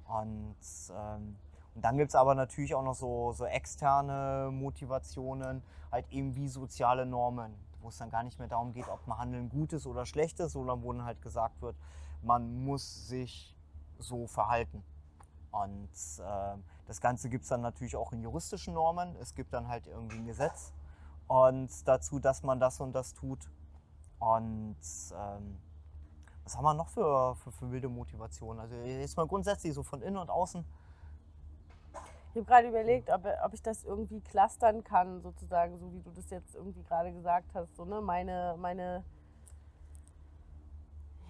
Und, 0.06 0.56
ähm, 0.90 1.36
und 1.78 1.84
dann 1.84 1.96
gibt 1.96 2.08
es 2.08 2.16
aber 2.16 2.34
natürlich 2.34 2.74
auch 2.74 2.82
noch 2.82 2.96
so, 2.96 3.30
so 3.30 3.44
externe 3.44 4.50
Motivationen, 4.50 5.62
halt 5.92 6.10
eben 6.10 6.34
wie 6.34 6.48
soziale 6.48 7.06
Normen, 7.06 7.54
wo 7.80 7.86
es 7.86 7.98
dann 7.98 8.10
gar 8.10 8.24
nicht 8.24 8.36
mehr 8.40 8.48
darum 8.48 8.72
geht, 8.72 8.88
ob 8.88 9.06
man 9.06 9.18
Handeln 9.18 9.48
gut 9.48 9.72
ist 9.72 9.86
oder 9.86 10.04
schlecht 10.04 10.40
ist, 10.40 10.54
sondern 10.54 10.82
wo 10.82 10.92
dann 10.92 11.04
halt 11.04 11.22
gesagt 11.22 11.62
wird, 11.62 11.76
man 12.20 12.64
muss 12.64 13.06
sich 13.06 13.56
so 14.00 14.26
verhalten. 14.26 14.82
Und 15.52 15.88
äh, 16.18 16.56
das 16.88 17.00
Ganze 17.00 17.28
gibt 17.28 17.44
es 17.44 17.48
dann 17.48 17.60
natürlich 17.60 17.94
auch 17.94 18.10
in 18.10 18.22
juristischen 18.22 18.74
Normen. 18.74 19.14
Es 19.20 19.36
gibt 19.36 19.52
dann 19.54 19.68
halt 19.68 19.86
irgendwie 19.86 20.16
ein 20.16 20.26
Gesetz 20.26 20.72
und 21.28 21.70
dazu, 21.86 22.18
dass 22.18 22.42
man 22.42 22.58
das 22.58 22.80
und 22.80 22.92
das 22.92 23.14
tut. 23.14 23.48
Und 24.18 24.74
ähm, 25.16 25.58
was 26.42 26.56
haben 26.56 26.64
wir 26.64 26.74
noch 26.74 26.88
für, 26.88 27.36
für, 27.36 27.52
für 27.52 27.70
wilde 27.70 27.88
Motivationen? 27.88 28.58
Also 28.58 28.74
jetzt 28.74 29.16
mal 29.16 29.28
grundsätzlich 29.28 29.74
so 29.74 29.84
von 29.84 30.02
innen 30.02 30.16
und 30.16 30.28
außen. 30.28 30.64
Habe 32.38 32.46
gerade 32.46 32.68
überlegt, 32.68 33.10
ob, 33.10 33.26
ob 33.44 33.52
ich 33.52 33.62
das 33.62 33.84
irgendwie 33.84 34.20
clustern 34.20 34.84
kann, 34.84 35.20
sozusagen, 35.20 35.78
so 35.78 35.92
wie 35.92 36.00
du 36.00 36.10
das 36.10 36.30
jetzt 36.30 36.54
irgendwie 36.54 36.82
gerade 36.82 37.12
gesagt 37.12 37.54
hast. 37.54 37.74
So, 37.76 37.84
ne? 37.84 38.00
meine, 38.00 38.54
meine 38.58 39.04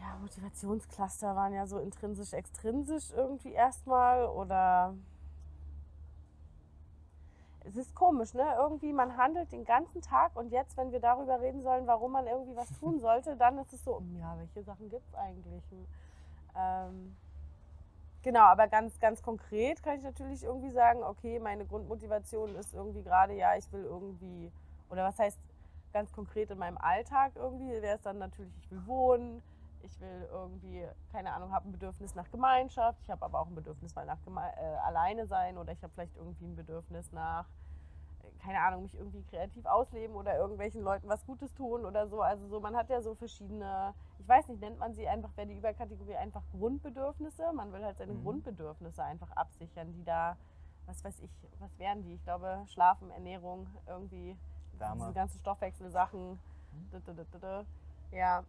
ja, 0.00 0.16
Motivationscluster 0.20 1.35
waren 1.35 1.54
ja 1.54 1.66
so 1.66 1.78
intrinsisch, 1.78 2.32
extrinsisch 2.32 3.11
irgendwie 3.11 3.52
erstmal 3.52 4.26
oder 4.26 4.94
es 7.64 7.76
ist 7.76 7.94
komisch, 7.94 8.35
ne? 8.35 8.54
Irgendwie 8.59 8.92
man 8.92 9.16
handelt 9.16 9.52
den 9.52 9.64
ganzen 9.64 10.00
Tag 10.00 10.37
und 10.37 10.50
jetzt, 10.50 10.76
wenn 10.76 10.92
wir 10.92 11.00
darüber 11.00 11.40
reden 11.40 11.62
sollen, 11.62 11.87
warum 11.87 12.12
man 12.12 12.26
irgendwie 12.26 12.56
was 12.56 12.70
tun 12.78 13.00
sollte, 13.00 13.37
dann 13.37 13.59
ist 13.59 13.72
es 13.72 13.85
so, 13.85 14.02
ja, 14.18 14.38
welche 14.38 14.62
Sachen 14.62 14.88
gibt 14.88 15.06
es 15.09 15.14
eigentlich? 15.14 15.64
Ähm, 16.56 17.16
genau, 18.28 18.44
aber 18.44 18.68
ganz, 18.68 19.00
ganz 19.00 19.22
konkret 19.22 19.82
kann 19.82 19.96
ich 19.96 20.02
natürlich 20.02 20.44
irgendwie 20.44 20.70
sagen, 20.70 21.02
okay, 21.02 21.38
meine 21.38 21.64
Grundmotivation 21.64 22.56
ist 22.56 22.74
irgendwie 22.74 23.02
gerade, 23.02 23.32
ja, 23.32 23.56
ich 23.56 23.72
will 23.72 23.84
irgendwie, 23.84 24.52
oder 24.90 25.04
was 25.04 25.18
heißt 25.18 25.38
ganz 25.94 26.12
konkret 26.12 26.50
in 26.50 26.58
meinem 26.58 26.76
Alltag 26.76 27.32
irgendwie, 27.36 27.80
wäre 27.80 27.96
es 27.96 28.02
dann 28.02 28.18
natürlich, 28.18 28.54
ich 28.58 28.70
will 28.70 28.86
wohnen, 28.86 29.42
ich 29.80 29.98
will 29.98 30.28
irgendwie, 30.30 30.84
keine 31.10 31.32
Ahnung, 31.32 31.52
habe 31.52 31.70
ein 31.70 31.72
Bedürfnis 31.72 32.14
nach 32.14 32.30
Gemeinschaft, 32.30 33.00
ich 33.02 33.08
habe 33.08 33.24
aber 33.24 33.40
auch 33.40 33.46
ein 33.46 33.54
Bedürfnis 33.54 33.94
mal 33.94 34.04
nach 34.04 34.22
Geme 34.22 34.42
äh, 34.42 34.76
alleine 34.84 35.26
sein 35.26 35.56
oder 35.56 35.72
ich 35.72 35.82
habe 35.82 35.94
vielleicht 35.94 36.14
irgendwie 36.18 36.44
ein 36.44 36.56
Bedürfnis 36.56 37.10
nach, 37.12 37.46
keine 38.42 38.60
Ahnung, 38.60 38.82
mich 38.82 38.94
irgendwie 38.94 39.22
kreativ 39.24 39.64
ausleben 39.66 40.16
oder 40.16 40.36
irgendwelchen 40.36 40.82
Leuten 40.82 41.08
was 41.08 41.24
Gutes 41.26 41.52
tun 41.54 41.84
oder 41.84 42.08
so. 42.08 42.22
Also 42.22 42.46
so, 42.48 42.60
man 42.60 42.76
hat 42.76 42.88
ja 42.90 43.00
so 43.00 43.14
verschiedene, 43.14 43.94
ich 44.18 44.28
weiß 44.28 44.48
nicht, 44.48 44.60
nennt 44.60 44.78
man 44.78 44.94
sie 44.94 45.08
einfach, 45.08 45.36
wäre 45.36 45.46
die 45.46 45.56
Überkategorie 45.56 46.16
einfach 46.16 46.42
Grundbedürfnisse. 46.52 47.52
Man 47.52 47.72
will 47.72 47.84
halt 47.84 47.98
seine 47.98 48.12
mhm. 48.12 48.22
Grundbedürfnisse 48.22 49.02
einfach 49.02 49.30
absichern, 49.32 49.92
die 49.92 50.04
da, 50.04 50.36
was 50.86 51.04
weiß 51.04 51.20
ich, 51.20 51.30
was 51.58 51.78
wären 51.78 52.02
die? 52.02 52.14
Ich 52.14 52.24
glaube, 52.24 52.64
Schlafen, 52.68 53.10
Ernährung, 53.10 53.66
irgendwie 53.86 54.36
Wärme. 54.78 55.00
diese 55.00 55.12
ganzen 55.12 55.38
Stoffwechselsachen. 55.40 56.38
Mhm. 56.92 57.66
Ja, 58.12 58.44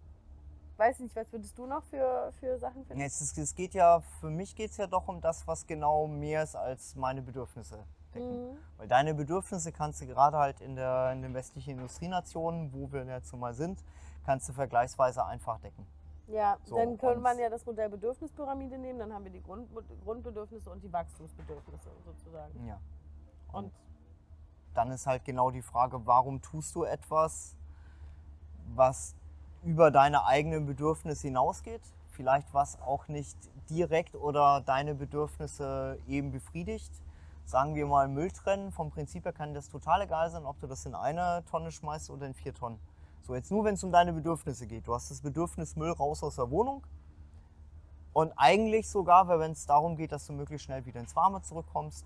weiß 0.77 0.99
nicht, 0.99 1.15
was 1.15 1.31
würdest 1.31 1.57
du 1.57 1.65
noch 1.65 1.83
für, 1.83 2.31
für 2.39 2.57
Sachen 2.57 2.85
finden? 2.85 3.01
Ja, 3.01 3.05
es, 3.05 3.37
es, 3.37 3.55
geht 3.55 3.73
ja, 3.73 3.99
für 4.19 4.29
mich 4.29 4.55
geht 4.55 4.71
es 4.71 4.77
ja 4.77 4.87
doch 4.87 5.07
um 5.07 5.19
das, 5.21 5.45
was 5.45 5.67
genau 5.67 6.07
mehr 6.07 6.43
ist 6.43 6.55
als 6.55 6.95
meine 6.95 7.21
Bedürfnisse 7.21 7.85
decken. 8.13 8.51
Mhm. 8.51 8.57
Weil 8.77 8.87
deine 8.87 9.13
Bedürfnisse 9.13 9.71
kannst 9.71 10.01
du 10.01 10.07
gerade 10.07 10.37
halt 10.37 10.61
in, 10.61 10.75
der, 10.75 11.11
in 11.11 11.21
den 11.21 11.33
westlichen 11.33 11.71
Industrienationen, 11.71 12.73
wo 12.73 12.91
wir 12.91 13.05
jetzt 13.05 13.33
mal 13.35 13.53
sind, 13.53 13.83
kannst 14.25 14.49
du 14.49 14.53
vergleichsweise 14.53 15.25
einfach 15.25 15.59
decken. 15.59 15.85
Ja, 16.27 16.57
so, 16.63 16.75
dann 16.75 16.97
könnte 16.97 17.21
man 17.21 17.39
ja 17.39 17.49
das 17.49 17.65
Modell 17.65 17.89
Bedürfnispyramide 17.89 18.77
nehmen, 18.77 18.99
dann 18.99 19.11
haben 19.11 19.23
wir 19.23 19.31
die 19.31 19.41
Grund, 19.41 19.67
Grundbedürfnisse 20.03 20.69
und 20.69 20.83
die 20.83 20.93
Wachstumsbedürfnisse 20.93 21.89
sozusagen. 22.05 22.67
Ja. 22.67 22.79
Und 23.51 23.73
dann 24.75 24.91
ist 24.91 25.07
halt 25.07 25.25
genau 25.25 25.49
die 25.49 25.63
Frage, 25.63 26.05
warum 26.05 26.41
tust 26.41 26.75
du 26.75 26.83
etwas, 26.83 27.57
was 28.75 29.15
über 29.63 29.91
deine 29.91 30.25
eigenen 30.25 30.65
Bedürfnisse 30.65 31.27
hinausgeht. 31.27 31.81
Vielleicht 32.07 32.53
was 32.53 32.79
auch 32.81 33.07
nicht 33.07 33.37
direkt 33.69 34.15
oder 34.15 34.61
deine 34.61 34.95
Bedürfnisse 34.95 35.99
eben 36.07 36.31
befriedigt. 36.31 36.91
Sagen 37.49 37.73
wir 37.73 37.87
mal 37.87 38.07
Müll 38.07 38.29
trennen. 38.29 38.71
Vom 38.71 38.91
Prinzip 38.91 39.25
her 39.25 39.33
kann 39.33 39.55
das 39.55 39.69
total 39.69 40.03
egal 40.03 40.29
sein, 40.29 40.45
ob 40.45 40.59
du 40.59 40.67
das 40.67 40.85
in 40.85 40.93
eine 40.93 41.43
Tonne 41.49 41.71
schmeißt 41.71 42.11
oder 42.11 42.27
in 42.27 42.35
vier 42.35 42.53
Tonnen. 42.53 42.79
So, 43.23 43.33
jetzt 43.33 43.49
nur 43.49 43.65
wenn 43.65 43.73
es 43.73 43.83
um 43.83 43.91
deine 43.91 44.13
Bedürfnisse 44.13 44.67
geht. 44.67 44.85
Du 44.85 44.93
hast 44.93 45.09
das 45.09 45.21
Bedürfnis 45.21 45.75
Müll 45.75 45.89
raus 45.89 46.21
aus 46.21 46.35
der 46.35 46.51
Wohnung. 46.51 46.85
Und 48.13 48.31
eigentlich 48.37 48.87
sogar, 48.87 49.27
wenn 49.27 49.53
es 49.53 49.65
darum 49.65 49.95
geht, 49.95 50.11
dass 50.11 50.27
du 50.27 50.33
möglichst 50.33 50.65
schnell 50.65 50.85
wieder 50.85 50.99
ins 50.99 51.15
Warme 51.15 51.41
zurückkommst, 51.41 52.05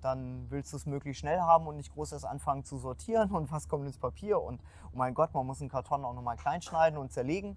dann 0.00 0.50
willst 0.50 0.72
du 0.72 0.78
es 0.78 0.84
möglichst 0.84 1.20
schnell 1.20 1.38
haben 1.38 1.68
und 1.68 1.76
nicht 1.76 1.94
groß 1.94 2.10
erst 2.10 2.24
anfangen 2.24 2.64
zu 2.64 2.76
sortieren 2.76 3.30
und 3.36 3.52
was 3.52 3.68
kommt 3.68 3.86
ins 3.86 3.98
Papier 3.98 4.42
und 4.42 4.60
oh 4.86 4.96
mein 4.96 5.14
Gott, 5.14 5.32
man 5.32 5.46
muss 5.46 5.60
einen 5.60 5.70
Karton 5.70 6.04
auch 6.04 6.14
nochmal 6.14 6.36
klein 6.36 6.60
schneiden 6.60 6.98
und 6.98 7.12
zerlegen, 7.12 7.56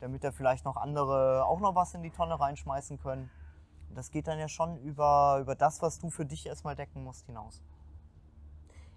damit 0.00 0.22
da 0.22 0.30
vielleicht 0.30 0.66
noch 0.66 0.76
andere 0.76 1.46
auch 1.46 1.60
noch 1.60 1.74
was 1.74 1.94
in 1.94 2.02
die 2.02 2.10
Tonne 2.10 2.38
reinschmeißen 2.38 3.00
können. 3.00 3.30
Das 3.94 4.10
geht 4.10 4.26
dann 4.26 4.38
ja 4.38 4.48
schon 4.48 4.78
über, 4.78 5.38
über 5.40 5.54
das, 5.54 5.82
was 5.82 5.98
du 5.98 6.10
für 6.10 6.24
dich 6.24 6.46
erstmal 6.46 6.74
decken 6.74 7.02
musst, 7.04 7.26
hinaus. 7.26 7.62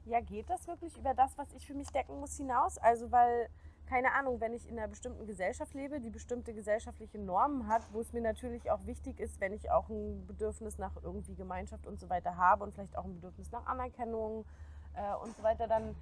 Ja, 0.05 0.21
geht 0.21 0.49
das 0.49 0.67
wirklich 0.67 0.97
über 0.97 1.13
das, 1.13 1.37
was 1.37 1.51
ich 1.53 1.65
für 1.65 1.73
mich 1.73 1.89
decken 1.89 2.19
muss, 2.19 2.37
hinaus? 2.37 2.77
Also, 2.77 3.11
weil 3.11 3.49
keine 3.87 4.13
Ahnung, 4.13 4.39
wenn 4.41 4.53
ich 4.53 4.67
in 4.67 4.77
einer 4.77 4.87
bestimmten 4.87 5.25
Gesellschaft 5.25 5.73
lebe, 5.73 5.99
die 5.99 6.09
bestimmte 6.09 6.53
gesellschaftliche 6.53 7.17
Normen 7.19 7.67
hat, 7.67 7.87
wo 7.93 8.01
es 8.01 8.11
mir 8.11 8.21
natürlich 8.21 8.69
auch 8.69 8.85
wichtig 8.85 9.19
ist, 9.19 9.39
wenn 9.39 9.53
ich 9.53 9.71
auch 9.71 9.87
ein 9.89 10.25
Bedürfnis 10.27 10.77
nach 10.77 10.91
irgendwie 11.01 11.35
Gemeinschaft 11.35 11.87
und 11.87 11.99
so 11.99 12.09
weiter 12.09 12.35
habe 12.35 12.65
und 12.65 12.73
vielleicht 12.73 12.97
auch 12.97 13.05
ein 13.05 13.15
Bedürfnis 13.15 13.51
nach 13.51 13.65
Anerkennung 13.65 14.45
äh, 14.93 15.15
und 15.23 15.35
so 15.37 15.43
weiter, 15.43 15.67
dann 15.67 15.95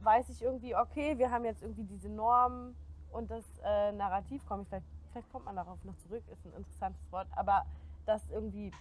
weiß 0.00 0.28
ich 0.30 0.42
irgendwie, 0.42 0.74
okay, 0.74 1.16
wir 1.16 1.30
haben 1.30 1.44
jetzt 1.44 1.62
irgendwie 1.62 1.84
diese 1.84 2.08
Normen 2.08 2.74
und 3.12 3.30
das 3.30 3.44
äh, 3.64 3.92
Narrativ, 3.92 4.44
komme 4.46 4.62
ich 4.62 4.68
vielleicht, 4.68 4.86
vielleicht 5.12 5.30
kommt 5.30 5.44
man 5.44 5.54
darauf 5.54 5.82
noch 5.84 5.96
zurück, 5.98 6.24
ist 6.28 6.44
ein 6.44 6.52
interessantes 6.54 7.12
Wort, 7.12 7.28
aber 7.36 7.64
das 8.06 8.30
irgendwie 8.30 8.72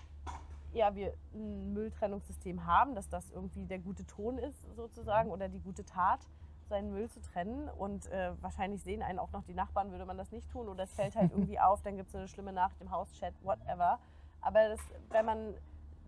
ja, 0.73 0.95
wir 0.95 1.13
ein 1.33 1.73
Mülltrennungssystem 1.73 2.65
haben, 2.65 2.95
dass 2.95 3.09
das 3.09 3.29
irgendwie 3.31 3.65
der 3.65 3.79
gute 3.79 4.05
Ton 4.05 4.37
ist 4.37 4.63
sozusagen 4.75 5.29
oder 5.31 5.49
die 5.49 5.59
gute 5.59 5.85
Tat, 5.85 6.21
seinen 6.69 6.91
Müll 6.91 7.09
zu 7.09 7.21
trennen. 7.21 7.69
Und 7.69 8.07
äh, 8.07 8.31
wahrscheinlich 8.41 8.81
sehen 8.81 9.03
einen 9.03 9.19
auch 9.19 9.31
noch 9.31 9.43
die 9.43 9.53
Nachbarn, 9.53 9.91
würde 9.91 10.05
man 10.05 10.17
das 10.17 10.31
nicht 10.31 10.49
tun 10.49 10.69
oder 10.69 10.83
es 10.83 10.93
fällt 10.93 11.15
halt 11.15 11.31
irgendwie 11.35 11.59
auf, 11.59 11.81
dann 11.81 11.97
gibt 11.97 12.09
es 12.09 12.15
eine 12.15 12.27
schlimme 12.27 12.53
Nachricht 12.53 12.81
im 12.81 12.91
Hauschat, 12.91 13.33
whatever. 13.43 13.99
Aber 14.41 14.69
das, 14.69 14.79
wenn 15.09 15.25
man 15.25 15.53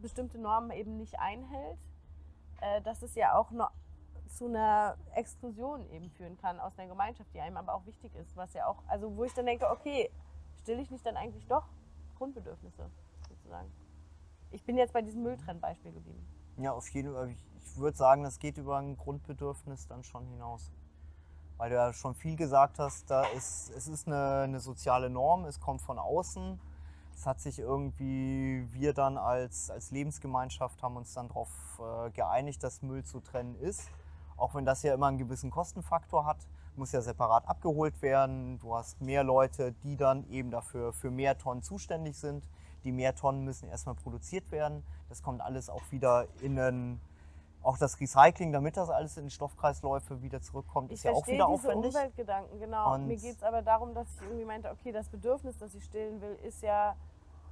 bestimmte 0.02 0.40
Normen 0.40 0.72
eben 0.72 0.98
nicht 0.98 1.20
einhält, 1.20 1.80
äh, 2.62 2.82
dass 2.82 3.02
es 3.02 3.16
ja 3.16 3.36
auch 3.36 3.52
noch 3.52 3.72
zu 4.28 4.48
einer 4.48 4.98
Exklusion 5.14 5.88
eben 5.92 6.10
führen 6.10 6.38
kann 6.38 6.60
aus 6.60 6.78
einer 6.80 6.88
Gemeinschaft, 6.88 7.32
die 7.34 7.42
einem 7.42 7.58
aber 7.58 7.76
auch 7.76 7.86
wichtig 7.86 8.16
ist, 8.16 8.36
was 8.36 8.54
ja 8.54 8.66
auch, 8.66 8.82
also 8.88 9.16
wo 9.16 9.26
ich 9.26 9.34
dann 9.34 9.46
denke, 9.46 9.70
okay, 9.70 10.10
stille 10.62 10.82
ich 10.82 10.90
nicht 10.90 11.06
dann 11.06 11.18
eigentlich 11.18 11.46
doch 11.48 11.66
Grundbedürfnisse 12.18 12.90
sozusagen. 13.44 13.72
Ich 14.52 14.64
bin 14.64 14.78
jetzt 14.78 14.94
bei 14.94 15.02
diesem 15.02 15.24
Mülltrennbeispiel 15.24 15.92
geblieben. 15.92 16.26
Ja, 16.58 16.74
auf 16.74 16.88
jeden 16.90 17.14
Fall. 17.14 17.30
Ich, 17.32 17.78
würde 17.78 17.98
sagen, 17.98 18.24
das 18.24 18.38
geht 18.38 18.58
über 18.60 18.78
ein 18.78 18.96
Grundbedürfnis 18.98 19.88
dann 19.88 20.04
schon 20.04 20.28
hinaus. 20.28 20.72
Weil 21.58 21.72
du 21.72 21.76
ja 21.76 21.92
schon 21.92 22.14
viel 22.14 22.36
gesagt 22.36 22.78
hast, 22.78 23.10
da 23.10 23.24
ist, 23.24 23.72
es 23.76 23.88
ist 23.88 24.06
eine, 24.08 24.42
eine 24.42 24.60
soziale 24.60 25.10
Norm, 25.10 25.46
es 25.46 25.60
kommt 25.60 25.82
von 25.82 25.98
außen. 25.98 26.60
Es 27.16 27.26
hat 27.26 27.40
sich 27.40 27.60
irgendwie, 27.60 28.68
wir 28.72 28.94
dann 28.94 29.18
als, 29.18 29.72
als 29.72 29.92
Lebensgemeinschaft 29.92 30.84
haben 30.84 30.98
uns 30.98 31.14
dann 31.14 31.30
darauf 31.30 31.50
äh, 31.80 32.12
geeinigt, 32.12 32.64
dass 32.64 32.82
Müll 32.82 33.04
zu 33.04 33.22
trennen 33.22 33.56
ist. 33.56 33.90
Auch 34.38 34.54
wenn 34.54 34.66
das 34.66 34.84
ja 34.84 34.94
immer 34.94 35.08
einen 35.08 35.18
gewissen 35.18 35.50
Kostenfaktor 35.50 36.26
hat, 36.26 36.48
muss 36.76 36.92
ja 36.92 37.02
separat 37.02 37.48
abgeholt 37.48 38.02
werden. 38.02 38.60
Du 38.60 38.76
hast 38.76 39.02
mehr 39.02 39.24
Leute, 39.24 39.74
die 39.84 39.96
dann 39.96 40.28
eben 40.30 40.52
dafür 40.52 40.94
für 40.94 41.12
mehr 41.12 41.38
Tonnen 41.38 41.64
zuständig 41.64 42.18
sind. 42.18 42.48
Die 42.84 42.92
mehr 42.92 43.16
Tonnen 43.16 43.44
müssen 43.44 43.70
erstmal 43.70 43.96
produziert 43.96 44.52
werden. 44.52 44.84
Das 45.10 45.22
kommt 45.24 45.42
alles 45.42 45.70
auch 45.70 45.84
wieder 45.92 46.28
in 46.42 46.60
einen, 46.60 47.00
auch 47.62 47.78
das 47.78 48.00
Recycling, 48.00 48.52
damit 48.52 48.76
das 48.78 48.90
alles 48.90 49.16
in 49.18 49.30
Stoffkreisläufe 49.30 50.22
wieder 50.22 50.42
zurückkommt, 50.42 50.92
Ich 50.92 50.98
ist 51.00 51.04
ja 51.06 51.12
auch 51.12 51.26
wieder 51.28 51.46
diese 51.48 51.70
aufwendig. 51.70 51.96
Umweltgedanken, 51.96 52.60
genau. 52.60 52.94
Und- 52.94 53.08
Mir 53.08 53.16
geht 53.18 53.38
es 53.38 53.44
aber 53.44 53.62
darum, 53.62 53.94
dass 53.94 54.08
ich 54.16 54.22
irgendwie 54.22 54.46
meinte, 54.46 54.70
okay, 54.72 54.92
das 54.92 55.08
Bedürfnis, 55.10 55.58
das 55.58 55.74
ich 55.76 55.84
stillen 55.86 56.20
will, 56.22 56.38
ist 56.44 56.62
ja 56.62 56.96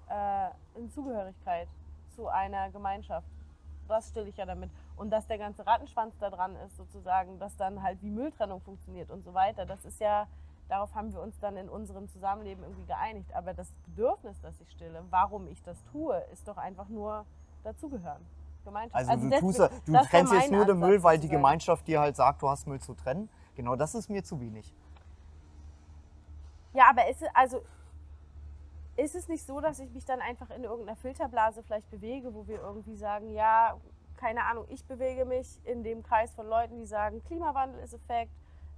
äh, 0.10 0.50
in 0.78 0.90
Zugehörigkeit 0.92 1.70
zu 2.16 2.28
einer 2.28 2.70
Gemeinschaft. 2.72 3.28
Das 3.88 4.10
stille 4.10 4.28
ich 4.28 4.36
ja 4.38 4.46
damit. 4.46 4.70
Und 4.98 5.10
dass 5.10 5.28
der 5.28 5.38
ganze 5.38 5.66
Rattenschwanz 5.66 6.18
da 6.18 6.30
dran 6.30 6.56
ist, 6.68 6.76
sozusagen, 6.76 7.40
dass 7.40 7.56
dann 7.56 7.82
halt 7.82 8.02
wie 8.02 8.10
Mülltrennung 8.10 8.60
funktioniert 8.62 9.10
und 9.10 9.24
so 9.24 9.34
weiter, 9.34 9.66
das 9.66 9.86
ist 9.86 10.00
ja, 10.02 10.28
darauf 10.72 10.96
haben 10.96 11.12
wir 11.12 11.22
uns 11.22 11.38
dann 11.40 11.58
in 11.58 11.68
unserem 11.68 12.08
Zusammenleben 12.08 12.64
irgendwie 12.64 12.86
geeinigt. 12.86 13.34
Aber 13.36 13.54
das 13.54 13.74
Bedürfnis, 13.86 14.40
das 14.42 14.60
ich 14.62 14.72
stille, 14.72 15.04
warum 15.10 15.48
ich 15.48 15.62
das 15.64 15.84
tue, 15.92 16.18
ist 16.32 16.48
doch 16.48 16.58
einfach 16.58 16.88
nur 16.88 17.26
dazugehören. 17.64 18.26
Gemeinschaft. 18.64 18.96
Also, 18.96 19.24
du, 19.24 19.30
deswegen- 19.30 19.54
tust, 19.54 19.60
du 19.86 19.94
trennst 20.04 20.34
jetzt 20.34 20.52
nur 20.52 20.66
den 20.66 20.80
Müll, 20.80 21.04
weil 21.04 21.18
die. 21.20 21.28
Gemeinschaft 21.28 21.88
dir 21.88 22.00
halt 22.00 22.16
sagt, 22.16 22.42
du 22.42 22.50
hast 22.50 22.68
Müll 22.68 22.80
zu 22.80 22.94
trennen. 22.94 23.30
Genau, 23.56 23.76
das 23.76 23.96
ist 23.96 24.10
mir 24.10 24.24
zu 24.24 24.40
wenig. 24.40 24.74
Ja, 26.74 26.90
aber 26.90 27.10
ist 27.10 27.24
also, 27.34 27.62
ist 28.96 29.16
es 29.16 29.28
nicht 29.28 29.46
so, 29.46 29.60
dass 29.60 29.80
ich 29.80 29.92
mich 29.92 30.06
dann 30.06 30.22
einfach 30.22 30.50
in 30.52 30.64
irgendeiner 30.64 30.96
Filterblase 30.96 31.64
vielleicht 31.64 31.90
bewege, 31.90 32.34
wo 32.34 32.48
wir 32.48 32.62
irgendwie 32.62 32.96
sagen, 32.96 33.32
ja, 33.32 33.78
keine 34.18 34.44
Ahnung, 34.46 34.66
ich 34.70 34.86
bewege 34.86 35.26
mich 35.26 35.60
in 35.66 35.84
dem 35.84 36.04
Kreis 36.04 36.34
von 36.36 36.48
Leuten, 36.48 36.78
die 36.78 36.86
sagen, 36.86 37.24
Klimawandel 37.24 37.82
ist 37.84 37.94
Effekt, 37.94 38.32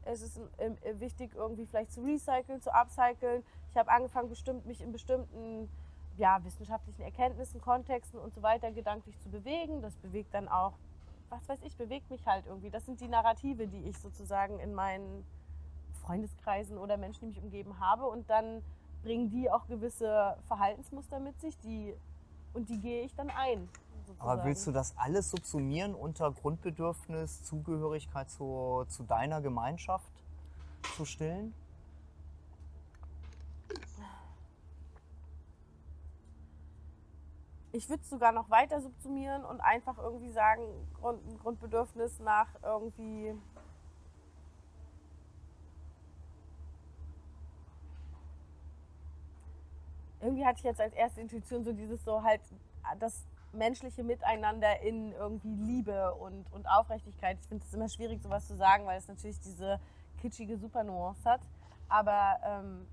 es 0.06 0.22
ist 0.22 0.39
ähm, 0.58 0.78
äh, 0.82 1.00
wichtig, 1.00 1.32
irgendwie 1.36 1.66
vielleicht 1.66 1.92
zu 1.92 2.02
recyceln, 2.02 2.62
zu 2.62 2.74
upcyclen. 2.74 3.44
Ich 3.70 3.78
habe 3.78 3.92
angefangen, 3.92 4.30
bestimmt, 4.30 4.66
mich 4.66 4.82
in 4.82 4.92
bestimmten 4.92 5.70
ja, 6.18 6.44
wissenschaftlichen 6.44 7.02
Erkenntnissen, 7.02 7.60
Kontexten 7.62 8.20
und 8.20 8.34
so 8.34 8.42
weiter 8.42 8.72
gedanklich 8.72 9.20
zu 9.20 9.30
bewegen. 9.30 9.82
Das 9.82 9.96
bewegt 9.98 10.34
dann 10.34 10.48
auch, 10.48 10.74
was 11.30 11.48
weiß 11.50 11.63
ich, 11.63 11.76
bewegt 11.76 12.10
mich 12.10 12.26
halt 12.28 12.46
irgendwie. 12.46 12.70
Das 12.70 12.86
sind 12.86 13.02
die 13.02 13.08
Narrative, 13.08 13.68
die 13.68 13.89
ich 13.89 13.98
sozusagen 13.98 14.60
in 14.60 14.74
meinen 14.74 15.26
Freundeskreisen 16.02 16.78
oder 16.78 16.98
Menschen, 16.98 17.22
die 17.22 17.28
mich 17.28 17.44
umgeben 17.44 17.80
habe. 17.80 18.06
Und 18.06 18.30
dann 18.30 18.62
bringen 19.02 19.30
die 19.30 19.50
auch 19.50 19.68
gewisse 19.68 20.38
Verhaltensmuster 20.48 21.20
mit 21.20 21.39
sich, 21.42 21.58
die, 21.60 21.94
und 22.54 22.70
die 22.70 22.80
gehe 22.80 23.04
ich 23.04 23.16
dann 23.16 23.30
ein. 23.30 23.68
Sozusagen. 24.06 24.30
Aber 24.30 24.46
willst 24.46 24.68
du 24.68 24.72
das 24.72 24.98
alles 24.98 25.32
subsumieren 25.32 25.96
unter 25.96 26.32
Grundbedürfnis, 26.32 27.44
Zugehörigkeit 27.44 28.30
zu, 28.30 28.86
zu 28.89 29.04
deiner 29.04 29.42
Gemeinschaft 29.42 30.12
zu 30.96 31.06
stillen? 31.06 31.54
Ich 37.76 37.89
würde 37.89 38.04
es 38.04 38.10
sogar 38.10 38.32
noch 38.32 38.52
weiter 38.52 38.82
subsumieren 38.82 39.44
und 39.44 39.60
einfach 39.60 39.98
irgendwie 39.98 40.32
sagen, 40.32 40.62
Grund, 40.94 41.26
ein 41.28 41.39
Grundbedürfnis 41.39 42.20
nach 42.20 42.48
irgendwie. 42.62 43.34
Irgendwie 50.22 50.46
hatte 50.46 50.60
ich 50.60 50.66
jetzt 50.66 50.80
als 50.80 50.94
erste 50.94 51.22
Intuition 51.22 51.63
so 51.63 51.74
dieses 51.74 52.04
so 52.06 52.22
halt 52.22 52.42
das 53.00 53.26
menschliche 53.54 54.04
Miteinander 54.04 54.82
in 54.82 55.12
irgendwie 55.13 55.56
Liebe 55.56 56.13
und, 56.16 56.52
und 56.52 56.68
Aufrichtigkeit. 56.68 57.38
Ich 57.39 57.48
finde 57.48 57.66
es 57.66 57.74
immer 57.74 57.89
schwierig, 57.89 58.22
sowas 58.22 58.48
zu 58.48 58.56
sagen, 58.56 58.86
weil 58.86 58.98
es 58.98 59.08
natürlich 59.08 59.39
diese 59.39 59.80
kitschige 60.22 60.58
Supernuance 60.58 61.24
hat. 61.30 61.42
Aber 61.88 62.39
ähm, 62.44 62.88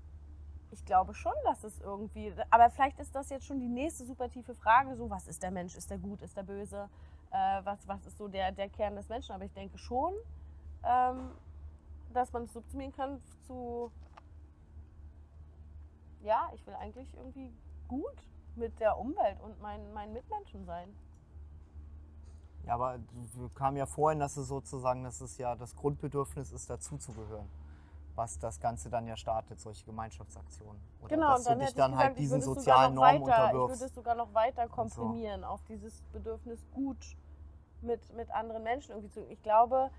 ich 0.71 0.85
glaube 0.85 1.13
schon, 1.13 1.33
dass 1.43 1.63
es 1.63 1.79
irgendwie. 1.81 2.33
Aber 2.49 2.69
vielleicht 2.69 2.99
ist 2.99 3.13
das 3.15 3.29
jetzt 3.29 3.45
schon 3.45 3.59
die 3.59 3.67
nächste 3.67 4.05
super 4.05 4.29
tiefe 4.29 4.55
Frage: 4.55 4.95
so, 4.95 5.09
was 5.09 5.27
ist 5.27 5.43
der 5.43 5.51
Mensch? 5.51 5.75
Ist 5.75 5.89
der 5.89 5.97
gut? 5.97 6.21
Ist 6.21 6.37
der 6.37 6.43
böse? 6.43 6.89
Äh, 7.31 7.61
was, 7.63 7.87
was 7.87 8.05
ist 8.05 8.17
so 8.17 8.27
der, 8.27 8.51
der 8.51 8.69
Kern 8.69 8.95
des 8.95 9.09
Menschen? 9.09 9.33
Aber 9.33 9.45
ich 9.45 9.53
denke 9.53 9.77
schon, 9.77 10.13
ähm, 10.83 11.31
dass 12.13 12.31
man 12.31 12.43
es 12.43 12.53
subsumieren 12.53 12.93
kann 12.93 13.21
zu. 13.47 13.91
Ja, 16.23 16.51
ich 16.53 16.65
will 16.67 16.75
eigentlich 16.75 17.11
irgendwie 17.15 17.51
gut 17.87 18.27
mit 18.55 18.79
der 18.79 18.97
Umwelt 18.97 19.39
und 19.41 19.61
meinen, 19.61 19.93
meinen 19.93 20.13
Mitmenschen 20.13 20.65
sein. 20.65 20.89
Ja, 22.65 22.75
aber 22.75 22.99
wir 23.35 23.49
kamen 23.55 23.77
ja 23.77 23.85
vorhin, 23.85 24.19
dass 24.19 24.37
es 24.37 24.47
sozusagen, 24.47 25.03
dass 25.03 25.19
es 25.21 25.37
ja 25.37 25.55
das 25.55 25.75
Grundbedürfnis 25.75 26.51
ist, 26.51 26.69
dazuzugehören. 26.69 27.49
Was 28.15 28.37
das 28.39 28.59
Ganze 28.59 28.89
dann 28.89 29.07
ja 29.07 29.15
startet, 29.15 29.59
solche 29.59 29.85
Gemeinschaftsaktionen. 29.85 30.79
Oder 31.01 31.15
Genau, 31.15 31.29
dass 31.29 31.39
und 31.39 31.45
dann 31.49 31.59
du 31.59 31.65
dich 31.65 31.73
dann 31.75 31.91
ich 31.93 31.97
halt 31.97 32.07
gesagt, 32.15 32.19
ich 32.19 32.23
diesen 32.23 32.41
sozialen 32.41 32.93
noch 32.93 33.01
Normen 33.03 33.21
weiter, 33.21 33.31
Ich 33.31 33.51
unterwirfst. 33.53 33.79
würde 33.79 33.85
es 33.85 33.95
sogar 33.95 34.15
noch 34.15 34.33
weiter 34.33 34.63
Und 34.63 34.69
so. 34.69 34.75
komprimieren 35.01 35.43
auf 35.43 35.63
dieses 35.63 36.01
Bedürfnis, 36.11 36.59
gut 36.71 36.97
mit, 37.81 38.13
mit 38.13 38.29
anderen 38.31 38.63
Menschen 38.63 38.91
irgendwie 38.91 39.09
zu. 39.09 39.25
Ich 39.27 39.41
glaube, 39.41 39.89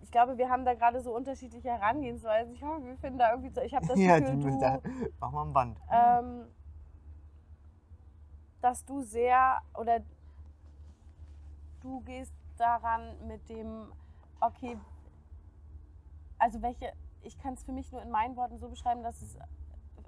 ich 0.00 0.10
glaube, 0.10 0.38
wir 0.38 0.48
haben 0.50 0.64
da 0.64 0.74
gerade 0.74 1.00
so 1.02 1.14
unterschiedliche 1.14 1.68
Herangehensweisen. 1.68 2.54
Ich 2.54 2.62
hoffe, 2.64 2.82
wir 2.84 2.96
finden 2.96 3.18
da 3.18 3.30
irgendwie. 3.30 3.50
so- 3.50 3.60
Ich 3.60 3.74
habe 3.74 3.86
das 3.86 3.98
ja, 4.00 4.18
Gefühl, 4.18 4.36
die, 4.38 4.50
du, 4.50 4.58
da, 4.58 4.80
mach 5.20 5.30
mal 5.30 5.44
ein 5.46 5.52
Band. 5.52 5.78
ähm, 5.90 6.46
dass 8.62 8.84
du 8.84 9.02
sehr 9.02 9.60
oder 9.78 10.00
du 11.80 12.00
gehst 12.02 12.32
daran 12.56 13.26
mit 13.26 13.48
dem, 13.48 13.92
okay, 14.40 14.78
also 16.38 16.62
welche, 16.62 16.92
ich 17.22 17.38
kann 17.38 17.54
es 17.54 17.64
für 17.64 17.72
mich 17.72 17.90
nur 17.92 18.02
in 18.02 18.10
meinen 18.10 18.36
Worten 18.36 18.58
so 18.58 18.68
beschreiben, 18.68 19.02
dass 19.02 19.20
es 19.22 19.36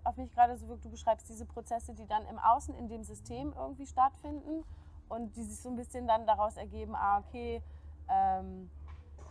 auf 0.04 0.16
mich 0.16 0.32
gerade 0.32 0.56
so 0.56 0.68
wirkt, 0.68 0.84
du 0.84 0.90
beschreibst 0.90 1.28
diese 1.28 1.46
Prozesse, 1.46 1.94
die 1.94 2.06
dann 2.06 2.26
im 2.26 2.38
Außen 2.38 2.74
in 2.74 2.88
dem 2.88 3.02
System 3.02 3.52
irgendwie 3.56 3.86
stattfinden 3.86 4.64
und 5.08 5.34
die 5.36 5.42
sich 5.42 5.60
so 5.60 5.70
ein 5.70 5.76
bisschen 5.76 6.06
dann 6.06 6.26
daraus 6.26 6.56
ergeben, 6.56 6.94
ah, 6.94 7.18
okay, 7.18 7.62
ähm, 8.08 8.70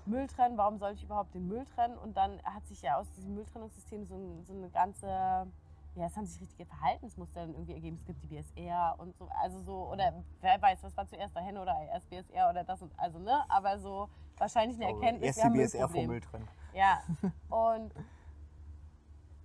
Müll 0.06 0.28
trennen, 0.28 0.58
warum 0.58 0.78
soll 0.80 0.94
ich 0.94 1.04
überhaupt 1.04 1.34
den 1.34 1.48
Müll 1.48 1.66
trennen? 1.76 1.98
Und 1.98 2.18
dann 2.18 2.42
hat 2.44 2.66
sich 2.68 2.82
ja 2.82 2.98
aus 2.98 3.10
diesem 3.12 3.36
Mülltrennungssystem 3.36 4.06
so, 4.06 4.42
so 4.44 4.54
eine 4.54 4.70
ganze, 4.70 5.48
ja, 5.96 6.06
es 6.08 6.16
haben 6.18 6.26
sich 6.26 6.42
richtige 6.42 6.66
Verhaltensmuster 6.66 7.42
dann 7.42 7.52
irgendwie 7.54 7.74
ergeben. 7.74 7.98
Es 7.98 8.06
gibt 8.06 8.22
die 8.24 8.28
BSR 8.28 8.96
und 8.98 9.16
so, 9.16 9.28
also 9.42 9.62
so, 9.62 9.90
oder 9.92 10.24
wer 10.42 10.62
weiß, 10.62 10.84
was 10.84 10.96
war 10.98 11.06
zuerst 11.08 11.36
Henne 11.36 11.62
oder 11.62 11.78
erst 11.92 12.10
BSR 12.10 12.50
oder 12.50 12.64
das 12.64 12.82
und, 12.82 12.92
also, 13.00 13.20
ne, 13.20 13.44
aber 13.50 13.78
so 13.80 14.10
wahrscheinlich 14.38 14.78
eine 14.82 14.94
Erkenntnis, 14.94 15.28
Erst 15.28 15.40
die 15.40 15.42
ein 15.44 15.54
BSR 15.54 15.88
vom 15.90 16.06
Müllproblem. 16.06 16.08
Müll 16.10 16.22
trennen. 16.22 16.48
Ja, 16.74 17.02
und 17.50 17.94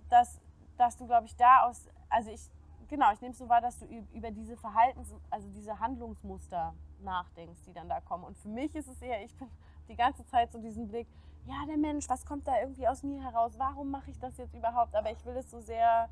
dass, 0.09 0.39
dass 0.77 0.97
du, 0.97 1.05
glaube 1.05 1.25
ich, 1.27 1.35
da 1.35 1.67
aus, 1.67 1.87
also 2.09 2.31
ich, 2.31 2.41
genau, 2.87 3.11
ich 3.13 3.21
nehme 3.21 3.31
es 3.33 3.37
so 3.37 3.47
wahr, 3.47 3.61
dass 3.61 3.79
du 3.79 3.85
üb- 3.85 4.11
über 4.11 4.31
diese 4.31 4.55
Verhaltens-, 4.57 5.13
also 5.29 5.47
diese 5.49 5.79
Handlungsmuster 5.79 6.73
nachdenkst, 7.01 7.61
die 7.67 7.73
dann 7.73 7.87
da 7.89 8.01
kommen. 8.01 8.23
Und 8.23 8.37
für 8.37 8.49
mich 8.49 8.73
ist 8.75 8.87
es 8.87 9.01
eher, 9.01 9.23
ich 9.23 9.35
bin 9.35 9.47
die 9.87 9.95
ganze 9.95 10.25
Zeit 10.25 10.51
so 10.51 10.59
diesen 10.59 10.87
Blick, 10.87 11.07
ja, 11.45 11.65
der 11.67 11.77
Mensch, 11.77 12.09
was 12.09 12.25
kommt 12.25 12.47
da 12.47 12.59
irgendwie 12.59 12.87
aus 12.87 13.03
mir 13.03 13.23
heraus? 13.23 13.53
Warum 13.57 13.89
mache 13.91 14.11
ich 14.11 14.19
das 14.19 14.37
jetzt 14.37 14.53
überhaupt? 14.53 14.95
Aber 14.95 15.11
ich 15.11 15.23
will 15.25 15.37
es 15.37 15.49
so 15.49 15.59
sehr, 15.59 16.09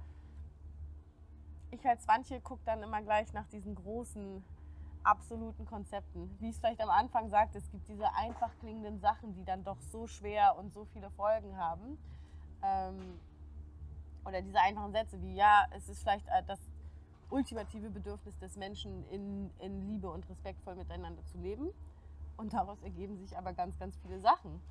ich 1.71 1.85
als 1.85 2.03
Swantje 2.03 2.39
gucke 2.41 2.61
dann 2.65 2.81
immer 2.83 3.01
gleich 3.01 3.33
nach 3.33 3.47
diesen 3.47 3.75
großen, 3.75 4.43
absoluten 5.03 5.65
Konzepten. 5.65 6.35
Wie 6.39 6.49
ich 6.49 6.55
es 6.55 6.59
vielleicht 6.59 6.81
am 6.81 6.89
Anfang 6.89 7.29
sagte, 7.29 7.57
es 7.57 7.69
gibt 7.71 7.87
diese 7.87 8.13
einfach 8.15 8.49
klingenden 8.59 8.99
Sachen, 8.99 9.33
die 9.33 9.45
dann 9.45 9.63
doch 9.63 9.79
so 9.79 10.07
schwer 10.07 10.57
und 10.57 10.73
so 10.73 10.85
viele 10.85 11.09
Folgen 11.11 11.57
haben. 11.57 11.97
Ähm, 12.61 13.19
oder 14.25 14.41
diese 14.41 14.59
einfachen 14.59 14.91
Sätze 14.91 15.21
wie, 15.21 15.35
ja, 15.35 15.65
es 15.71 15.87
ist 15.87 16.01
vielleicht 16.01 16.27
äh, 16.27 16.43
das 16.45 16.59
ultimative 17.29 17.89
Bedürfnis 17.89 18.37
des 18.39 18.57
Menschen, 18.57 19.05
in, 19.09 19.49
in 19.59 19.81
Liebe 19.87 20.09
und 20.09 20.27
respektvoll 20.29 20.75
miteinander 20.75 21.23
zu 21.25 21.37
leben. 21.37 21.69
Und 22.35 22.53
daraus 22.53 22.81
ergeben 22.83 23.17
sich 23.17 23.37
aber 23.37 23.53
ganz, 23.53 23.77
ganz 23.79 23.97
viele 23.97 24.19
Sachen. 24.19 24.61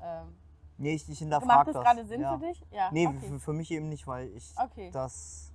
Ähm, 0.00 0.36
Nee, 0.78 0.94
ich, 0.94 1.02
ich 1.04 1.08
macht 1.08 1.18
hinterfrage 1.20 1.72
das 1.72 1.74
das. 1.74 1.84
gerade 1.84 2.04
Sinn 2.06 2.20
ja. 2.20 2.34
für 2.36 2.46
dich? 2.46 2.62
Ja. 2.70 2.90
Nee, 2.92 3.06
okay. 3.06 3.28
für, 3.28 3.40
für 3.40 3.52
mich 3.54 3.70
eben 3.70 3.88
nicht, 3.88 4.06
weil 4.06 4.28
ich 4.28 4.52
Okay. 4.58 4.90
das 4.90 5.54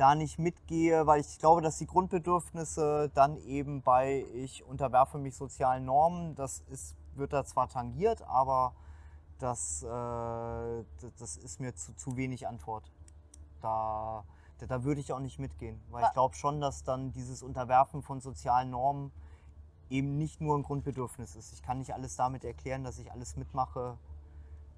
da 0.00 0.14
nicht 0.14 0.38
mitgehe, 0.38 1.06
weil 1.06 1.20
ich 1.20 1.38
glaube, 1.38 1.60
dass 1.60 1.76
die 1.76 1.86
Grundbedürfnisse 1.86 3.10
dann 3.14 3.36
eben 3.36 3.82
bei 3.82 4.24
ich 4.34 4.64
unterwerfe 4.64 5.18
mich 5.18 5.36
sozialen 5.36 5.84
Normen, 5.84 6.34
das 6.34 6.60
ist, 6.70 6.96
wird 7.16 7.34
da 7.34 7.44
zwar 7.44 7.68
tangiert, 7.68 8.22
aber 8.22 8.72
das, 9.38 9.82
äh, 9.82 9.86
das, 11.18 11.36
ist 11.36 11.60
mir 11.60 11.74
zu, 11.74 11.94
zu 11.94 12.16
wenig 12.16 12.48
Antwort. 12.48 12.90
Da, 13.60 14.24
da, 14.58 14.66
da 14.66 14.84
würde 14.84 15.02
ich 15.02 15.12
auch 15.12 15.20
nicht 15.20 15.38
mitgehen, 15.38 15.82
weil 15.90 16.04
ich 16.04 16.12
glaube 16.12 16.34
schon, 16.34 16.62
dass 16.62 16.82
dann 16.82 17.12
dieses 17.12 17.42
Unterwerfen 17.42 18.00
von 18.00 18.20
sozialen 18.20 18.70
Normen 18.70 19.12
eben 19.90 20.16
nicht 20.16 20.40
nur 20.40 20.56
ein 20.56 20.62
Grundbedürfnis 20.62 21.36
ist. 21.36 21.52
Ich 21.52 21.62
kann 21.62 21.78
nicht 21.78 21.92
alles 21.92 22.16
damit 22.16 22.44
erklären, 22.44 22.84
dass 22.84 22.98
ich 22.98 23.12
alles 23.12 23.36
mitmache, 23.36 23.98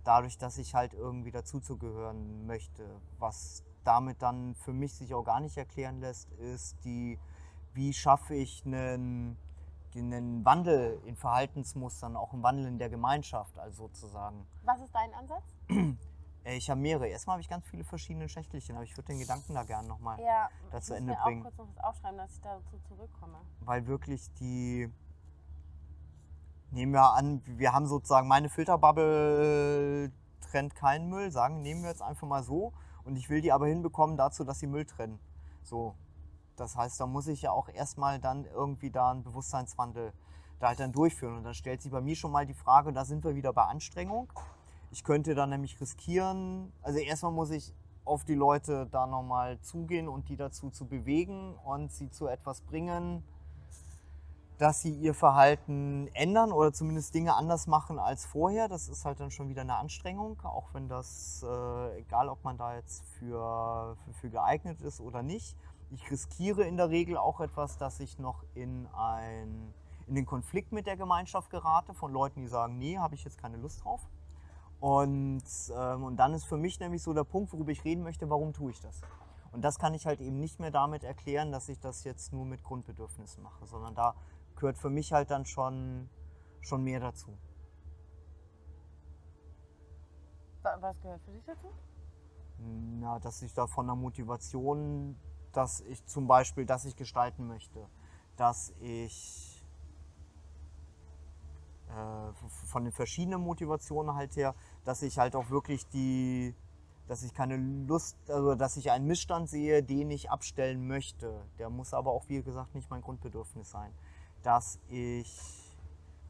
dadurch, 0.03 0.37
dass 0.37 0.59
ich 0.59 0.75
halt 0.75 0.95
irgendwie 0.95 1.31
dazuzugehören 1.31 2.47
möchte. 2.47 2.85
Was 3.21 3.63
damit 3.85 4.23
dann 4.23 4.55
für 4.55 4.73
mich 4.73 4.95
sich 4.95 5.15
auch 5.15 5.25
gar 5.25 5.41
nicht 5.41 5.57
erklären 5.57 6.01
lässt, 6.01 6.31
ist 6.33 6.85
die, 6.85 7.19
wie 7.75 7.93
schaffe 7.93 8.35
ich 8.35 8.65
einen, 8.67 9.37
einen 9.95 10.45
Wandel 10.45 11.01
in 11.05 11.17
Verhaltensmustern, 11.17 12.17
auch 12.17 12.33
einen 12.33 12.43
Wandel 12.43 12.67
in 12.67 12.79
der 12.79 12.89
Gemeinschaft, 12.91 13.59
also 13.59 13.89
sozusagen. 13.89 14.47
Was 14.65 14.81
ist 14.81 14.95
dein 14.95 15.13
Ansatz? 15.15 15.45
Äh, 16.45 16.57
Ich 16.57 16.69
habe 16.71 16.81
mehrere. 16.81 17.07
Erstmal 17.09 17.35
habe 17.35 17.41
ich 17.43 17.49
ganz 17.49 17.65
viele 17.67 17.85
verschiedene 17.85 18.29
Schächtelchen, 18.29 18.75
aber 18.75 18.85
ich 18.85 18.97
würde 18.97 19.09
den 19.09 19.19
Gedanken 19.21 19.55
da 19.55 19.63
gerne 19.65 19.87
nochmal, 19.89 20.19
Ja, 20.21 20.49
Das 20.71 20.85
ich 20.85 20.89
zu 20.89 20.95
Ende 20.97 21.13
mir 21.13 21.19
bringen. 21.23 21.41
auch 21.41 21.45
kurz 21.45 21.59
noch 21.59 21.69
was 21.77 21.85
aufschreiben, 21.85 22.19
dass 22.19 22.33
ich 22.35 22.41
dazu 22.41 22.79
zurückkomme. 22.89 23.39
weil 23.61 23.87
wirklich 23.87 24.33
die. 24.35 24.91
Nehmen 26.71 26.93
wir 26.93 27.13
an, 27.13 27.43
wir 27.45 27.75
haben 27.75 27.87
sozusagen 27.87 28.29
meine 28.29 28.49
Filterbubble 28.49 30.11
trennt 30.41 30.75
keinen 30.75 31.09
Müll, 31.11 31.31
sagen, 31.31 31.61
nehmen 31.61 31.83
wir 31.83 31.91
jetzt 31.91 32.01
einfach 32.03 32.27
mal 32.27 32.43
so. 32.43 32.73
Und 33.05 33.17
ich 33.17 33.29
will 33.31 33.41
die 33.41 33.53
aber 33.53 33.67
hinbekommen 33.67 34.17
dazu, 34.17 34.45
dass 34.45 34.59
sie 34.59 34.67
Müll 34.67 34.85
trennen. 34.85 35.19
So. 35.63 35.95
Das 36.57 36.77
heißt, 36.77 37.01
da 37.01 37.07
muss 37.07 37.29
ich 37.29 37.43
ja 37.43 37.51
auch 37.51 37.69
erstmal 37.69 38.19
dann 38.21 38.45
irgendwie 38.45 38.91
da 38.91 39.11
einen 39.11 39.23
Bewusstseinswandel 39.23 40.13
da 40.61 40.69
halt 40.69 40.81
dann 40.81 40.93
durchführen. 40.93 41.39
Und 41.39 41.45
dann 41.45 41.55
stellt 41.55 41.83
sich 41.83 41.91
bei 41.91 42.01
mir 42.01 42.15
schon 42.15 42.31
mal 42.31 42.47
die 42.47 42.55
Frage, 42.55 42.93
da 42.93 43.05
sind 43.05 43.25
wir 43.25 43.35
wieder 43.35 43.53
bei 43.53 43.65
Anstrengung. 43.65 44.33
Ich 44.91 45.03
könnte 45.05 45.35
dann 45.35 45.51
nämlich 45.51 45.81
riskieren, 45.81 46.73
also 46.83 46.99
erstmal 46.99 47.33
muss 47.33 47.51
ich 47.51 47.75
auf 48.05 48.25
die 48.25 48.35
Leute 48.35 48.87
da 48.91 49.07
nochmal 49.07 49.61
zugehen 49.61 50.09
und 50.09 50.29
die 50.29 50.37
dazu 50.37 50.71
zu 50.71 50.87
bewegen 50.87 51.55
und 51.65 51.91
sie 51.91 52.11
zu 52.11 52.27
etwas 52.27 52.61
bringen, 52.61 53.25
dass 54.63 54.81
sie 54.81 54.93
ihr 54.93 55.13
Verhalten 55.13 56.09
ändern 56.15 56.53
oder 56.53 56.73
zumindest 56.73 57.17
Dinge 57.17 57.35
anders 57.35 57.67
machen 57.67 57.99
als 57.99 58.25
vorher. 58.25 58.69
Das 58.69 58.89
ist 58.89 59.05
halt 59.05 59.19
dann 59.19 59.33
schon 59.33 59.49
wieder 59.49 59.63
eine 59.63 59.75
Anstrengung, 59.75 60.41
auch 60.45 60.73
wenn 60.73 60.89
das, 60.89 61.45
äh, 61.45 61.99
egal 61.99 62.29
ob 62.29 62.45
man 62.45 62.59
da 62.59 62.77
jetzt 62.77 63.03
für, 63.19 63.97
für, 64.05 64.13
für 64.13 64.31
geeignet 64.31 64.81
ist 64.81 65.01
oder 65.01 65.25
nicht. 65.25 65.57
Ich 65.91 66.09
riskiere 66.13 66.63
in 66.63 66.77
der 66.77 66.91
Regel 66.91 67.17
auch 67.17 67.41
etwas, 67.41 67.77
dass 67.77 67.99
ich 67.99 68.21
noch 68.21 68.45
in, 68.55 68.87
ein, 68.97 69.75
in 70.07 70.15
den 70.15 70.27
Konflikt 70.27 70.71
mit 70.71 70.87
der 70.87 70.97
Gemeinschaft 70.97 71.51
gerate, 71.51 71.93
von 71.93 72.13
Leuten, 72.13 72.41
die 72.41 72.47
sagen, 72.47 72.79
nee, 72.79 72.99
habe 72.99 73.17
ich 73.17 73.25
jetzt 73.25 73.39
keine 73.39 73.57
Lust 73.57 73.83
drauf. 73.83 74.07
Und, 74.79 75.43
ähm, 75.77 76.05
und 76.05 76.17
dann 76.19 76.35
ist 76.35 76.45
für 76.45 76.57
mich 76.57 76.79
nämlich 76.79 77.03
so 77.03 77.13
der 77.13 77.25
Punkt, 77.25 77.53
worüber 77.53 77.73
ich 77.73 77.85
reden 77.85 78.05
möchte, 78.05 78.31
warum 78.31 78.53
tue 78.53 78.71
ich 78.71 78.81
das? 78.81 79.01
Und 79.51 79.63
das 79.63 79.81
kann 79.81 79.93
ich 79.93 80.07
halt 80.07 80.21
eben 80.21 80.39
nicht 80.39 80.61
mehr 80.61 80.71
damit 80.71 81.03
erklären, 81.03 81.51
dass 81.51 81.69
ich 81.69 81.81
das 81.81 82.05
jetzt 82.05 82.33
nur 82.33 82.45
mit 82.45 82.63
Grundbedürfnissen 82.63 83.43
mache, 83.43 83.67
sondern 83.67 83.97
da 83.97 84.15
gehört 84.63 84.79
für 84.79 84.91
mich 84.91 85.13
halt 85.13 85.31
dann 85.33 85.47
schon, 85.47 86.09
schon 86.63 86.85
mehr 86.85 87.01
dazu. 87.01 87.39
Wa- 90.63 90.77
Was 90.81 91.01
gehört 91.01 91.23
für 91.25 91.33
dich 91.33 91.45
dazu? 91.45 91.73
Na, 93.01 93.19
dass 93.19 93.43
ich 93.43 93.53
da 93.55 93.67
von 93.67 93.87
der 93.87 93.97
Motivation, 93.97 95.17
dass 95.53 95.81
ich 95.81 96.05
zum 96.07 96.27
Beispiel, 96.27 96.65
dass 96.65 96.85
ich 96.85 96.97
gestalten 96.97 97.47
möchte, 97.47 97.89
dass 98.37 98.73
ich 98.81 99.65
äh, 101.89 102.33
von 102.67 102.85
den 102.85 102.93
verschiedenen 102.93 103.41
Motivationen 103.43 104.15
halt 104.15 104.37
her, 104.37 104.55
dass 104.85 105.03
ich 105.03 105.19
halt 105.19 105.37
auch 105.37 105.51
wirklich 105.51 105.87
die, 105.89 106.55
dass 107.09 107.23
ich 107.23 107.35
keine 107.35 107.57
Lust, 107.57 108.17
also 108.29 108.55
dass 108.55 108.77
ich 108.77 108.91
einen 108.91 109.07
Missstand 109.07 109.49
sehe, 109.49 109.83
den 109.83 110.11
ich 110.11 110.31
abstellen 110.31 110.87
möchte. 110.87 111.45
Der 111.59 111.71
muss 111.71 111.95
aber 111.95 112.13
auch, 112.13 112.29
wie 112.29 112.43
gesagt, 112.43 112.75
nicht 112.75 112.91
mein 112.91 113.03
Grundbedürfnis 113.03 113.71
sein. 113.71 113.93
Dass 114.43 114.79
ich 114.89 115.63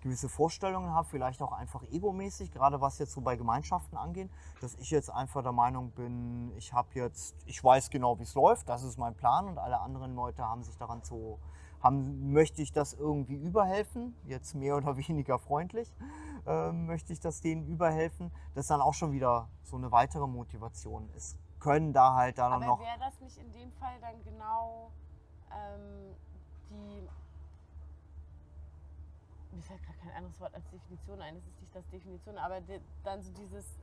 gewisse 0.02 0.28
Vorstellungen 0.28 0.92
habe, 0.92 1.08
vielleicht 1.08 1.40
auch 1.42 1.52
einfach 1.52 1.82
egomäßig, 1.84 2.50
gerade 2.52 2.80
was 2.80 2.98
jetzt 2.98 3.12
so 3.12 3.20
bei 3.20 3.36
Gemeinschaften 3.36 3.96
angeht, 3.96 4.30
dass 4.60 4.74
ich 4.74 4.90
jetzt 4.90 5.10
einfach 5.10 5.42
der 5.42 5.52
Meinung 5.52 5.90
bin, 5.92 6.52
ich 6.56 6.72
habe 6.72 6.88
jetzt, 6.94 7.36
ich 7.46 7.62
weiß 7.62 7.88
genau, 7.88 8.18
wie 8.18 8.24
es 8.24 8.34
läuft, 8.34 8.68
das 8.68 8.82
ist 8.82 8.98
mein 8.98 9.14
Plan 9.14 9.46
und 9.46 9.58
alle 9.58 9.80
anderen 9.80 10.14
Leute 10.14 10.42
haben 10.42 10.62
sich 10.62 10.76
daran 10.76 11.02
zu, 11.04 11.38
haben, 11.80 12.32
möchte 12.32 12.62
ich 12.62 12.72
das 12.72 12.94
irgendwie 12.94 13.36
überhelfen, 13.36 14.14
jetzt 14.24 14.54
mehr 14.54 14.76
oder 14.76 14.96
weniger 15.08 15.38
freundlich, 15.38 15.92
ähm, 16.46 16.86
möchte 16.86 17.12
ich 17.12 17.20
das 17.20 17.40
denen 17.40 17.64
überhelfen, 17.66 18.32
das 18.54 18.64
ist 18.64 18.70
dann 18.70 18.80
auch 18.80 18.94
schon 18.94 19.12
wieder 19.12 19.48
so 19.62 19.76
eine 19.76 19.92
weitere 19.92 20.26
Motivation. 20.26 21.08
Es 21.16 21.38
können 21.60 21.92
da 21.92 22.14
halt 22.14 22.38
dann 22.38 22.52
Aber 22.52 22.66
noch 22.66 22.80
wäre 22.80 22.98
das 22.98 23.20
nicht 23.20 23.38
in 23.38 23.52
dem 23.52 23.70
Fall 23.72 24.00
dann 24.00 24.20
genau 24.24 24.90
ähm, 25.52 26.16
die. 26.70 27.08
Mir 29.62 29.68
fällt 29.68 29.82
gerade 29.84 29.98
kein 29.98 30.10
anderes 30.10 30.40
Wort 30.40 30.52
als 30.54 30.68
Definition 30.70 31.22
ein, 31.22 31.36
es 31.36 31.46
ist 31.46 31.60
nicht 31.60 31.74
das 31.74 31.86
Definition, 31.88 32.36
aber 32.36 32.60
dann 33.04 33.22
so 33.22 33.30
dieses 33.32 33.78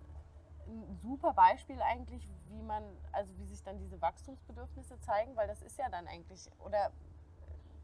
ein 0.67 0.99
super 1.01 1.31
Beispiel 1.31 1.81
eigentlich, 1.81 2.27
wie 2.49 2.61
man, 2.61 2.83
also 3.13 3.33
wie 3.37 3.45
sich 3.45 3.63
dann 3.63 3.79
diese 3.79 4.01
Wachstumsbedürfnisse 4.01 4.99
zeigen, 4.99 5.37
weil 5.37 5.47
das 5.47 5.61
ist 5.61 5.77
ja 5.79 5.87
dann 5.87 6.05
eigentlich, 6.05 6.49
oder 6.59 6.91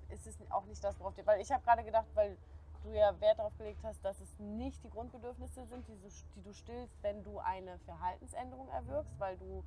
ist 0.09 0.27
es 0.27 0.35
auch 0.51 0.65
nicht 0.65 0.83
das, 0.83 0.99
worauf 0.99 1.13
dir, 1.13 1.25
weil 1.25 1.39
ich 1.39 1.51
habe 1.53 1.63
gerade 1.63 1.85
gedacht, 1.85 2.05
weil 2.15 2.37
du 2.83 2.91
ja 2.91 3.17
Wert 3.21 3.39
darauf 3.39 3.57
gelegt 3.57 3.81
hast, 3.83 4.03
dass 4.03 4.19
es 4.19 4.39
nicht 4.39 4.83
die 4.83 4.89
Grundbedürfnisse 4.89 5.65
sind, 5.65 5.87
die, 5.87 5.95
so, 5.95 6.09
die 6.35 6.43
du 6.43 6.53
stillst, 6.53 7.01
wenn 7.01 7.23
du 7.23 7.39
eine 7.39 7.79
Verhaltensänderung 7.79 8.67
erwirkst, 8.69 9.17
weil 9.19 9.37
du 9.37 9.63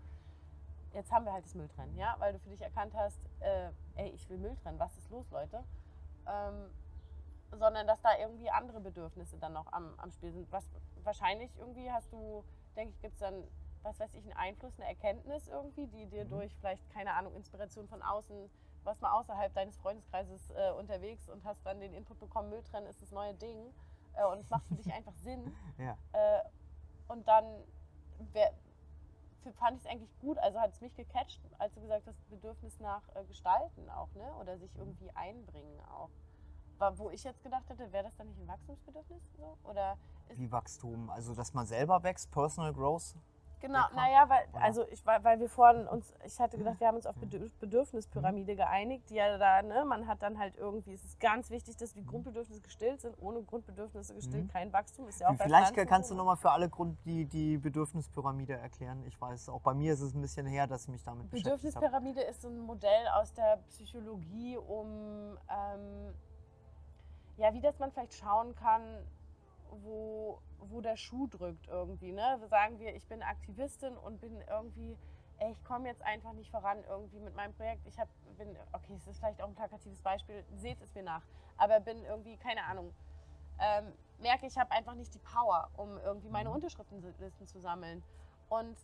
jetzt 0.92 1.10
haben 1.10 1.24
wir 1.24 1.32
halt 1.32 1.46
das 1.46 1.54
Mülltrennen, 1.54 1.96
ja, 1.96 2.14
weil 2.18 2.34
du 2.34 2.38
für 2.40 2.50
dich 2.50 2.60
erkannt 2.60 2.94
hast, 2.94 3.18
äh, 3.40 3.70
ey, 3.96 4.10
ich 4.10 4.28
will 4.28 4.36
Müll 4.36 4.54
trennen, 4.56 4.78
was 4.78 4.96
ist 4.98 5.08
los, 5.10 5.30
Leute? 5.30 5.64
Ähm, 6.26 6.70
sondern 7.52 7.86
dass 7.86 8.00
da 8.00 8.16
irgendwie 8.18 8.50
andere 8.50 8.80
Bedürfnisse 8.80 9.38
dann 9.38 9.52
noch 9.52 9.72
am, 9.72 9.94
am 9.98 10.10
Spiel 10.12 10.32
sind. 10.32 10.50
Was 10.52 10.64
wahrscheinlich 11.02 11.50
irgendwie 11.58 11.90
hast 11.90 12.12
du, 12.12 12.44
denke 12.76 12.94
ich, 12.94 13.00
gibt 13.00 13.14
es 13.14 13.20
dann, 13.20 13.44
was 13.82 13.98
weiß 13.98 14.12
ich, 14.14 14.24
einen 14.24 14.34
Einfluss, 14.34 14.78
eine 14.78 14.88
Erkenntnis 14.88 15.48
irgendwie, 15.48 15.86
die 15.86 16.06
dir 16.06 16.24
durch 16.24 16.54
vielleicht, 16.56 16.88
keine 16.90 17.14
Ahnung, 17.14 17.34
Inspiration 17.34 17.88
von 17.88 18.02
außen, 18.02 18.50
was 18.84 19.00
mal 19.00 19.12
außerhalb 19.12 19.52
deines 19.54 19.76
Freundeskreises 19.78 20.50
äh, 20.50 20.72
unterwegs 20.72 21.28
und 21.28 21.44
hast 21.44 21.64
dann 21.64 21.80
den 21.80 21.94
Input 21.94 22.18
bekommen, 22.20 22.50
Mülltrennen 22.50 22.88
ist 22.88 23.02
das 23.02 23.10
neue 23.12 23.34
Ding 23.34 23.72
äh, 24.14 24.24
und 24.24 24.38
es 24.40 24.50
macht 24.50 24.66
für 24.66 24.74
dich 24.74 24.92
einfach 24.92 25.14
Sinn. 25.16 25.54
Ja. 25.78 25.96
Äh, 26.12 26.42
und 27.08 27.26
dann 27.26 27.44
wär, 28.32 28.52
fand 29.54 29.78
ich 29.78 29.84
es 29.84 29.90
eigentlich 29.90 30.18
gut, 30.20 30.38
also 30.38 30.60
hat 30.60 30.72
es 30.72 30.80
mich 30.80 30.94
gecatcht, 30.94 31.40
als 31.58 31.74
du 31.74 31.80
gesagt 31.80 32.06
hast, 32.06 32.28
Bedürfnis 32.28 32.78
nach 32.80 33.02
äh, 33.14 33.24
Gestalten 33.24 33.88
auch, 33.90 34.12
ne? 34.14 34.30
Oder 34.40 34.58
sich 34.58 34.74
irgendwie 34.76 35.10
einbringen 35.14 35.80
auch. 35.90 36.10
Wo 36.96 37.10
ich 37.10 37.24
jetzt 37.24 37.42
gedacht 37.42 37.68
hätte, 37.68 37.92
wäre 37.92 38.04
das 38.04 38.16
dann 38.16 38.28
nicht 38.28 38.40
ein 38.40 38.48
Wachstumsbedürfnis? 38.48 39.22
So? 39.36 39.56
Oder 39.68 39.96
ist, 40.28 40.38
wie 40.38 40.50
Wachstum, 40.52 41.10
also 41.10 41.34
dass 41.34 41.54
man 41.54 41.66
selber 41.66 42.02
wächst, 42.02 42.30
Personal 42.30 42.72
Growth. 42.72 43.14
genau, 43.60 43.84
naja, 43.94 44.28
weil, 44.28 44.46
also 44.62 44.86
ich, 44.88 45.04
weil, 45.04 45.40
wir 45.40 45.48
vorhin 45.48 45.86
uns, 45.88 46.14
ich 46.24 46.38
hatte 46.38 46.58
gedacht, 46.58 46.78
wir 46.78 46.86
haben 46.86 46.96
uns 46.96 47.06
auf 47.06 47.16
Bedürf 47.16 47.50
Bedürfnispyramide 47.58 48.54
geeinigt, 48.54 49.10
die 49.10 49.14
ja 49.14 49.36
da, 49.36 49.62
ne, 49.62 49.84
man 49.84 50.06
hat 50.06 50.22
dann 50.22 50.38
halt 50.38 50.56
irgendwie, 50.56 50.92
es 50.92 51.04
ist 51.04 51.18
ganz 51.18 51.50
wichtig, 51.50 51.76
dass 51.76 51.92
die 51.92 52.04
Grundbedürfnisse 52.04 52.60
gestillt 52.60 53.00
sind, 53.00 53.16
ohne 53.20 53.42
Grundbedürfnisse 53.42 54.14
gestillt 54.14 54.44
Mhm. 54.44 54.48
kein 54.48 54.72
Wachstum, 54.72 55.08
ist 55.08 55.20
ja 55.20 55.30
auch 55.30 55.36
Vielleicht 55.36 55.74
kannst 55.88 56.10
du 56.10 56.14
nochmal 56.14 56.36
für 56.36 56.50
alle 56.50 56.68
Grund 56.68 56.98
die, 57.04 57.24
die 57.24 57.58
Bedürfnispyramide 57.58 58.54
erklären. 58.54 59.02
Ich 59.06 59.20
weiß, 59.20 59.48
auch 59.48 59.60
bei 59.60 59.74
mir 59.74 59.94
ist 59.94 60.00
es 60.02 60.14
ein 60.14 60.20
bisschen 60.20 60.46
her, 60.46 60.66
dass 60.66 60.82
ich 60.82 60.88
mich 60.88 61.02
damit 61.02 61.30
beschäftigt 61.30 61.74
habe. 61.74 61.86
Bedürfnispyramide 61.86 62.20
ist 62.22 62.42
so 62.42 62.48
ein 62.48 62.60
Modell 62.60 63.08
aus 63.14 63.32
der 63.32 63.56
Psychologie, 63.68 64.56
um 64.56 65.36
ähm, 65.48 66.14
ja, 67.38 67.54
wie 67.54 67.60
das 67.60 67.78
man 67.78 67.90
vielleicht 67.92 68.14
schauen 68.14 68.54
kann, 68.56 68.82
wo, 69.70 70.40
wo 70.58 70.80
der 70.80 70.96
Schuh 70.96 71.26
drückt 71.28 71.68
irgendwie. 71.68 72.12
Ne? 72.12 72.38
Sagen 72.48 72.78
wir, 72.78 72.94
ich 72.94 73.06
bin 73.06 73.22
Aktivistin 73.22 73.96
und 73.96 74.20
bin 74.20 74.40
irgendwie, 74.48 74.96
ey, 75.38 75.52
ich 75.52 75.64
komme 75.64 75.88
jetzt 75.88 76.02
einfach 76.02 76.32
nicht 76.32 76.50
voran 76.50 76.82
irgendwie 76.88 77.20
mit 77.20 77.34
meinem 77.36 77.54
Projekt. 77.54 77.86
Ich 77.86 77.98
hab, 77.98 78.08
bin, 78.36 78.56
okay, 78.72 78.94
es 78.94 79.06
ist 79.06 79.18
vielleicht 79.18 79.40
auch 79.40 79.48
ein 79.48 79.54
plakatives 79.54 80.02
Beispiel, 80.02 80.44
seht 80.56 80.80
es 80.82 80.94
mir 80.94 81.04
nach, 81.04 81.22
aber 81.56 81.80
bin 81.80 82.04
irgendwie, 82.04 82.36
keine 82.36 82.64
Ahnung, 82.64 82.92
ähm, 83.60 83.92
merke, 84.18 84.46
ich 84.46 84.58
habe 84.58 84.70
einfach 84.72 84.94
nicht 84.94 85.14
die 85.14 85.20
Power, 85.20 85.70
um 85.76 85.98
irgendwie 85.98 86.28
meine 86.28 86.50
Unterschriftenlisten 86.50 87.46
zu 87.46 87.60
sammeln. 87.60 88.02
Und 88.48 88.76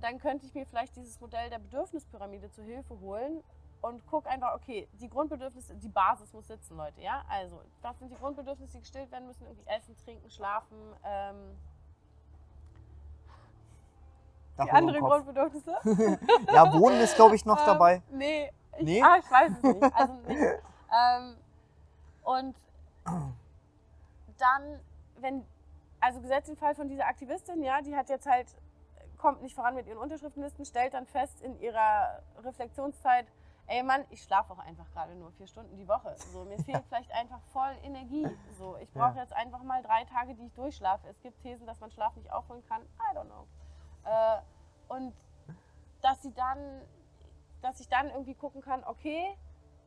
dann 0.00 0.18
könnte 0.18 0.46
ich 0.46 0.54
mir 0.54 0.66
vielleicht 0.66 0.96
dieses 0.96 1.20
Modell 1.20 1.48
der 1.50 1.58
Bedürfnispyramide 1.58 2.50
zu 2.50 2.62
Hilfe 2.62 2.98
holen 3.00 3.42
und 3.84 4.02
guck 4.06 4.26
einfach, 4.26 4.54
okay, 4.54 4.88
die 4.94 5.10
Grundbedürfnisse, 5.10 5.74
die 5.74 5.88
Basis 5.88 6.32
muss 6.32 6.46
sitzen, 6.46 6.76
Leute, 6.76 7.02
ja? 7.02 7.22
Also, 7.28 7.60
was 7.82 7.98
sind 7.98 8.10
die 8.10 8.16
Grundbedürfnisse, 8.16 8.72
die 8.72 8.80
gestillt 8.80 9.10
werden 9.12 9.26
müssen? 9.26 9.44
Irgendwie 9.44 9.66
essen, 9.66 9.94
trinken, 10.04 10.30
schlafen, 10.30 10.76
ähm, 11.04 11.56
Dach 14.56 14.64
die 14.64 14.70
anderen. 14.70 15.00
Grundbedürfnisse. 15.00 15.76
Ja, 16.52 16.72
Wohnen 16.72 17.00
ist, 17.00 17.14
glaube 17.16 17.34
ich, 17.34 17.44
noch 17.44 17.58
Ähm, 17.58 17.66
dabei. 17.66 18.02
Nee, 18.10 18.50
ich, 18.78 18.84
Nee? 18.84 19.02
Ah, 19.02 19.18
ich 19.18 19.30
weiß 19.30 19.52
es 19.52 19.62
nicht. 19.62 19.94
Also, 19.94 20.14
nee. 20.28 20.34
ähm, 20.98 21.36
und 22.22 22.56
dann, 24.38 24.80
wenn, 25.16 25.44
also 26.00 26.22
gesetzt 26.22 26.48
den 26.48 26.56
Fall 26.56 26.74
von 26.74 26.88
dieser 26.88 27.06
Aktivistin, 27.06 27.62
ja, 27.62 27.82
die 27.82 27.94
hat 27.94 28.08
jetzt 28.08 28.26
halt, 28.26 28.46
kommt 29.18 29.42
nicht 29.42 29.54
voran 29.54 29.74
mit 29.74 29.86
ihren 29.86 29.98
Unterschriftenlisten, 29.98 30.64
stellt 30.64 30.94
dann 30.94 31.06
fest 31.06 31.42
in 31.42 31.60
ihrer 31.60 32.22
Reflexionszeit, 32.42 33.26
ey 33.66 33.82
Mann, 33.82 34.04
ich 34.10 34.22
schlafe 34.22 34.52
auch 34.52 34.58
einfach 34.58 34.90
gerade 34.92 35.14
nur 35.14 35.30
vier 35.32 35.46
Stunden 35.46 35.76
die 35.76 35.88
Woche. 35.88 36.14
So, 36.32 36.44
mir 36.44 36.58
fehlt 36.64 36.84
vielleicht 36.86 37.12
einfach 37.12 37.40
voll 37.52 37.72
Energie. 37.82 38.26
So, 38.58 38.76
ich 38.76 38.90
brauche 38.92 39.16
Ja. 39.16 39.22
jetzt 39.22 39.32
einfach 39.32 39.62
mal 39.62 39.82
drei 39.82 40.04
Tage, 40.04 40.34
die 40.34 40.46
ich 40.46 40.54
durchschlafe. 40.54 41.08
Es 41.08 41.20
gibt 41.22 41.40
Thesen, 41.42 41.66
dass 41.66 41.80
man 41.80 41.90
Schlaf 41.90 42.14
nicht 42.16 42.32
aufholen 42.32 42.64
kann. 42.66 42.82
I 42.82 43.16
don't 43.16 43.26
know. 43.26 43.46
Äh, 44.04 44.40
und 44.88 45.14
dass 46.02 46.20
sie 46.22 46.32
dann, 46.34 46.58
dass 47.62 47.80
ich 47.80 47.88
dann 47.88 48.10
irgendwie 48.10 48.34
gucken 48.34 48.60
kann, 48.60 48.84
okay, 48.84 49.24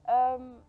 ähm, 0.07 0.61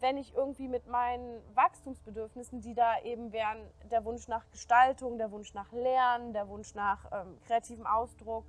wenn 0.00 0.18
ich 0.18 0.34
irgendwie 0.34 0.68
mit 0.68 0.86
meinen 0.86 1.40
Wachstumsbedürfnissen, 1.54 2.60
die 2.60 2.74
da 2.74 2.98
eben 3.00 3.32
wären, 3.32 3.58
der 3.90 4.04
Wunsch 4.04 4.28
nach 4.28 4.44
Gestaltung, 4.50 5.16
der 5.16 5.30
Wunsch 5.30 5.54
nach 5.54 5.72
Lernen, 5.72 6.34
der 6.34 6.48
Wunsch 6.48 6.74
nach 6.74 7.10
ähm, 7.12 7.38
kreativem 7.46 7.86
Ausdruck, 7.86 8.44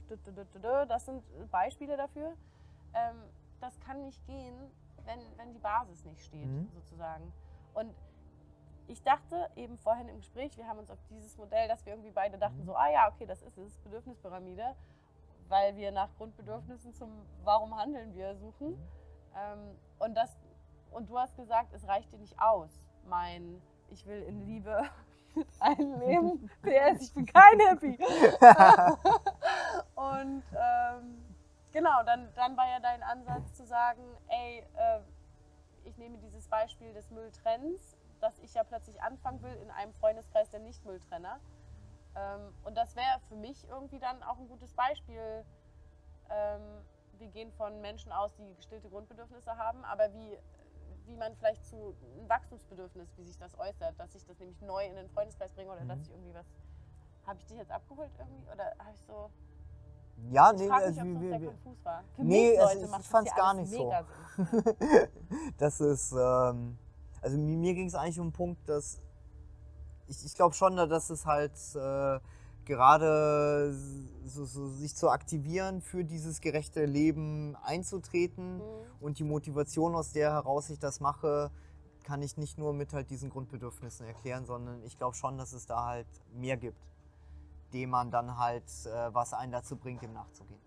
das 0.89 1.05
sind 1.05 1.23
Beispiele 1.51 1.95
dafür. 1.95 2.33
Ähm, 2.93 3.15
das 3.65 3.79
kann 3.79 4.03
nicht 4.03 4.23
gehen, 4.27 4.55
wenn, 5.05 5.19
wenn 5.37 5.51
die 5.53 5.59
Basis 5.59 6.05
nicht 6.05 6.21
steht, 6.21 6.45
Mhm. 6.45 6.69
sozusagen. 6.73 7.31
Und 7.73 7.93
ich 8.87 9.01
dachte 9.03 9.49
eben 9.55 9.77
vorhin 9.77 10.07
im 10.07 10.17
Gespräch, 10.17 10.55
wir 10.57 10.67
haben 10.67 10.77
uns 10.79 10.91
auf 10.91 10.99
dieses 11.09 11.35
Modell, 11.37 11.67
dass 11.67 11.83
wir 11.85 11.93
irgendwie 11.93 12.11
beide 12.11 12.37
dachten, 12.37 12.59
Mhm. 12.59 12.65
so, 12.65 12.75
ah 12.75 12.89
ja, 12.91 13.09
okay, 13.11 13.25
das 13.25 13.41
ist 13.41 13.57
es, 13.57 13.77
Bedürfnispyramide, 13.79 14.75
weil 15.47 15.75
wir 15.75 15.91
nach 15.91 16.09
Grundbedürfnissen 16.17 16.93
zum 16.93 17.09
Warum 17.43 17.75
handeln 17.75 18.13
wir 18.13 18.35
suchen. 18.35 18.69
Mhm. 18.71 18.79
Ähm, 19.35 19.59
und, 19.99 20.13
das, 20.15 20.37
und 20.91 21.09
du 21.09 21.17
hast 21.17 21.35
gesagt, 21.35 21.73
es 21.73 21.87
reicht 21.87 22.11
dir 22.11 22.19
nicht 22.19 22.39
aus, 22.39 22.71
mein 23.07 23.61
Ich 23.91 24.05
will 24.05 24.21
in 24.23 24.45
Liebe 24.45 24.83
einem 25.59 25.99
Leben. 25.99 26.49
PS, 26.63 27.01
ich 27.01 27.13
bin 27.13 27.25
kein 27.25 27.59
Happy. 27.59 27.97
und 29.95 30.43
ähm, 30.57 31.34
genau, 31.75 32.03
dann, 32.03 32.33
dann 32.35 32.57
war 32.57 32.67
ja 32.67 32.79
dein 32.79 33.03
Ansatz 33.03 33.53
zu 33.53 33.65
sagen, 33.65 34.01
ey, 34.29 34.65
äh, 34.75 35.01
ich 35.83 35.97
nehme 35.97 36.17
dieses 36.17 36.47
Beispiel 36.47 36.93
des 36.93 37.11
Mülltrennens, 37.11 37.97
dass 38.21 38.39
ich 38.39 38.53
ja 38.53 38.63
plötzlich 38.63 39.03
anfangen 39.03 39.43
will 39.43 39.53
in 39.55 39.69
einem 39.69 39.93
Freundeskreis 39.93 40.49
der 40.49 40.61
Nicht-Mülltrenner. 40.61 41.39
Ähm, 42.15 42.53
und 42.63 42.75
das 42.75 42.95
wäre 42.95 43.19
für 43.27 43.35
mich 43.35 43.67
irgendwie 43.67 43.99
dann 43.99 44.23
auch 44.23 44.39
ein 44.39 44.47
gutes 44.47 44.73
Beispiel. 44.73 45.45
Ähm, 46.29 46.81
wir 47.19 47.27
gehen 47.27 47.51
von 47.51 47.81
Menschen 47.81 48.11
aus, 48.11 48.33
die 48.35 48.55
gestillte 48.55 48.89
Grundbedürfnisse 48.89 49.57
haben, 49.57 49.83
aber 49.85 50.13
wie, 50.13 50.39
wie 51.05 51.17
man 51.17 51.35
vielleicht 51.35 51.65
zu 51.65 51.95
einem 52.15 52.29
Wachstumsbedürfnis, 52.29 53.15
wie 53.17 53.23
sich 53.23 53.37
das 53.37 53.59
äußert, 53.59 53.99
dass 53.99 54.15
ich 54.15 54.25
das 54.25 54.39
nämlich 54.39 54.61
neu 54.61 54.85
in 54.85 54.95
den 54.95 55.09
Freundeskreis 55.09 55.51
bringe 55.51 55.71
oder 55.71 55.83
Mhm. 55.83 55.89
dass 55.89 56.01
ich 56.01 56.09
irgendwie 56.09 56.33
was. 56.33 56.47
Habe 57.27 57.39
ich 57.39 57.45
dich 57.47 57.57
jetzt 57.57 57.71
abgeholt 57.71 58.11
irgendwie? 58.17 58.47
Oder 58.49 58.71
habe 58.79 58.93
ich 58.93 59.01
so. 59.01 59.29
Ja, 60.31 60.51
Ich 60.51 60.59
nee, 60.61 60.67
frage 60.67 60.85
also, 60.85 61.01
mich, 61.03 61.15
ob 61.15 61.21
wir, 61.21 61.35
es 61.35 61.41
wir, 61.41 61.47
konfus 61.49 61.77
war. 61.85 62.03
Für 62.15 62.23
Nee, 62.23 62.49
mich, 62.51 62.59
also 62.59 62.73
Leute, 62.73 62.85
ich- 62.85 62.91
macht 62.91 63.01
ich 63.01 63.07
fand's 63.07 63.31
hier 63.33 63.41
gar 63.41 63.53
nicht 63.53 63.71
so. 63.71 63.93
das 65.57 65.79
ist, 65.81 66.11
ähm, 66.13 66.77
also 67.21 67.37
mir, 67.37 67.57
mir 67.57 67.73
ging 67.73 67.87
es 67.87 67.95
eigentlich 67.95 68.19
um 68.19 68.27
den 68.27 68.33
Punkt, 68.33 68.67
dass 68.69 68.99
ich, 70.07 70.25
ich 70.25 70.35
glaube 70.35 70.53
schon, 70.55 70.75
dass 70.77 71.09
es 71.09 71.25
halt 71.25 71.53
äh, 71.75 72.19
gerade 72.65 73.73
so, 74.25 74.45
so, 74.45 74.67
sich 74.69 74.95
zu 74.95 75.09
aktivieren, 75.09 75.81
für 75.81 76.03
dieses 76.03 76.41
gerechte 76.41 76.85
Leben 76.85 77.55
einzutreten 77.63 78.57
Mhm. 78.57 78.61
und 79.01 79.19
die 79.19 79.23
Motivation, 79.23 79.95
aus 79.95 80.11
der 80.11 80.31
heraus 80.31 80.69
ich 80.69 80.79
das 80.79 80.99
mache, 80.99 81.51
kann 82.03 82.21
ich 82.21 82.37
nicht 82.37 82.57
nur 82.57 82.73
mit 82.73 82.93
halt 82.93 83.09
diesen 83.09 83.29
Grundbedürfnissen 83.29 84.05
erklären, 84.05 84.45
sondern 84.45 84.83
ich 84.83 84.97
glaube 84.97 85.15
schon, 85.15 85.37
dass 85.37 85.53
es 85.53 85.65
da 85.65 85.85
halt 85.85 86.07
mehr 86.33 86.55
gibt, 86.57 86.77
dem 87.75 87.89
man 87.89 88.09
dann 88.09 88.37
halt, 88.37 88.63
äh, 88.85 89.13
was 89.13 89.33
einen 89.33 89.51
dazu 89.51 89.75
bringt, 89.75 90.01
dem 90.01 90.13
nachzugehen. 90.13 90.61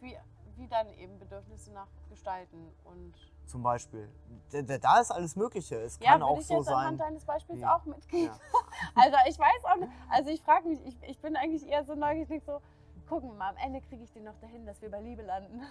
Wie, 0.00 0.16
wie 0.56 0.66
dann 0.66 0.88
eben 0.94 1.18
Bedürfnisse 1.18 1.70
nach 1.72 1.86
gestalten 2.08 2.72
und. 2.84 3.12
Zum 3.46 3.62
Beispiel. 3.62 4.08
Da, 4.50 4.78
da- 4.78 5.00
ist 5.00 5.10
alles 5.10 5.36
Mögliche. 5.36 5.76
Es 5.76 5.98
Ja, 6.00 6.12
kann 6.12 6.22
auch 6.22 6.38
ich 6.38 6.46
so 6.46 6.54
jetzt 6.56 6.64
sein. 6.64 6.74
anhand 6.76 7.00
deines 7.00 7.24
Beispiels 7.26 7.60
Ja. 7.60 7.76
auch 7.76 7.84
mitgehen. 7.84 8.26
Ja. 8.32 8.38
Also 8.96 9.16
ich 9.28 9.38
weiß 9.38 9.64
auch 9.70 9.76
nicht, 9.76 9.92
also 10.10 10.30
ich 10.30 10.42
frage 10.42 10.66
mich, 10.68 10.84
ich, 10.86 10.96
ich 11.02 11.18
bin 11.20 11.36
eigentlich 11.36 11.66
eher 11.66 11.84
so 11.84 11.94
neugierig, 11.94 12.42
so, 12.44 12.60
gucken 13.08 13.30
wir 13.30 13.34
mal, 13.36 13.50
am 13.50 13.56
Ende 13.56 13.80
kriege 13.82 14.02
ich 14.02 14.12
den 14.12 14.24
noch 14.24 14.36
dahin, 14.40 14.64
dass 14.66 14.80
wir 14.82 14.90
bei 14.90 15.00
Liebe 15.00 15.22
landen. 15.22 15.62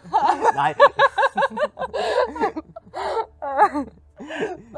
Nein, 0.56 0.76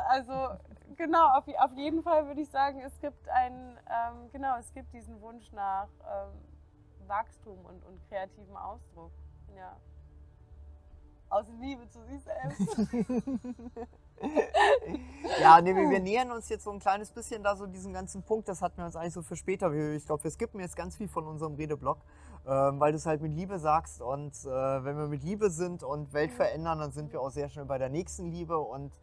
also 0.10 0.58
genau, 0.98 1.38
auf, 1.38 1.48
auf 1.48 1.74
jeden 1.76 2.04
Fall 2.04 2.28
würde 2.28 2.42
ich 2.42 2.50
sagen, 2.50 2.82
es 2.82 3.00
gibt 3.00 3.28
einen, 3.30 3.78
ähm, 3.88 4.30
genau, 4.32 4.58
es 4.60 4.72
gibt 4.74 4.94
diesen 4.94 5.22
Wunsch 5.22 5.52
nach 5.52 5.88
ähm, 6.02 6.34
Wachstum 7.08 7.58
und, 7.66 7.84
und 7.86 8.00
kreativem 8.10 8.56
Ausdruck. 8.56 9.12
Ja. 9.56 9.78
Aus 11.30 11.46
Liebe 11.60 11.88
zu 11.90 12.04
sich 12.06 12.22
selbst. 12.22 12.78
ja, 15.42 15.60
nee, 15.62 15.76
wir, 15.76 16.00
nähern 16.00 16.32
uns 16.32 16.50
jetzt 16.50 16.64
so 16.64 16.72
ein 16.72 16.80
kleines 16.80 17.12
bisschen 17.12 17.44
da 17.44 17.56
so 17.56 17.66
diesen 17.66 17.94
ganzen 17.94 18.24
Punkt. 18.24 18.48
Das 18.48 18.62
hatten 18.62 18.78
wir 18.78 18.86
uns 18.86 18.96
eigentlich 18.96 19.14
so 19.14 19.22
für 19.22 19.36
später. 19.36 19.72
Ich 19.74 20.06
glaube, 20.06 20.24
wir 20.24 20.32
skippen 20.32 20.60
jetzt 20.60 20.76
ganz 20.76 20.96
viel 20.96 21.08
von 21.08 21.28
unserem 21.28 21.56
Redeblock, 21.56 22.00
ähm, 22.46 22.80
weil 22.80 22.92
du 22.92 22.98
es 22.98 23.06
halt 23.06 23.22
mit 23.22 23.34
Liebe 23.34 23.60
sagst. 23.60 24.02
Und 24.02 24.34
äh, 24.46 24.84
wenn 24.84 24.98
wir 24.98 25.08
mit 25.08 25.24
Liebe 25.24 25.50
sind 25.50 25.84
und 25.84 26.14
Welt 26.14 26.32
verändern, 26.32 26.80
dann 26.80 26.92
sind 26.92 27.12
wir 27.12 27.22
auch 27.22 27.32
sehr 27.32 27.50
schnell 27.50 27.66
bei 27.66 27.80
der 27.80 27.90
nächsten 27.90 28.32
Liebe. 28.32 28.60
Und 28.60 28.94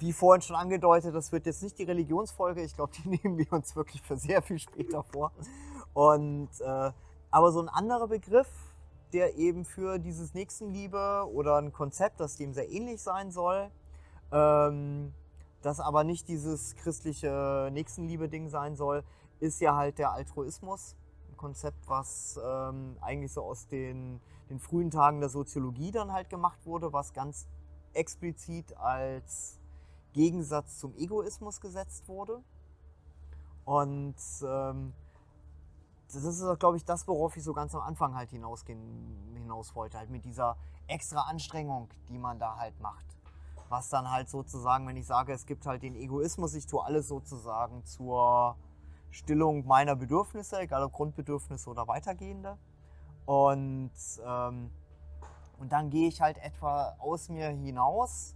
wie 0.00 0.12
vorhin 0.12 0.42
schon 0.42 0.56
angedeutet, 0.56 1.14
das 1.14 1.30
wird 1.30 1.46
jetzt 1.46 1.62
nicht 1.62 1.78
die 1.78 1.84
Religionsfolge. 1.84 2.62
Ich 2.62 2.74
glaube, 2.74 2.92
die 2.92 3.08
nehmen 3.22 3.38
wir 3.38 3.52
uns 3.52 3.76
wirklich 3.76 4.02
für 4.02 4.16
sehr 4.16 4.42
viel 4.42 4.58
später 4.58 5.02
vor. 5.04 5.32
Und 5.92 6.48
äh, 6.60 6.90
aber 7.30 7.52
so 7.52 7.60
ein 7.60 7.68
anderer 7.68 8.08
Begriff, 8.08 8.48
der 9.12 9.36
eben 9.36 9.64
für 9.64 9.98
dieses 9.98 10.34
Nächstenliebe 10.34 11.28
oder 11.32 11.56
ein 11.56 11.72
Konzept, 11.72 12.20
das 12.20 12.36
dem 12.36 12.52
sehr 12.54 12.70
ähnlich 12.70 13.02
sein 13.02 13.30
soll, 13.30 13.70
ähm, 14.32 15.12
das 15.62 15.80
aber 15.80 16.04
nicht 16.04 16.28
dieses 16.28 16.74
christliche 16.76 17.68
Nächstenliebe-Ding 17.72 18.48
sein 18.48 18.76
soll, 18.76 19.04
ist 19.40 19.60
ja 19.60 19.76
halt 19.76 19.98
der 19.98 20.12
Altruismus. 20.12 20.96
Ein 21.28 21.36
Konzept, 21.36 21.88
was 21.88 22.40
ähm, 22.42 22.96
eigentlich 23.00 23.32
so 23.32 23.42
aus 23.42 23.68
den, 23.68 24.20
den 24.48 24.58
frühen 24.58 24.90
Tagen 24.90 25.20
der 25.20 25.28
Soziologie 25.28 25.90
dann 25.90 26.12
halt 26.12 26.30
gemacht 26.30 26.64
wurde, 26.64 26.92
was 26.92 27.12
ganz 27.12 27.46
explizit 27.92 28.76
als 28.76 29.59
Gegensatz 30.12 30.78
zum 30.78 30.94
Egoismus 30.96 31.60
gesetzt 31.60 32.08
wurde. 32.08 32.42
Und 33.64 34.16
ähm, 34.42 34.92
das 36.12 36.24
ist, 36.24 36.58
glaube 36.58 36.76
ich, 36.76 36.84
das, 36.84 37.06
worauf 37.06 37.36
ich 37.36 37.44
so 37.44 37.52
ganz 37.52 37.74
am 37.74 37.82
Anfang 37.82 38.14
halt 38.14 38.30
hinausgehen, 38.30 39.32
hinaus 39.34 39.74
wollte. 39.74 39.98
Halt 39.98 40.10
mit 40.10 40.24
dieser 40.24 40.56
extra 40.88 41.22
Anstrengung, 41.22 41.88
die 42.08 42.18
man 42.18 42.38
da 42.38 42.56
halt 42.56 42.78
macht. 42.80 43.06
Was 43.68 43.88
dann 43.90 44.10
halt 44.10 44.28
sozusagen, 44.28 44.86
wenn 44.88 44.96
ich 44.96 45.06
sage, 45.06 45.32
es 45.32 45.46
gibt 45.46 45.66
halt 45.66 45.82
den 45.82 45.94
Egoismus, 45.94 46.54
ich 46.54 46.66
tue 46.66 46.84
alles 46.84 47.06
sozusagen 47.06 47.84
zur 47.84 48.56
Stillung 49.10 49.66
meiner 49.66 49.94
Bedürfnisse, 49.94 50.60
egal 50.60 50.82
ob 50.82 50.92
Grundbedürfnisse 50.92 51.70
oder 51.70 51.86
weitergehende. 51.86 52.58
Und, 53.26 53.92
ähm, 54.24 54.70
und 55.58 55.70
dann 55.70 55.90
gehe 55.90 56.08
ich 56.08 56.20
halt 56.20 56.38
etwa 56.38 56.96
aus 56.98 57.28
mir 57.28 57.50
hinaus 57.50 58.34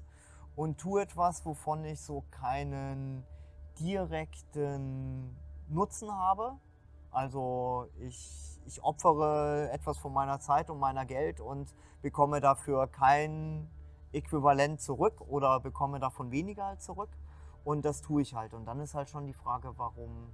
und 0.57 0.79
tue 0.79 1.03
etwas, 1.03 1.45
wovon 1.45 1.85
ich 1.85 2.01
so 2.01 2.25
keinen 2.31 3.25
direkten 3.79 5.37
Nutzen 5.69 6.13
habe. 6.13 6.59
Also 7.11 7.89
ich, 8.01 8.61
ich 8.67 8.83
opfere 8.83 9.71
etwas 9.73 9.99
von 9.99 10.13
meiner 10.13 10.41
Zeit 10.41 10.71
und 10.71 10.79
meiner 10.79 11.05
Geld 11.05 11.41
und 11.41 11.75
bekomme 12.03 12.41
dafür 12.41 12.87
kein 12.87 13.69
Äquivalent 14.13 14.81
zurück 14.81 15.21
oder 15.29 15.61
bekomme 15.61 15.99
davon 15.99 16.31
weniger 16.31 16.79
zurück. 16.79 17.11
Und 17.65 17.85
das 17.85 18.03
tue 18.03 18.23
ich 18.23 18.35
halt. 18.35 18.55
Und 18.55 18.67
dann 18.67 18.81
ist 18.81 18.95
halt 18.95 19.09
schon 19.09 19.27
die 19.27 19.33
Frage, 19.33 19.73
warum. 19.77 20.33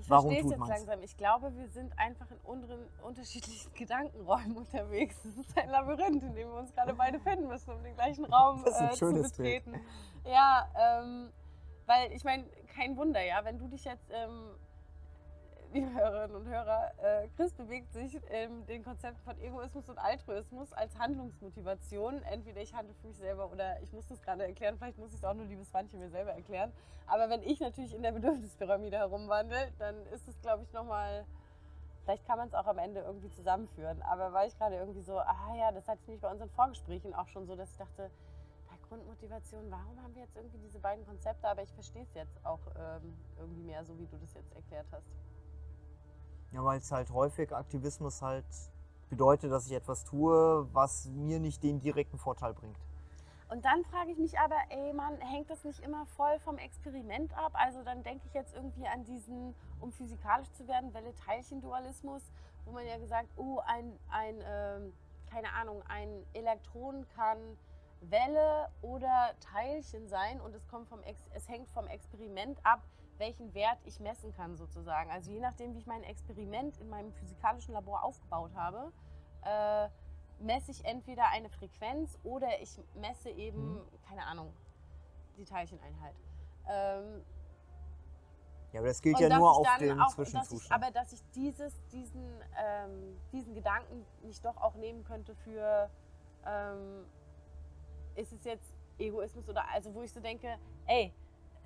Ich 0.00 0.08
Warum 0.10 0.30
verstehe 0.30 0.44
es 0.44 0.50
jetzt 0.50 0.58
man's? 0.60 0.70
langsam. 0.70 1.02
Ich 1.02 1.16
glaube, 1.16 1.54
wir 1.56 1.68
sind 1.68 1.98
einfach 1.98 2.30
in 2.30 2.38
unseren 2.44 2.80
unterschiedlichen 3.02 3.72
Gedankenräumen 3.74 4.56
unterwegs. 4.56 5.16
Das 5.24 5.34
ist 5.36 5.58
ein 5.58 5.68
Labyrinth, 5.70 6.22
in 6.22 6.34
dem 6.34 6.48
wir 6.48 6.54
uns 6.58 6.72
gerade 6.72 6.94
beide 6.94 7.18
finden 7.18 7.48
müssen, 7.48 7.70
um 7.72 7.82
den 7.82 7.94
gleichen 7.94 8.24
Raum 8.26 8.62
Das 8.64 8.74
ist 8.74 8.80
ein 8.80 8.88
äh, 8.88 8.90
zu 8.92 8.98
schönes 8.98 9.32
Bild. 9.32 9.64
betreten. 9.64 9.84
Ja, 10.24 10.68
ähm, 10.78 11.32
weil 11.86 12.12
ich 12.12 12.22
meine, 12.24 12.44
kein 12.74 12.96
Wunder, 12.96 13.22
ja, 13.24 13.44
wenn 13.44 13.58
du 13.58 13.66
dich 13.66 13.84
jetzt 13.84 14.08
ähm, 14.12 14.50
liebe 15.72 15.92
Hörerinnen 15.92 16.36
und 16.36 16.46
Hörer, 16.46 16.92
äh, 17.02 17.28
Chris 17.36 17.52
bewegt 17.52 17.92
sich 17.92 18.14
in 18.30 18.66
den 18.66 18.82
Konzepten 18.82 19.20
von 19.22 19.38
Egoismus 19.40 19.88
und 19.88 19.98
Altruismus 19.98 20.72
als 20.72 20.98
Handlungsmotivation. 20.98 22.22
Entweder 22.22 22.60
ich 22.60 22.74
handle 22.74 22.94
für 22.94 23.08
mich 23.08 23.16
selber 23.16 23.50
oder 23.50 23.80
ich 23.82 23.92
muss 23.92 24.06
das 24.06 24.22
gerade 24.22 24.44
erklären, 24.44 24.76
vielleicht 24.78 24.98
muss 24.98 25.10
ich 25.10 25.18
es 25.18 25.24
auch 25.24 25.34
nur 25.34 25.46
liebes 25.46 25.72
Wandchen 25.74 26.00
mir 26.00 26.10
selber 26.10 26.32
erklären. 26.32 26.72
Aber 27.06 27.28
wenn 27.30 27.42
ich 27.42 27.60
natürlich 27.60 27.94
in 27.94 28.02
der 28.02 28.12
Bedürfnispyramide 28.12 28.98
herumwandle, 28.98 29.72
dann 29.78 30.06
ist 30.06 30.26
es, 30.28 30.40
glaube 30.40 30.62
ich, 30.62 30.72
nochmal, 30.72 31.24
vielleicht 32.04 32.26
kann 32.26 32.38
man 32.38 32.48
es 32.48 32.54
auch 32.54 32.66
am 32.66 32.78
Ende 32.78 33.00
irgendwie 33.00 33.30
zusammenführen. 33.30 34.00
Aber 34.02 34.32
war 34.32 34.46
ich 34.46 34.56
gerade 34.56 34.76
irgendwie 34.76 35.02
so, 35.02 35.18
ah 35.18 35.54
ja, 35.56 35.72
das 35.72 35.86
hatte 35.88 36.00
ich 36.02 36.08
nämlich 36.08 36.22
bei 36.22 36.30
unseren 36.30 36.50
Vorgesprächen 36.50 37.14
auch 37.14 37.28
schon 37.28 37.46
so, 37.46 37.56
dass 37.56 37.70
ich 37.70 37.78
dachte, 37.78 38.10
Grundmotivation, 38.88 39.70
warum 39.70 40.02
haben 40.02 40.14
wir 40.14 40.22
jetzt 40.22 40.36
irgendwie 40.36 40.58
diese 40.58 40.78
beiden 40.78 41.04
Konzepte, 41.04 41.46
aber 41.46 41.62
ich 41.62 41.72
verstehe 41.72 42.02
es 42.02 42.14
jetzt 42.14 42.44
auch 42.44 42.60
ähm, 42.76 43.14
irgendwie 43.38 43.62
mehr, 43.62 43.84
so 43.84 43.98
wie 43.98 44.06
du 44.06 44.16
das 44.16 44.32
jetzt 44.34 44.52
erklärt 44.54 44.86
hast. 44.92 45.06
Ja, 46.52 46.64
weil 46.64 46.78
es 46.78 46.90
halt 46.90 47.10
häufig 47.10 47.54
Aktivismus 47.54 48.22
halt 48.22 48.46
bedeutet, 49.10 49.52
dass 49.52 49.66
ich 49.66 49.72
etwas 49.72 50.04
tue, 50.04 50.66
was 50.72 51.06
mir 51.06 51.40
nicht 51.40 51.62
den 51.62 51.80
direkten 51.80 52.18
Vorteil 52.18 52.54
bringt. 52.54 52.78
Und 53.50 53.64
dann 53.64 53.82
frage 53.84 54.10
ich 54.12 54.18
mich 54.18 54.38
aber, 54.38 54.56
ey 54.68 54.92
Mann, 54.92 55.18
hängt 55.20 55.48
das 55.48 55.64
nicht 55.64 55.80
immer 55.80 56.04
voll 56.04 56.38
vom 56.40 56.58
Experiment 56.58 57.36
ab? 57.36 57.52
Also 57.54 57.82
dann 57.82 58.02
denke 58.02 58.26
ich 58.26 58.34
jetzt 58.34 58.54
irgendwie 58.54 58.86
an 58.86 59.04
diesen, 59.04 59.54
um 59.80 59.90
physikalisch 59.90 60.52
zu 60.52 60.68
werden, 60.68 60.92
Welle-Teilchen-Dualismus, 60.92 62.22
wo 62.66 62.72
man 62.72 62.86
ja 62.86 62.98
gesagt, 62.98 63.28
oh, 63.36 63.60
ein, 63.66 63.98
ein 64.10 64.42
ähm, 64.46 64.92
keine 65.30 65.52
Ahnung, 65.52 65.82
ein 65.88 66.24
Elektron 66.34 67.06
kann 67.14 67.38
Welle 68.00 68.68
oder 68.82 69.34
Teilchen 69.40 70.08
sein 70.08 70.40
und 70.40 70.54
es, 70.54 70.66
kommt 70.68 70.88
vom 70.88 71.02
Ex 71.02 71.18
es 71.34 71.48
hängt 71.48 71.68
vom 71.70 71.86
Experiment 71.86 72.58
ab, 72.64 72.82
welchen 73.18 73.54
Wert 73.54 73.78
ich 73.84 74.00
messen 74.00 74.32
kann 74.32 74.56
sozusagen. 74.56 75.10
Also 75.10 75.30
je 75.30 75.40
nachdem, 75.40 75.74
wie 75.74 75.78
ich 75.78 75.86
mein 75.86 76.02
Experiment 76.04 76.78
in 76.78 76.88
meinem 76.88 77.12
physikalischen 77.12 77.74
Labor 77.74 78.02
aufgebaut 78.04 78.54
habe, 78.54 78.92
äh, 79.44 79.88
messe 80.40 80.70
ich 80.70 80.84
entweder 80.84 81.28
eine 81.30 81.48
Frequenz 81.48 82.18
oder 82.22 82.60
ich 82.60 82.80
messe 82.94 83.30
eben, 83.30 83.74
mhm. 83.74 83.80
keine 84.08 84.24
Ahnung, 84.26 84.52
die 85.36 85.44
Teilcheneinheit. 85.44 86.14
Ähm, 86.68 87.24
ja, 88.72 88.80
aber 88.80 88.88
das 88.88 89.00
gilt 89.00 89.18
ja 89.18 89.36
nur 89.36 89.50
auf 89.50 89.66
den 89.78 90.00
auch, 90.00 90.14
Zwischenzustand. 90.14 90.62
Ich, 90.64 90.72
aber 90.72 90.90
dass 90.90 91.12
ich 91.12 91.20
dieses, 91.34 91.72
diesen, 91.88 92.42
ähm, 92.62 93.16
diesen 93.32 93.54
Gedanken 93.54 94.04
nicht 94.22 94.44
doch 94.44 94.56
auch 94.58 94.74
nehmen 94.74 95.04
könnte 95.04 95.34
für 95.34 95.90
ähm, 96.46 97.06
ist 98.14 98.32
es 98.32 98.44
jetzt 98.44 98.74
Egoismus 98.98 99.48
oder 99.48 99.64
also 99.72 99.94
wo 99.94 100.02
ich 100.02 100.12
so 100.12 100.20
denke, 100.20 100.58
ey, 100.86 101.14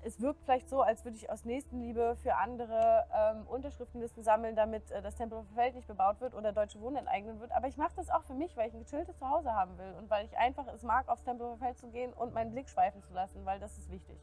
es 0.03 0.19
wirkt 0.21 0.41
vielleicht 0.43 0.69
so, 0.69 0.81
als 0.81 1.03
würde 1.03 1.17
ich 1.17 1.29
aus 1.29 1.45
Nächstenliebe 1.45 2.15
für 2.21 2.35
andere 2.35 3.05
ähm, 3.13 3.47
Unterschriftenlisten 3.47 4.23
sammeln, 4.23 4.55
damit 4.55 4.91
äh, 4.91 5.01
das 5.01 5.15
Tempelhofer 5.15 5.53
Feld 5.53 5.75
nicht 5.75 5.87
bebaut 5.87 6.19
wird 6.21 6.33
oder 6.33 6.53
Deutsche 6.53 6.79
Wohnen 6.81 6.97
enteignen 6.97 7.39
wird. 7.39 7.51
Aber 7.51 7.67
ich 7.67 7.77
mache 7.77 7.93
das 7.95 8.09
auch 8.09 8.23
für 8.23 8.33
mich, 8.33 8.55
weil 8.57 8.69
ich 8.69 8.73
ein 8.73 8.83
gechilltes 8.83 9.17
Zuhause 9.17 9.53
haben 9.53 9.77
will 9.77 9.93
und 9.97 10.09
weil 10.09 10.25
ich 10.25 10.37
einfach 10.37 10.67
es 10.67 10.83
mag, 10.83 11.07
aufs 11.09 11.23
Tempelhofer 11.23 11.57
Feld 11.57 11.77
zu 11.77 11.89
gehen 11.89 12.13
und 12.13 12.33
meinen 12.33 12.51
Blick 12.51 12.69
schweifen 12.69 13.01
zu 13.03 13.13
lassen, 13.13 13.45
weil 13.45 13.59
das 13.59 13.77
ist 13.77 13.89
wichtig. 13.89 14.17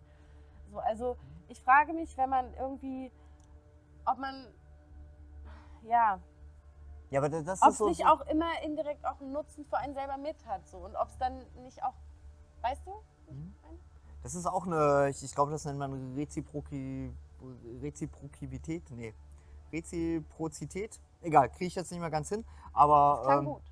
So, 0.71 0.79
also 0.79 1.17
ich 1.49 1.63
frage 1.63 1.93
mich, 1.93 2.17
wenn 2.17 2.31
man 2.31 2.55
irgendwie, 2.55 3.11
ob 4.07 4.19
man, 4.19 4.47
ja, 5.83 6.21
ja, 7.11 7.19
aber 7.19 7.29
das 7.29 7.61
ob 7.61 7.71
es 7.71 7.79
so, 7.79 7.89
nicht 7.89 8.07
auch 8.07 8.21
immer 8.29 8.63
indirekt 8.63 9.05
auch 9.05 9.21
einen 9.21 9.33
Nutzen 9.33 9.65
für 9.65 9.79
einen 9.79 9.95
selber 9.95 10.17
mit 10.17 10.47
hat. 10.47 10.69
So. 10.69 10.79
Und 10.79 10.95
ob 10.95 11.09
es 11.09 11.19
dann 11.19 11.45
nicht 11.65 11.83
auch 11.83 11.95
Weißt 12.63 12.87
du? 12.87 12.93
Mhm. 13.33 13.55
Das 14.23 14.35
ist 14.35 14.47
auch 14.47 14.67
eine, 14.67 15.09
ich, 15.11 15.23
ich 15.23 15.35
glaube, 15.35 15.51
das 15.51 15.65
nennt 15.65 15.79
man 15.79 16.15
Reziproki, 16.15 17.11
Reziprokivität. 17.83 18.83
Nee, 18.91 19.15
Reziprozität. 19.73 21.01
Egal, 21.23 21.49
kriege 21.49 21.67
ich 21.67 21.75
jetzt 21.75 21.91
nicht 21.91 22.01
mehr 22.01 22.11
ganz 22.11 22.29
hin. 22.29 22.45
Aber. 22.73 23.23
Das 23.25 23.39
ähm, 23.39 23.45
gut. 23.47 23.63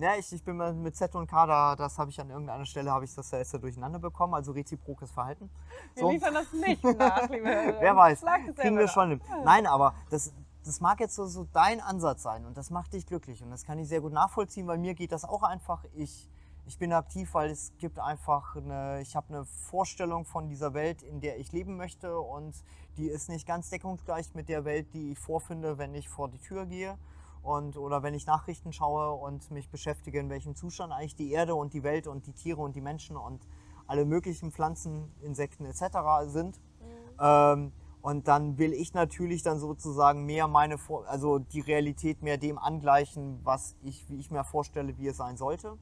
Ja, 0.00 0.14
ich, 0.16 0.32
ich 0.32 0.44
bin 0.44 0.56
mit 0.82 0.94
Z 0.94 1.12
und 1.16 1.26
K 1.26 1.44
da, 1.46 1.74
das 1.74 1.98
habe 1.98 2.08
ich 2.10 2.20
an 2.20 2.30
irgendeiner 2.30 2.64
Stelle, 2.64 2.92
habe 2.92 3.04
ich 3.04 3.12
das 3.16 3.32
ja 3.32 3.42
durcheinander 3.58 3.98
bekommen, 3.98 4.32
also 4.32 4.52
reziprokes 4.52 5.10
Verhalten. 5.10 5.50
Wir 5.94 6.02
so. 6.02 6.10
liefern 6.10 6.34
das 6.34 6.52
nicht 6.52 6.84
nach, 6.84 7.28
liebe 7.30 7.74
Wer 7.80 7.96
weiß, 7.96 8.24
kriegen 8.54 8.78
wir 8.78 8.86
schon 8.86 9.08
hin. 9.08 9.20
Nein, 9.44 9.66
aber 9.66 9.94
das, 10.10 10.32
das 10.64 10.80
mag 10.80 11.00
jetzt 11.00 11.16
so, 11.16 11.26
so 11.26 11.48
dein 11.52 11.80
Ansatz 11.80 12.22
sein 12.22 12.46
und 12.46 12.56
das 12.56 12.70
macht 12.70 12.92
dich 12.92 13.06
glücklich 13.06 13.42
und 13.42 13.50
das 13.50 13.64
kann 13.64 13.76
ich 13.80 13.88
sehr 13.88 14.00
gut 14.00 14.12
nachvollziehen, 14.12 14.68
weil 14.68 14.78
mir 14.78 14.94
geht 14.94 15.10
das 15.10 15.24
auch 15.24 15.42
einfach. 15.42 15.82
Ich 15.96 16.28
ich 16.68 16.78
bin 16.78 16.92
aktiv, 16.92 17.32
weil 17.32 17.50
es 17.50 17.72
gibt 17.78 17.98
einfach 17.98 18.54
eine, 18.54 19.00
ich 19.00 19.16
habe 19.16 19.28
eine 19.30 19.46
Vorstellung 19.46 20.26
von 20.26 20.50
dieser 20.50 20.74
Welt, 20.74 21.02
in 21.02 21.18
der 21.20 21.40
ich 21.40 21.50
leben 21.50 21.78
möchte 21.78 22.20
und 22.20 22.62
die 22.98 23.06
ist 23.06 23.30
nicht 23.30 23.46
ganz 23.46 23.70
deckungsgleich 23.70 24.34
mit 24.34 24.50
der 24.50 24.66
Welt, 24.66 24.92
die 24.92 25.12
ich 25.12 25.18
vorfinde, 25.18 25.78
wenn 25.78 25.94
ich 25.94 26.10
vor 26.10 26.28
die 26.28 26.38
Tür 26.38 26.66
gehe 26.66 26.98
und 27.42 27.78
oder 27.78 28.02
wenn 28.02 28.12
ich 28.12 28.26
Nachrichten 28.26 28.74
schaue 28.74 29.12
und 29.12 29.50
mich 29.50 29.70
beschäftige, 29.70 30.20
in 30.20 30.28
welchem 30.28 30.54
Zustand 30.56 30.92
eigentlich 30.92 31.16
die 31.16 31.32
Erde 31.32 31.54
und 31.54 31.72
die 31.72 31.82
Welt 31.82 32.06
und 32.06 32.26
die 32.26 32.34
Tiere 32.34 32.60
und 32.60 32.76
die 32.76 32.82
Menschen 32.82 33.16
und 33.16 33.48
alle 33.86 34.04
möglichen 34.04 34.52
Pflanzen, 34.52 35.10
Insekten 35.22 35.64
etc. 35.64 35.80
sind. 36.26 36.60
Mhm. 36.60 37.18
Ähm, 37.18 37.72
und 38.02 38.28
dann 38.28 38.58
will 38.58 38.74
ich 38.74 38.92
natürlich 38.92 39.42
dann 39.42 39.58
sozusagen 39.58 40.26
mehr 40.26 40.46
meine, 40.46 40.76
also 41.06 41.38
die 41.38 41.60
Realität 41.60 42.22
mehr 42.22 42.36
dem 42.36 42.58
angleichen, 42.58 43.40
was 43.42 43.74
ich, 43.82 44.08
wie 44.10 44.18
ich 44.18 44.30
mir 44.30 44.44
vorstelle, 44.44 44.98
wie 44.98 45.08
es 45.08 45.16
sein 45.16 45.38
sollte. 45.38 45.78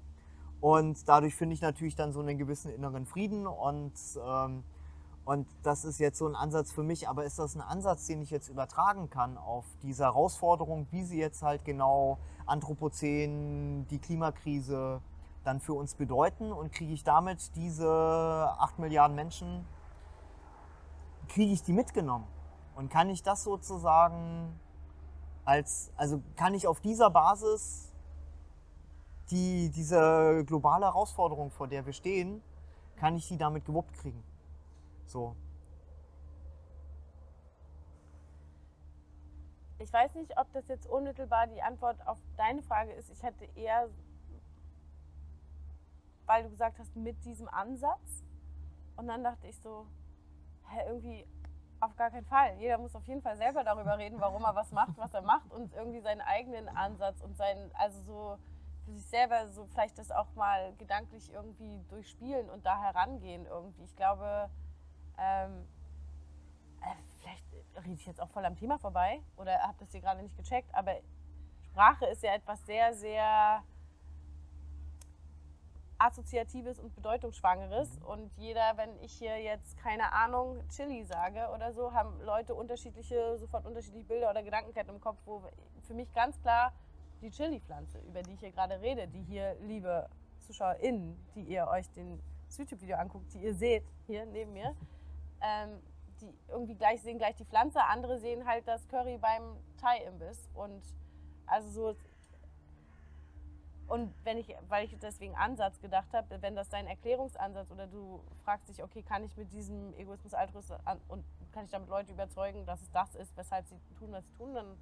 Und 0.67 1.09
dadurch 1.09 1.37
finde 1.37 1.55
ich 1.55 1.61
natürlich 1.61 1.95
dann 1.95 2.13
so 2.13 2.19
einen 2.19 2.39
gewissen 2.39 2.73
inneren 2.73 3.07
Frieden 3.07 3.47
und, 3.47 3.93
ähm, 4.21 4.65
und 5.25 5.47
das 5.63 5.85
ist 5.85 6.01
jetzt 6.01 6.19
so 6.19 6.27
ein 6.27 6.35
Ansatz 6.35 6.73
für 6.73 6.83
mich. 6.83 7.09
Aber 7.09 7.25
ist 7.25 7.39
das 7.39 7.55
ein 7.55 7.61
Ansatz, 7.61 8.09
den 8.09 8.21
ich 8.21 8.31
jetzt 8.31 8.49
übertragen 8.49 9.09
kann 9.09 9.39
auf 9.39 9.65
diese 9.85 10.03
Herausforderung, 10.03 10.89
wie 10.91 11.05
sie 11.05 11.21
jetzt 11.21 11.45
halt 11.45 11.65
genau 11.65 12.19
Anthropozän, 12.47 13.87
die 13.91 14.01
Klimakrise 14.01 15.01
dann 15.45 15.61
für 15.61 15.75
uns 15.75 15.95
bedeuten? 15.95 16.51
Und 16.51 16.73
kriege 16.73 16.93
ich 16.93 17.05
damit 17.05 17.55
diese 17.55 17.89
8 17.89 18.81
Milliarden 18.81 19.15
Menschen, 19.15 19.65
kriege 21.29 21.53
ich 21.53 21.63
die 21.63 21.75
mitgenommen? 21.75 22.27
Und 22.75 22.91
kann 22.91 23.09
ich 23.09 23.23
das 23.23 23.45
sozusagen 23.45 24.59
als, 25.45 25.93
also 25.97 26.21
kann 26.35 26.55
ich 26.55 26.67
auf 26.67 26.81
dieser 26.81 27.09
Basis 27.09 27.93
die, 29.31 29.71
diese 29.71 30.45
globale 30.47 30.87
Herausforderung, 30.87 31.51
vor 31.51 31.69
der 31.69 31.85
wir 31.87 31.93
stehen, 31.93 32.43
kann 32.97 33.17
ich 33.17 33.29
die 33.29 33.37
damit 33.37 33.65
gewuppt 33.65 33.95
kriegen. 33.95 34.23
So. 35.07 35.37
Ich 39.79 39.93
weiß 39.93 40.15
nicht, 40.15 40.39
ob 40.39 40.51
das 40.53 40.67
jetzt 40.69 40.87
unmittelbar 40.87 41.47
die 41.47 41.63
Antwort 41.63 42.07
auf 42.07 42.19
deine 42.37 42.63
Frage 42.63 42.93
ist. 42.93 43.11
Ich 43.11 43.23
hätte 43.23 43.45
eher, 43.55 43.89
weil 46.25 46.45
du 46.45 46.51
gesagt 46.51 46.79
hast, 46.79 46.97
mit 46.97 47.25
diesem 47.25 47.49
Ansatz. 47.49 48.25
Und 48.97 49.07
dann 49.09 49.23
dachte 49.23 49.47
ich 49.47 49.61
so, 49.61 49.87
hä, 50.69 50.81
irgendwie 50.87 51.27
auf 51.81 51.95
gar 51.97 52.11
keinen 52.11 52.25
Fall. 52.25 52.57
Jeder 52.59 52.79
muss 52.79 52.97
auf 52.97 53.07
jeden 53.07 53.21
Fall 53.21 53.37
selber 53.37 53.65
darüber 53.65 53.99
reden, 53.99 54.19
warum 54.19 54.45
er 54.45 54.55
was 54.55 54.73
macht, 54.73 54.97
was 54.97 55.13
er 55.13 55.23
macht 55.23 55.53
und 55.53 55.75
irgendwie 55.75 56.01
seinen 56.01 56.23
eigenen 56.23 56.69
Ansatz 56.69 57.21
und 57.21 57.37
seinen, 57.37 57.71
also 57.75 58.01
so 58.03 58.39
für 58.87 58.93
sich 58.93 59.07
selber 59.07 59.49
so 59.49 59.67
vielleicht 59.67 59.99
das 59.99 60.11
auch 60.11 60.33
mal 60.35 60.73
gedanklich 60.79 61.33
irgendwie 61.33 61.85
durchspielen 61.89 62.49
und 62.49 62.65
da 62.65 62.81
herangehen 62.81 63.45
irgendwie. 63.47 63.83
Ich 63.83 63.97
glaube, 63.97 64.49
ähm, 65.19 65.67
äh, 66.81 66.95
vielleicht 67.21 67.45
rede 67.77 67.95
ich 67.95 68.07
jetzt 68.07 68.21
auch 68.21 68.31
voll 68.31 68.45
am 68.45 68.57
Thema 68.57 68.79
vorbei 68.79 69.21
oder 69.37 69.61
habt 69.61 69.81
das 69.83 69.91
hier 69.91 70.01
gerade 70.01 70.23
nicht 70.23 70.37
gecheckt, 70.37 70.73
aber 70.75 70.95
Sprache 71.61 72.07
ist 72.07 72.23
ja 72.23 72.35
etwas 72.35 72.65
sehr, 72.65 72.95
sehr 72.95 73.63
Assoziatives 75.99 76.79
und 76.79 76.95
Bedeutungsschwangeres. 76.95 77.99
Und 78.05 78.31
jeder, 78.37 78.77
wenn 78.77 78.99
ich 79.03 79.13
hier 79.13 79.41
jetzt, 79.43 79.77
keine 79.79 80.13
Ahnung, 80.13 80.63
Chili 80.69 81.05
sage 81.05 81.49
oder 81.55 81.73
so, 81.73 81.93
haben 81.93 82.21
Leute 82.21 82.55
unterschiedliche, 82.55 83.39
sofort 83.39 83.67
unterschiedliche 83.67 84.07
Bilder 84.07 84.31
oder 84.31 84.43
Gedankenketten 84.43 84.95
im 84.95 85.01
Kopf, 85.01 85.19
wo 85.25 85.43
für 85.83 85.95
mich 85.95 86.13
ganz 86.13 86.41
klar 86.43 86.73
die 87.21 87.31
Chili-Pflanze, 87.31 87.99
über 88.01 88.23
die 88.23 88.35
ich 88.35 88.41
hier 88.41 88.53
gerade 88.53 88.81
rede, 88.81 89.09
die 89.09 89.23
hier, 89.23 89.57
liebe 89.63 90.09
ZuschauerInnen, 90.41 91.17
die 91.35 91.43
ihr 91.43 91.67
euch 91.69 91.91
den 91.91 92.21
YouTube-Video 92.57 92.97
anguckt, 92.97 93.33
die 93.35 93.43
ihr 93.43 93.55
seht 93.55 93.85
hier 94.07 94.27
neben 94.27 94.53
mir, 94.53 94.75
ähm, 95.43 95.81
die 96.21 96.33
irgendwie 96.49 96.75
gleich 96.75 97.03
sehen 97.03 97.19
gleich 97.19 97.37
die 97.37 97.45
Pflanze, 97.45 97.83
andere 97.85 98.19
sehen 98.19 98.47
halt 98.47 98.67
das 98.67 98.87
Curry 98.89 99.19
beim 99.19 99.57
Thai-Imbiss. 99.81 100.49
Und 100.55 100.83
also 101.47 101.69
so 101.71 101.97
und 103.89 104.13
wenn 104.25 104.37
ich, 104.37 104.55
weil 104.69 104.85
ich 104.85 104.97
deswegen 104.99 105.37
Ansatz 105.37 105.81
gedacht 105.81 106.13
habe, 106.13 106.43
wenn 106.43 106.57
das 106.57 106.69
dein 106.69 106.89
Erklärungsansatz 106.89 107.71
oder 107.71 107.87
du 107.87 108.21
fragst 108.45 108.69
dich, 108.69 108.83
okay, 108.83 109.03
kann 109.03 109.23
ich 109.23 109.37
mit 109.37 109.53
diesem 109.53 109.95
Egoismus 109.95 110.35
Altruismus 110.35 110.79
und 111.09 111.25
kann 111.53 111.65
ich 111.65 111.71
damit 111.71 111.89
Leute 111.89 112.13
überzeugen, 112.13 112.67
dass 112.67 112.83
es 112.83 112.91
das 112.91 113.15
ist, 113.15 113.37
weshalb 113.37 113.67
sie 113.69 113.79
tun, 113.99 114.11
was 114.11 114.27
sie 114.27 114.33
tun, 114.35 114.55
dann 114.55 114.77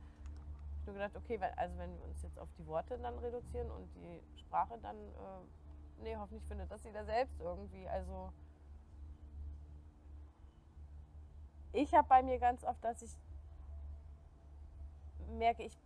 ich 0.85 0.87
nur 0.87 0.95
gedacht, 0.95 1.16
okay, 1.16 1.41
also 1.57 1.78
wenn 1.78 1.97
wir 1.99 2.05
uns 2.05 2.22
jetzt 2.22 2.39
auf 2.39 2.49
die 2.59 2.66
Worte 2.66 2.99
dann 2.99 3.18
reduzieren 3.18 3.70
und 3.70 3.89
die 3.95 4.22
Sprache, 4.39 4.78
dann, 4.82 4.97
äh, 4.97 6.03
nee, 6.03 6.16
hoffentlich 6.16 6.45
findet 6.45 6.70
das 6.70 6.85
jeder 6.85 7.05
selbst 7.07 7.41
irgendwie. 7.41 7.89
Also 7.89 8.32
ich 11.72 11.95
habe 11.95 12.07
bei 12.07 12.22
mir 12.22 12.39
ganz 12.39 12.64
oft, 12.64 12.85
dass 12.85 13.01
ich 13.01 13.16
merke, 15.39 15.62
ich 15.62 15.76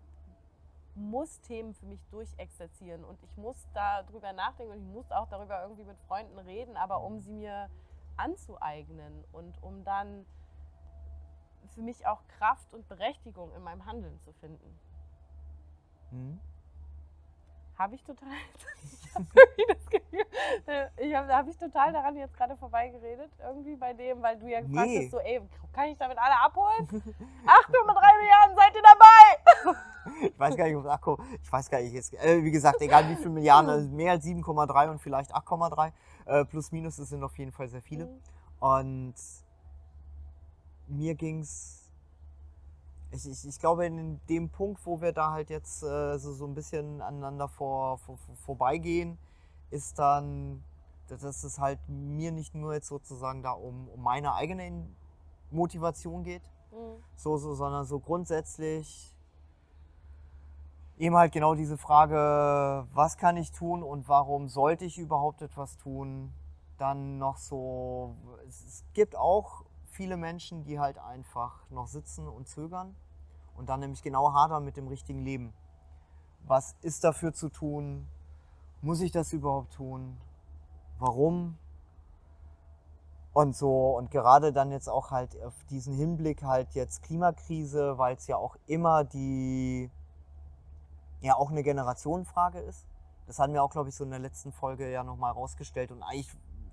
muss 0.97 1.41
Themen 1.43 1.75
für 1.75 1.87
mich 1.87 2.05
durchexerzieren 2.09 3.05
und 3.05 3.23
ich 3.23 3.37
muss 3.37 3.69
darüber 3.75 4.33
nachdenken 4.33 4.73
und 4.73 4.81
ich 4.81 4.93
muss 4.93 5.13
auch 5.13 5.29
darüber 5.29 5.63
irgendwie 5.63 5.85
mit 5.85 5.99
Freunden 6.01 6.39
reden, 6.41 6.77
aber 6.77 7.03
um 7.03 7.21
sie 7.21 7.31
mir 7.31 7.71
anzueignen 8.17 9.25
und 9.31 9.63
um 9.63 9.85
dann 9.85 10.27
für 11.69 11.83
mich 11.83 12.05
auch 12.09 12.27
Kraft 12.27 12.75
und 12.75 12.89
Berechtigung 12.89 13.55
in 13.55 13.63
meinem 13.63 13.87
Handeln 13.87 14.19
zu 14.19 14.33
finden. 14.33 14.77
Mhm. 16.11 16.39
Habe 17.79 17.95
ich 17.95 18.03
total, 18.03 18.29
ich 18.83 19.15
habe 19.15 19.27
irgendwie 19.35 19.75
das 19.75 19.87
Gefühl, 19.87 20.91
ich 20.97 21.15
habe 21.15 21.33
hab 21.33 21.47
ich 21.47 21.57
total 21.57 21.93
daran 21.93 22.17
jetzt 22.17 22.37
gerade 22.37 22.57
vorbeigeredet, 22.57 23.31
irgendwie 23.41 23.77
bei 23.77 23.93
dem, 23.93 24.21
weil 24.21 24.37
du 24.37 24.49
ja 24.49 24.61
gefragt 24.61 24.89
Nee. 24.89 25.05
hast, 25.05 25.11
so, 25.13 25.19
ey, 25.21 25.41
kann 25.73 25.87
ich 25.87 25.99
damit 25.99 26.19
alle 26.19 26.41
abholen? 26.41 26.89
Achtung, 27.47 27.87
mit 27.87 27.97
drei 27.97 28.19
Milliarden 28.19 28.57
seid 28.57 28.75
ihr 28.75 28.83
dabei! 28.83 29.75
Ich 30.23 30.39
weiß 30.39 30.57
gar 30.57 30.65
nicht, 30.65 30.75
ob 30.75 30.87
Akku, 30.87 31.17
ich 31.43 31.53
weiß 31.53 31.69
gar 31.69 31.81
nicht, 31.83 31.93
jetzt, 31.93 32.15
äh, 32.15 32.43
wie 32.43 32.51
gesagt, 32.51 32.81
egal 32.81 33.07
wie 33.11 33.17
viele 33.17 33.29
Milliarden, 33.29 33.69
also 33.69 33.89
mehr 33.91 34.13
als 34.13 34.25
7,3 34.25 34.91
und 34.91 35.01
vielleicht 35.01 35.35
8,3, 35.35 35.93
äh, 36.25 36.45
plus 36.47 36.73
minus, 36.73 36.97
das 36.97 37.11
sind 37.11 37.23
auf 37.23 37.37
jeden 37.39 37.53
Fall 37.53 37.69
sehr 37.69 37.83
viele. 37.83 38.07
Mhm. 38.07 38.21
Und 38.59 39.15
mir 40.87 41.15
ging's, 41.15 41.78
ich, 43.11 43.29
ich, 43.29 43.47
ich 43.47 43.59
glaube, 43.59 43.87
in 43.87 44.21
dem 44.29 44.51
Punkt, 44.51 44.85
wo 44.85 45.01
wir 45.01 45.13
da 45.13 45.33
halt 45.33 45.51
jetzt 45.51 45.83
äh, 45.83 46.19
so, 46.19 46.33
so 46.33 46.47
ein 46.47 46.55
bisschen 46.55 47.01
aneinander 47.01 47.49
vor, 47.49 47.99
vor, 47.99 48.17
vor, 48.19 48.37
vorbeigehen, 48.37 49.19
ist 49.71 49.99
dann, 49.99 50.63
dass 51.09 51.45
es 51.45 51.59
halt 51.59 51.79
mir 51.89 52.33
nicht 52.33 52.55
nur 52.55 52.75
jetzt 52.75 52.89
sozusagen 52.89 53.43
da 53.43 53.53
um, 53.53 53.89
um 53.89 54.03
meine 54.03 54.35
eigene 54.35 54.87
Motivation 55.51 56.23
geht, 56.23 56.43
Mhm. 56.71 57.03
so, 57.17 57.37
so, 57.39 57.55
sondern 57.55 57.85
so 57.85 57.99
grundsätzlich 57.99 59.15
eben 60.99 61.17
halt 61.17 61.33
genau 61.33 61.55
diese 61.55 61.79
Frage, 61.79 62.87
was 62.93 63.17
kann 63.17 63.37
ich 63.37 63.53
tun 63.53 63.83
und 63.83 64.09
warum 64.09 64.49
sollte 64.49 64.85
ich 64.85 64.99
überhaupt 64.99 65.43
etwas 65.43 65.77
tun? 65.79 66.33
Dann 66.77 67.19
noch 67.19 67.39
so, 67.39 68.17
es, 68.47 68.65
es 68.65 68.85
gibt 68.95 69.17
auch 69.17 69.65
viele 69.99 70.17
Menschen, 70.17 70.63
die 70.63 70.79
halt 70.79 70.97
einfach 70.97 71.69
noch 71.71 71.89
sitzen 71.89 72.29
und 72.29 72.47
zögern 72.47 72.95
und 73.57 73.69
dann 73.69 73.81
nämlich 73.81 74.01
genau 74.01 74.33
hadern 74.33 74.65
mit 74.65 74.77
dem 74.77 74.87
richtigen 74.87 75.25
Leben. 75.25 75.53
Was 76.47 76.77
ist 76.83 77.03
dafür 77.03 77.33
zu 77.33 77.49
tun? 77.49 78.07
Muss 78.81 79.01
ich 79.01 79.11
das 79.11 79.33
überhaupt 79.33 79.73
tun? 79.75 80.17
Warum? 81.01 81.59
Und 83.33 83.57
so, 83.57 83.97
und 83.97 84.13
gerade 84.13 84.53
dann 84.53 84.71
jetzt 84.71 84.89
auch 84.89 85.11
halt 85.11 85.37
auf 85.43 85.65
diesen 85.65 85.95
Hinblick 85.95 86.45
halt 86.45 86.75
jetzt 86.75 87.03
Klimakrise, 87.03 87.99
weil 87.99 88.15
es 88.15 88.29
ja 88.29 88.37
auch 88.37 88.57
immer 88.69 89.03
die, 89.03 89.91
ja 91.23 91.35
auch 91.35 91.51
eine 91.51 91.65
Generationenfrage 91.65 92.61
ist. 92.61 92.87
Das 93.27 93.41
hatten 93.41 93.53
wir 93.53 93.65
auch, 93.65 93.71
glaube 93.71 93.89
ich, 93.89 93.97
so 93.97 94.05
in 94.05 94.11
der 94.11 94.21
letzten 94.21 94.53
Folge 94.53 94.89
ja 94.93 95.03
nochmal 95.03 95.33
rausgestellt 95.33 95.91
und 95.91 96.05
eigentlich 96.05 96.31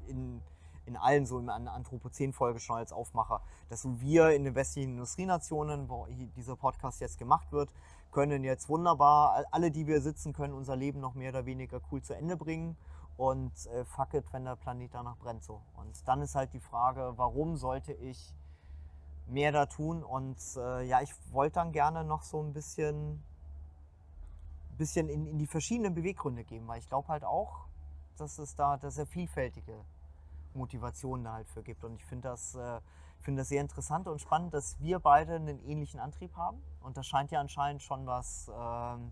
in, 0.07 0.43
in 0.85 0.97
allen 0.97 1.25
so 1.25 1.39
in 1.39 1.47
der 1.47 1.55
Anthropozän-Folge 1.55 2.59
schon 2.59 2.77
als 2.77 2.91
Aufmacher, 2.91 3.41
dass 3.69 3.81
so 3.81 3.99
wir 4.01 4.31
in 4.31 4.43
den 4.43 4.55
westlichen 4.55 4.91
Industrienationen, 4.91 5.89
wo 5.89 6.07
dieser 6.35 6.55
Podcast 6.55 7.01
jetzt 7.01 7.17
gemacht 7.17 7.51
wird, 7.51 7.73
können 8.11 8.43
jetzt 8.43 8.69
wunderbar, 8.69 9.43
alle, 9.51 9.71
die 9.71 9.87
wir 9.87 10.01
sitzen, 10.01 10.33
können 10.33 10.53
unser 10.53 10.75
Leben 10.75 10.99
noch 10.99 11.15
mehr 11.15 11.29
oder 11.31 11.45
weniger 11.45 11.81
cool 11.91 12.01
zu 12.01 12.15
Ende 12.15 12.37
bringen 12.37 12.77
und 13.17 13.51
äh, 13.67 13.85
fuck 13.85 14.13
it, 14.13 14.25
wenn 14.31 14.45
der 14.45 14.55
Planet 14.55 14.93
danach 14.93 15.17
brennt 15.17 15.43
so. 15.43 15.61
Und 15.75 16.07
dann 16.07 16.21
ist 16.21 16.35
halt 16.35 16.53
die 16.53 16.59
Frage, 16.59 17.13
warum 17.15 17.57
sollte 17.57 17.93
ich 17.93 18.33
mehr 19.27 19.51
da 19.51 19.65
tun? 19.65 20.03
Und 20.03 20.37
äh, 20.57 20.83
ja, 20.83 21.01
ich 21.01 21.11
wollte 21.31 21.55
dann 21.55 21.71
gerne 21.71 22.03
noch 22.03 22.23
so 22.23 22.41
ein 22.41 22.53
bisschen, 22.53 23.23
bisschen 24.77 25.09
in, 25.09 25.25
in 25.25 25.37
die 25.37 25.47
verschiedenen 25.47 25.93
Beweggründe 25.93 26.43
gehen, 26.43 26.67
weil 26.67 26.79
ich 26.79 26.87
glaube 26.87 27.07
halt 27.07 27.23
auch, 27.23 27.65
dass 28.17 28.37
es 28.37 28.55
da 28.55 28.79
sehr 28.79 29.05
vielfältige 29.05 29.73
Motivationen 30.55 31.25
da 31.25 31.33
halt 31.33 31.49
für 31.49 31.63
gibt. 31.63 31.83
Und 31.83 31.95
ich 31.95 32.05
finde 32.05 32.29
das, 32.29 32.55
äh, 32.55 32.79
finde 33.19 33.41
das 33.41 33.49
sehr 33.49 33.61
interessant 33.61 34.07
und 34.07 34.19
spannend, 34.19 34.53
dass 34.53 34.79
wir 34.79 34.99
beide 34.99 35.35
einen 35.35 35.59
ähnlichen 35.59 35.99
Antrieb 35.99 36.35
haben. 36.35 36.61
Und 36.81 36.97
das 36.97 37.07
scheint 37.07 37.31
ja 37.31 37.39
anscheinend 37.39 37.81
schon 37.81 38.05
was, 38.05 38.49
ähm, 38.55 39.11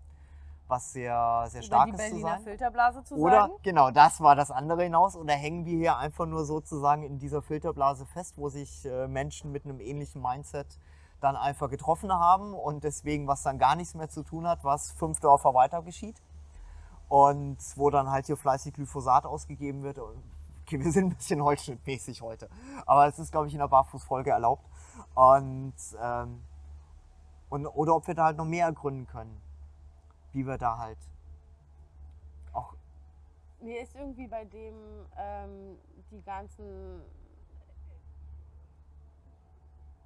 was 0.68 0.92
sehr, 0.92 1.44
sehr 1.48 1.60
Über 1.60 1.60
die 1.60 1.66
Starkes 1.66 2.10
zu 2.10 2.20
sein. 2.20 2.42
Filterblase 2.42 3.04
zu 3.04 3.16
Oder 3.16 3.42
sagen. 3.42 3.54
genau, 3.62 3.90
das 3.90 4.20
war 4.20 4.34
das 4.36 4.50
andere 4.50 4.84
hinaus. 4.84 5.16
Oder 5.16 5.34
hängen 5.34 5.64
wir 5.64 5.76
hier 5.76 5.98
einfach 5.98 6.26
nur 6.26 6.44
sozusagen 6.44 7.02
in 7.02 7.18
dieser 7.18 7.42
Filterblase 7.42 8.06
fest, 8.06 8.38
wo 8.38 8.48
sich 8.48 8.86
äh, 8.86 9.08
Menschen 9.08 9.52
mit 9.52 9.64
einem 9.64 9.80
ähnlichen 9.80 10.22
Mindset 10.22 10.78
dann 11.20 11.36
einfach 11.36 11.70
getroffen 11.70 12.12
haben 12.12 12.54
und 12.54 12.84
deswegen 12.84 13.26
was 13.26 13.42
dann 13.42 13.58
gar 13.58 13.76
nichts 13.76 13.94
mehr 13.94 14.08
zu 14.08 14.22
tun 14.22 14.46
hat, 14.46 14.62
was 14.62 14.92
fünf 14.92 15.20
Dörfer 15.20 15.54
weiter 15.54 15.82
geschieht. 15.82 16.22
Und 17.08 17.58
wo 17.76 17.90
dann 17.90 18.10
halt 18.10 18.26
hier 18.26 18.36
fleißig 18.36 18.74
Glyphosat 18.74 19.26
ausgegeben 19.26 19.82
wird. 19.82 19.98
Okay, 20.66 20.80
wir 20.82 20.90
sind 20.92 21.12
ein 21.12 21.16
bisschen 21.16 21.42
holzschnittmäßig 21.42 22.22
heute. 22.22 22.48
Aber 22.86 23.06
es 23.06 23.18
ist, 23.18 23.30
glaube 23.30 23.48
ich, 23.48 23.52
in 23.52 23.58
der 23.58 23.68
Barfußfolge 23.68 24.30
erlaubt. 24.30 24.64
Und, 25.14 25.74
ähm, 26.00 26.42
und, 27.50 27.66
oder 27.66 27.94
ob 27.96 28.06
wir 28.06 28.14
da 28.14 28.24
halt 28.26 28.38
noch 28.38 28.46
mehr 28.46 28.66
ergründen 28.66 29.06
können, 29.06 29.40
wie 30.32 30.46
wir 30.46 30.56
da 30.56 30.78
halt 30.78 30.98
auch 32.54 32.74
Mir 33.60 33.82
ist 33.82 33.94
irgendwie 33.94 34.26
bei 34.26 34.44
dem 34.46 34.74
ähm, 35.18 35.76
die 36.10 36.22
ganzen, 36.22 37.02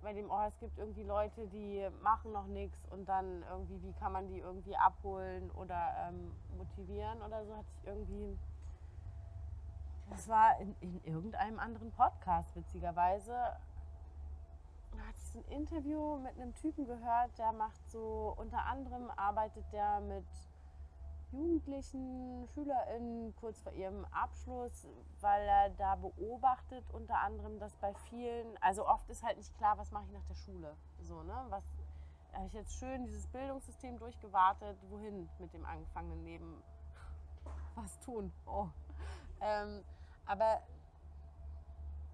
bei 0.02 0.12
dem, 0.12 0.30
oh, 0.30 0.42
es 0.48 0.58
gibt 0.58 0.76
irgendwie 0.78 1.04
Leute, 1.04 1.46
die 1.48 1.86
machen 2.02 2.32
noch 2.32 2.46
nichts 2.46 2.78
und 2.90 3.08
dann 3.08 3.44
irgendwie, 3.50 3.80
wie 3.82 3.92
kann 3.94 4.12
man 4.12 4.26
die 4.28 4.38
irgendwie 4.38 4.76
abholen 4.76 5.50
oder 5.52 6.08
ähm, 6.08 6.32
motivieren 6.56 7.22
oder 7.22 7.44
so, 7.46 7.56
hatte 7.56 7.68
ich 7.80 7.86
irgendwie, 7.86 8.36
das 10.10 10.28
war 10.28 10.58
in, 10.60 10.74
in 10.80 11.04
irgendeinem 11.04 11.58
anderen 11.58 11.90
Podcast, 11.92 12.54
witzigerweise, 12.56 13.32
da 14.92 14.98
hatte 14.98 15.18
ich 15.18 15.30
so 15.30 15.38
ein 15.38 15.44
Interview 15.46 16.16
mit 16.18 16.34
einem 16.34 16.54
Typen 16.54 16.86
gehört, 16.86 17.36
der 17.38 17.52
macht 17.52 17.88
so, 17.90 18.34
unter 18.36 18.64
anderem 18.64 19.10
arbeitet 19.16 19.64
der 19.72 20.00
mit 20.00 20.26
Jugendlichen, 21.30 22.48
SchülerInnen 22.54 23.36
kurz 23.36 23.60
vor 23.60 23.72
ihrem 23.72 24.06
Abschluss, 24.06 24.86
weil 25.20 25.46
er 25.46 25.70
da 25.70 25.96
beobachtet, 25.96 26.84
unter 26.92 27.18
anderem, 27.18 27.58
dass 27.58 27.74
bei 27.76 27.92
vielen, 28.08 28.56
also 28.62 28.86
oft 28.88 29.08
ist 29.10 29.22
halt 29.22 29.36
nicht 29.36 29.54
klar, 29.58 29.76
was 29.76 29.90
mache 29.90 30.04
ich 30.06 30.12
nach 30.12 30.24
der 30.24 30.36
Schule. 30.36 30.74
So, 31.02 31.22
ne? 31.22 31.46
Was 31.50 31.64
habe 32.32 32.46
ich 32.46 32.54
jetzt 32.54 32.72
schön 32.78 33.04
dieses 33.04 33.26
Bildungssystem 33.26 33.98
durchgewartet, 33.98 34.78
wohin 34.88 35.28
mit 35.38 35.52
dem 35.52 35.66
angefangenen 35.66 36.24
Leben? 36.24 36.62
Was 37.74 37.98
tun? 38.00 38.32
Oh. 38.46 38.68
Ähm, 39.40 39.84
aber 40.28 40.60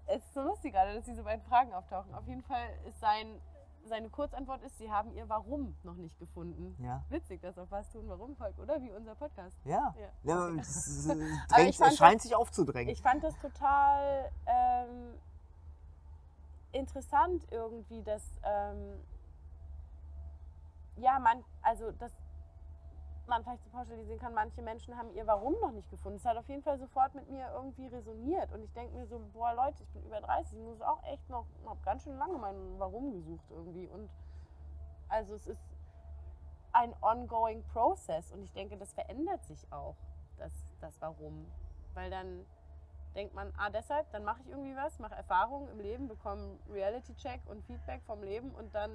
es 0.07 0.23
ist 0.23 0.33
so 0.33 0.41
lustig 0.41 0.73
gerade, 0.73 0.93
dass 0.95 1.05
diese 1.05 1.23
beiden 1.23 1.43
Fragen 1.45 1.73
auftauchen. 1.73 2.13
Auf 2.15 2.27
jeden 2.27 2.43
Fall 2.43 2.69
ist 2.87 2.99
sein, 2.99 3.39
seine 3.85 4.09
Kurzantwort 4.09 4.63
ist, 4.63 4.77
sie 4.77 4.91
haben 4.91 5.11
ihr 5.13 5.27
Warum 5.29 5.75
noch 5.83 5.95
nicht 5.95 6.17
gefunden. 6.19 6.75
Ja. 6.83 7.03
Witzig, 7.09 7.41
dass 7.41 7.57
auf 7.57 7.69
was 7.71 7.89
tun, 7.89 8.05
warum 8.07 8.35
folgt, 8.35 8.59
oder? 8.59 8.81
Wie 8.81 8.91
unser 8.91 9.15
Podcast. 9.15 9.57
Ja. 9.65 9.93
Ja. 9.97 10.09
ja 10.23 10.47
es, 10.59 11.07
drängt, 11.49 11.79
es 11.79 11.97
scheint 11.97 12.15
das- 12.15 12.23
sich 12.23 12.35
aufzudrängen. 12.35 12.91
Ich 12.91 13.01
fand 13.01 13.23
das 13.23 13.37
total 13.39 14.31
ähm, 14.45 15.13
interessant 16.71 17.45
irgendwie, 17.51 18.01
dass 18.03 18.23
ähm, 18.43 19.03
ja, 20.97 21.19
man, 21.19 21.43
also 21.61 21.91
dass 21.91 22.13
man 23.27 23.43
vielleicht 23.43 23.63
so 23.63 23.69
pauschalisieren 23.69 24.19
kann, 24.19 24.33
manche 24.33 24.61
Menschen 24.61 24.97
haben 24.97 25.11
ihr 25.13 25.25
Warum 25.27 25.55
noch 25.61 25.71
nicht 25.71 25.89
gefunden. 25.89 26.17
Es 26.17 26.25
hat 26.25 26.37
auf 26.37 26.47
jeden 26.49 26.63
Fall 26.63 26.77
sofort 26.77 27.13
mit 27.15 27.29
mir 27.29 27.49
irgendwie 27.53 27.87
resoniert. 27.87 28.51
Und 28.51 28.63
ich 28.63 28.73
denke 28.73 28.95
mir 28.95 29.05
so, 29.07 29.19
boah 29.33 29.53
Leute, 29.53 29.83
ich 29.83 29.89
bin 29.89 30.03
über 30.03 30.21
30, 30.21 30.57
ich 30.57 30.65
muss 30.65 30.81
auch 30.81 31.03
echt 31.03 31.29
noch, 31.29 31.45
habe 31.65 31.79
ganz 31.83 32.03
schön 32.03 32.17
lange 32.17 32.37
mein 32.37 32.79
Warum 32.79 33.11
gesucht 33.11 33.45
irgendwie. 33.49 33.87
Und 33.87 34.09
also 35.09 35.35
es 35.35 35.47
ist 35.47 35.61
ein 36.73 36.93
ongoing 37.01 37.63
process 37.71 38.31
und 38.31 38.43
ich 38.43 38.51
denke, 38.51 38.77
das 38.77 38.93
verändert 38.93 39.43
sich 39.45 39.71
auch, 39.71 39.95
das, 40.37 40.51
das 40.81 40.99
Warum. 41.01 41.45
Weil 41.93 42.09
dann 42.09 42.45
denkt 43.15 43.33
man, 43.33 43.53
ah, 43.57 43.69
deshalb, 43.69 44.11
dann 44.11 44.25
mache 44.25 44.41
ich 44.41 44.49
irgendwie 44.49 44.75
was, 44.75 44.99
mache 44.99 45.15
Erfahrungen 45.15 45.69
im 45.69 45.79
Leben, 45.79 46.07
bekomme 46.07 46.59
Reality-Check 46.69 47.41
und 47.45 47.63
Feedback 47.63 48.01
vom 48.03 48.21
Leben 48.23 48.51
und 48.51 48.75
dann 48.75 48.91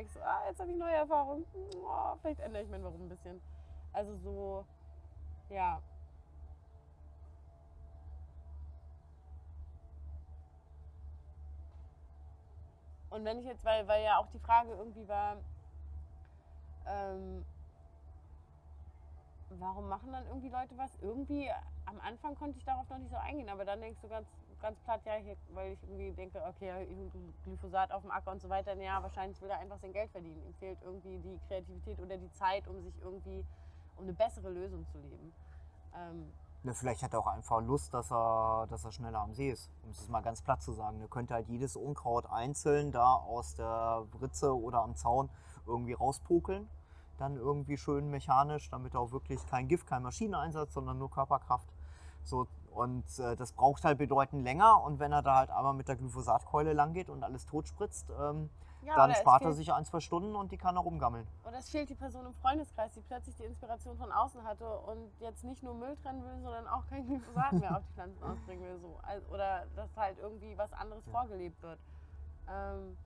ich 0.00 0.12
so, 0.12 0.20
ah, 0.20 0.42
jetzt 0.48 0.60
habe 0.60 0.70
ich 0.70 0.76
neue 0.76 0.94
Erfahrungen, 0.94 1.44
oh, 1.84 2.16
vielleicht 2.20 2.40
ändere 2.40 2.62
ich 2.62 2.68
mein 2.68 2.84
Warum 2.84 3.06
ein 3.06 3.08
bisschen. 3.08 3.40
Also 3.92 4.16
so, 4.16 4.64
ja. 5.50 5.80
Und 13.10 13.24
wenn 13.26 13.38
ich 13.38 13.44
jetzt, 13.44 13.64
weil, 13.64 13.86
weil 13.88 14.02
ja 14.04 14.16
auch 14.18 14.26
die 14.28 14.38
Frage 14.38 14.70
irgendwie 14.70 15.06
war, 15.06 15.36
ähm, 16.86 17.44
warum 19.50 19.88
machen 19.88 20.12
dann 20.12 20.26
irgendwie 20.26 20.48
Leute 20.48 20.76
was? 20.78 20.94
Irgendwie, 21.02 21.50
am 21.84 22.00
Anfang 22.00 22.34
konnte 22.36 22.58
ich 22.58 22.64
darauf 22.64 22.88
noch 22.88 22.98
nicht 22.98 23.10
so 23.10 23.16
eingehen, 23.16 23.48
aber 23.48 23.64
dann 23.64 23.80
denkst 23.80 24.00
du 24.00 24.08
ganz, 24.08 24.26
ganz 24.60 24.78
platt, 24.80 25.02
ja, 25.04 25.14
hier, 25.16 25.36
weil 25.52 25.72
ich 25.72 25.82
irgendwie 25.82 26.12
denke, 26.12 26.42
okay, 26.48 26.86
Glyphosat 27.44 27.92
auf 27.92 28.02
dem 28.02 28.10
Acker 28.10 28.30
und 28.30 28.40
so 28.40 28.48
weiter, 28.48 28.74
ja, 28.80 29.02
wahrscheinlich 29.02 29.40
will 29.42 29.50
er 29.50 29.58
einfach 29.58 29.78
sein 29.78 29.92
Geld 29.92 30.10
verdienen. 30.10 30.42
Ihm 30.46 30.54
fehlt 30.54 30.78
irgendwie 30.82 31.18
die 31.18 31.38
Kreativität 31.48 31.98
oder 31.98 32.16
die 32.16 32.32
Zeit, 32.32 32.66
um 32.66 32.80
sich 32.80 32.94
irgendwie, 33.02 33.44
um 33.96 34.04
eine 34.04 34.12
bessere 34.12 34.50
Lösung 34.50 34.86
zu 34.86 34.98
leben. 34.98 35.32
Ähm, 35.94 36.32
ja, 36.64 36.72
vielleicht 36.74 37.02
hat 37.02 37.12
er 37.12 37.18
auch 37.18 37.26
einfach 37.26 37.60
Lust, 37.60 37.92
dass 37.92 38.12
er, 38.12 38.66
dass 38.68 38.84
er 38.84 38.92
schneller 38.92 39.18
am 39.18 39.34
See 39.34 39.50
ist, 39.50 39.68
um 39.82 39.90
es 39.90 40.08
mal 40.08 40.20
ganz 40.20 40.42
platt 40.42 40.62
zu 40.62 40.72
sagen. 40.72 41.00
Er 41.00 41.08
könnte 41.08 41.34
halt 41.34 41.48
jedes 41.48 41.74
Unkraut 41.74 42.26
einzeln 42.26 42.92
da 42.92 43.14
aus 43.14 43.56
der 43.56 44.06
Ritze 44.20 44.56
oder 44.56 44.82
am 44.82 44.94
Zaun 44.94 45.28
irgendwie 45.66 45.92
rauspokeln. 45.92 46.68
Dann 47.18 47.36
irgendwie 47.36 47.76
schön 47.76 48.10
mechanisch, 48.10 48.70
damit 48.70 48.94
auch 48.94 49.10
wirklich 49.10 49.44
kein 49.46 49.66
Gift, 49.66 49.88
kein 49.88 50.02
Maschineneinsatz, 50.02 50.72
sondern 50.72 50.98
nur 50.98 51.10
Körperkraft. 51.10 51.68
So, 52.22 52.46
und 52.70 53.18
äh, 53.18 53.34
das 53.34 53.52
braucht 53.52 53.84
halt 53.84 53.98
bedeutend 53.98 54.44
länger. 54.44 54.82
Und 54.82 55.00
wenn 55.00 55.10
er 55.10 55.22
da 55.22 55.38
halt 55.38 55.50
einmal 55.50 55.74
mit 55.74 55.88
der 55.88 55.96
Glyphosatkeule 55.96 56.72
lang 56.72 56.92
geht 56.92 57.10
und 57.10 57.24
alles 57.24 57.44
totspritzt, 57.44 58.08
ähm, 58.20 58.50
ja, 58.84 58.96
dann 58.96 59.14
spart 59.14 59.42
er 59.42 59.52
sich 59.52 59.72
ein, 59.72 59.84
zwei 59.84 60.00
Stunden 60.00 60.34
und 60.34 60.52
die 60.52 60.58
kann 60.58 60.76
er 60.76 60.82
rumgammeln. 60.82 61.26
Oder 61.44 61.58
es 61.58 61.70
fehlt 61.70 61.88
die 61.88 61.94
Person 61.94 62.26
im 62.26 62.34
Freundeskreis, 62.34 62.92
die 62.92 63.00
plötzlich 63.00 63.36
die 63.36 63.44
Inspiration 63.44 63.96
von 63.96 64.10
außen 64.10 64.42
hatte 64.44 64.68
und 64.80 65.10
jetzt 65.20 65.44
nicht 65.44 65.62
nur 65.62 65.74
Müll 65.74 65.96
trennen 66.02 66.22
will, 66.24 66.40
sondern 66.42 66.66
auch 66.66 66.86
kein 66.88 67.06
Glyphosat 67.06 67.52
mehr 67.52 67.76
auf 67.76 67.84
die 67.86 67.92
Pflanzen 67.94 68.22
ausbringen 68.24 68.64
will. 68.64 68.78
So. 68.80 68.98
Oder 69.32 69.66
dass 69.76 69.96
halt 69.96 70.18
irgendwie 70.18 70.56
was 70.58 70.72
anderes 70.72 71.06
ja. 71.06 71.12
vorgelebt 71.12 71.62
wird. 71.62 71.78
Ähm, 72.48 72.96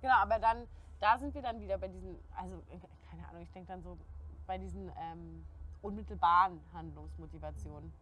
genau, 0.00 0.16
aber 0.16 0.38
dann, 0.38 0.66
da 1.00 1.18
sind 1.18 1.34
wir 1.34 1.42
dann 1.42 1.60
wieder 1.60 1.78
bei 1.78 1.88
diesen, 1.88 2.16
also 2.34 2.62
keine 3.10 3.28
Ahnung, 3.28 3.42
ich 3.42 3.52
denke 3.52 3.68
dann 3.68 3.82
so 3.82 3.98
bei 4.46 4.58
diesen 4.58 4.90
ähm, 4.98 5.44
unmittelbaren 5.82 6.60
Handlungsmotivationen. 6.72 7.92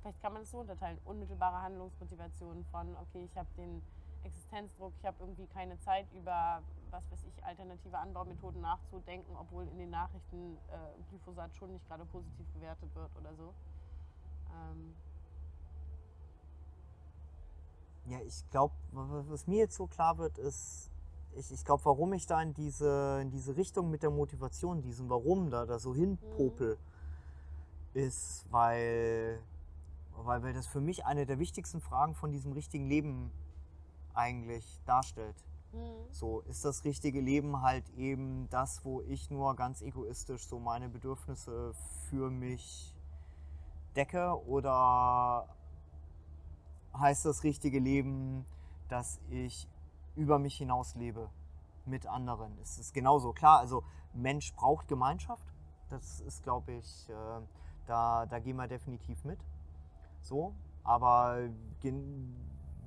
Vielleicht 0.00 0.20
kann 0.22 0.32
man 0.32 0.42
es 0.42 0.50
so 0.50 0.58
unterteilen. 0.58 0.98
Unmittelbare 1.04 1.62
Handlungsmotivationen 1.62 2.64
von, 2.66 2.96
okay, 2.96 3.24
ich 3.24 3.36
habe 3.36 3.48
den 3.56 3.82
Existenzdruck, 4.24 4.92
ich 4.98 5.06
habe 5.06 5.16
irgendwie 5.20 5.46
keine 5.46 5.78
Zeit 5.80 6.06
über, 6.12 6.62
was 6.90 7.02
weiß 7.10 7.24
ich, 7.24 7.44
alternative 7.44 7.96
Anbaumethoden 7.98 8.60
nachzudenken, 8.60 9.34
obwohl 9.36 9.66
in 9.68 9.78
den 9.78 9.90
Nachrichten 9.90 10.56
äh, 10.68 11.02
Glyphosat 11.08 11.54
schon 11.56 11.72
nicht 11.72 11.86
gerade 11.88 12.04
positiv 12.06 12.46
bewertet 12.54 12.94
wird 12.94 13.10
oder 13.16 13.34
so. 13.34 13.54
Ähm 14.52 14.94
ja, 18.06 18.18
ich 18.20 18.48
glaube, 18.50 18.74
was 18.92 19.46
mir 19.46 19.58
jetzt 19.58 19.76
so 19.76 19.86
klar 19.86 20.18
wird, 20.18 20.38
ist, 20.38 20.90
ich, 21.36 21.52
ich 21.52 21.64
glaube, 21.64 21.84
warum 21.84 22.12
ich 22.12 22.26
da 22.26 22.42
in 22.42 22.54
diese, 22.54 23.20
in 23.22 23.30
diese 23.30 23.56
Richtung 23.56 23.90
mit 23.90 24.02
der 24.02 24.10
Motivation, 24.10 24.82
diesen 24.82 25.08
Warum 25.08 25.50
da, 25.50 25.64
da 25.64 25.78
so 25.78 25.94
hinpopel, 25.94 26.76
mhm. 26.76 28.00
ist, 28.00 28.46
weil, 28.50 29.40
weil, 30.16 30.42
weil 30.42 30.52
das 30.52 30.66
für 30.66 30.80
mich 30.80 31.04
eine 31.04 31.26
der 31.26 31.38
wichtigsten 31.38 31.80
Fragen 31.80 32.14
von 32.14 32.32
diesem 32.32 32.52
richtigen 32.52 32.86
Leben 32.86 33.30
eigentlich 34.14 34.80
darstellt. 34.84 35.36
Mhm. 35.72 36.12
So 36.12 36.40
ist 36.40 36.64
das 36.64 36.84
richtige 36.84 37.20
Leben 37.20 37.62
halt 37.62 37.88
eben 37.90 38.48
das, 38.50 38.84
wo 38.84 39.02
ich 39.02 39.30
nur 39.30 39.54
ganz 39.56 39.82
egoistisch 39.82 40.46
so 40.46 40.58
meine 40.58 40.88
Bedürfnisse 40.88 41.74
für 42.08 42.30
mich 42.30 42.94
decke 43.96 44.40
oder 44.46 45.48
heißt 46.94 47.24
das 47.24 47.44
richtige 47.44 47.78
Leben, 47.78 48.44
dass 48.88 49.20
ich 49.30 49.68
über 50.16 50.38
mich 50.38 50.56
hinaus 50.56 50.94
lebe 50.96 51.30
mit 51.86 52.06
anderen? 52.06 52.58
Es 52.60 52.78
ist 52.78 52.92
genauso 52.92 53.32
klar. 53.32 53.60
Also 53.60 53.84
Mensch 54.12 54.52
braucht 54.54 54.88
Gemeinschaft. 54.88 55.46
Das 55.88 56.20
ist, 56.20 56.42
glaube 56.42 56.72
ich, 56.72 57.08
äh, 57.08 57.12
da, 57.86 58.26
da 58.26 58.38
gehen 58.38 58.56
wir 58.56 58.68
definitiv 58.68 59.24
mit. 59.24 59.38
So, 60.20 60.54
aber 60.82 61.48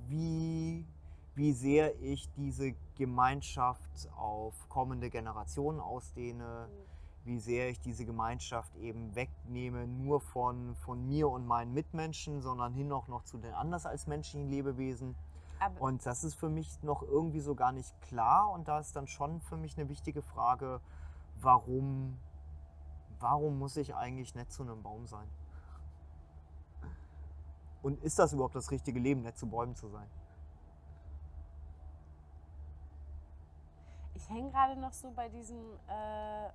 wie 0.08 0.86
wie 1.36 1.54
sehr 1.54 2.00
ich 2.02 2.30
diese 2.34 2.74
Gemeinschaft 2.96 4.10
auf 4.16 4.54
kommende 4.70 5.10
Generationen 5.10 5.80
ausdehne, 5.80 6.70
wie 7.26 7.40
sehr 7.40 7.70
ich 7.70 7.80
diese 7.80 8.06
Gemeinschaft 8.06 8.76
eben 8.76 9.16
wegnehme, 9.16 9.88
nur 9.88 10.22
von, 10.22 10.76
von 10.76 11.08
mir 11.08 11.30
und 11.30 11.48
meinen 11.48 11.74
Mitmenschen, 11.74 12.42
sondern 12.42 12.74
hin 12.74 12.92
auch 12.92 13.08
noch 13.08 13.24
zu 13.24 13.38
den 13.38 13.54
anders 13.54 13.86
als 13.86 14.08
menschlichen 14.08 14.50
Lebewesen. 14.50 15.16
Aber 15.60 15.82
und 15.82 16.06
das 16.06 16.24
ist 16.24 16.36
für 16.36 16.50
mich 16.50 16.84
noch 16.84 17.02
irgendwie 17.02 17.40
so 17.40 17.56
gar 17.56 17.72
nicht 17.72 18.00
klar 18.02 18.52
und 18.52 18.68
da 18.68 18.80
ist 18.80 18.96
dann 18.96 19.08
schon 19.08 19.40
für 19.42 19.56
mich 19.56 19.78
eine 19.78 19.88
wichtige 19.90 20.22
Frage, 20.22 20.82
warum, 21.40 22.20
warum 23.20 23.58
muss 23.58 23.78
ich 23.78 23.96
eigentlich 23.96 24.36
nett 24.36 24.52
zu 24.52 24.64
einem 24.64 24.84
Baum 24.84 25.08
sein? 25.08 25.28
Und 27.82 28.04
ist 28.04 28.20
das 28.20 28.34
überhaupt 28.34 28.56
das 28.56 28.72
richtige 28.72 29.00
Leben, 29.00 29.22
nett 29.22 29.38
zu 29.38 29.48
Bäumen 29.48 29.76
zu 29.76 29.88
sein? 29.90 30.08
Ich 34.24 34.30
hänge 34.30 34.52
gerade 34.52 34.80
noch 34.80 34.94
so 34.94 35.12
bei 35.12 35.28
diesem, 35.28 35.60
äh, 35.88 36.50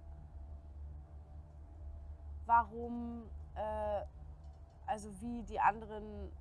warum, 2.47 3.25
äh, 3.55 4.03
also 4.87 5.11
wie 5.21 5.43
die 5.43 5.61
anderen 5.61 6.33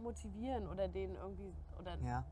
motivieren 0.00 0.68
oder 0.68 0.88
denen 0.88 1.16
irgendwie, 1.16 1.52
oder. 1.80 1.96
Ja. 1.98 2.24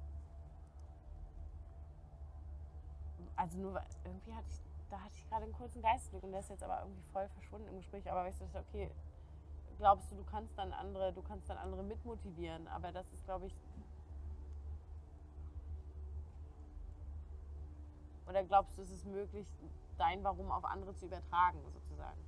Also 3.36 3.58
nur, 3.58 3.80
irgendwie 4.04 4.32
hatte 4.32 4.48
ich, 4.48 4.62
da 4.90 5.00
hatte 5.00 5.14
ich 5.16 5.28
gerade 5.28 5.44
einen 5.44 5.54
kurzen 5.54 5.82
Geistblick 5.82 6.22
und 6.22 6.30
der 6.30 6.40
ist 6.40 6.50
jetzt 6.50 6.62
aber 6.62 6.80
irgendwie 6.80 7.02
voll 7.12 7.28
verschwunden 7.30 7.66
im 7.68 7.78
Gespräch, 7.78 8.08
aber 8.08 8.28
ich 8.28 8.38
dachte, 8.38 8.64
okay, 8.68 8.90
glaubst 9.78 10.12
du, 10.12 10.16
du 10.16 10.24
kannst 10.24 10.56
dann 10.56 10.72
andere, 10.72 11.12
du 11.12 11.22
kannst 11.22 11.50
dann 11.50 11.58
andere 11.58 11.82
mitmotivieren, 11.82 12.68
aber 12.68 12.92
das 12.92 13.10
ist, 13.12 13.24
glaube 13.24 13.46
ich, 13.46 13.56
Oder 18.28 18.42
glaubst 18.44 18.76
du, 18.78 18.82
es 18.82 18.90
ist 18.90 19.06
möglich, 19.06 19.46
dein 19.98 20.22
Warum 20.24 20.50
auf 20.50 20.64
andere 20.64 20.94
zu 20.96 21.06
übertragen, 21.06 21.58
sozusagen? 21.72 22.18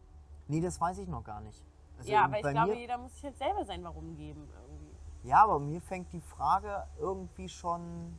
Nee, 0.49 0.61
das 0.61 0.81
weiß 0.81 0.99
ich 0.99 1.09
noch 1.09 1.25
gar 1.25 1.41
nicht. 1.41 1.63
Also 1.99 2.11
ja, 2.11 2.25
aber 2.25 2.37
ich 2.37 2.47
glaube, 2.47 2.77
jeder 2.77 2.99
muss 2.99 3.13
sich 3.15 3.23
jetzt 3.23 3.39
selber 3.39 3.65
sein 3.65 3.83
Warum 3.83 4.17
geben 4.17 4.49
irgendwie. 4.63 5.29
Ja, 5.29 5.43
aber 5.43 5.59
mir 5.59 5.81
fängt 5.81 6.13
die 6.13 6.21
Frage 6.21 6.87
irgendwie 6.99 7.49
schon, 7.49 8.17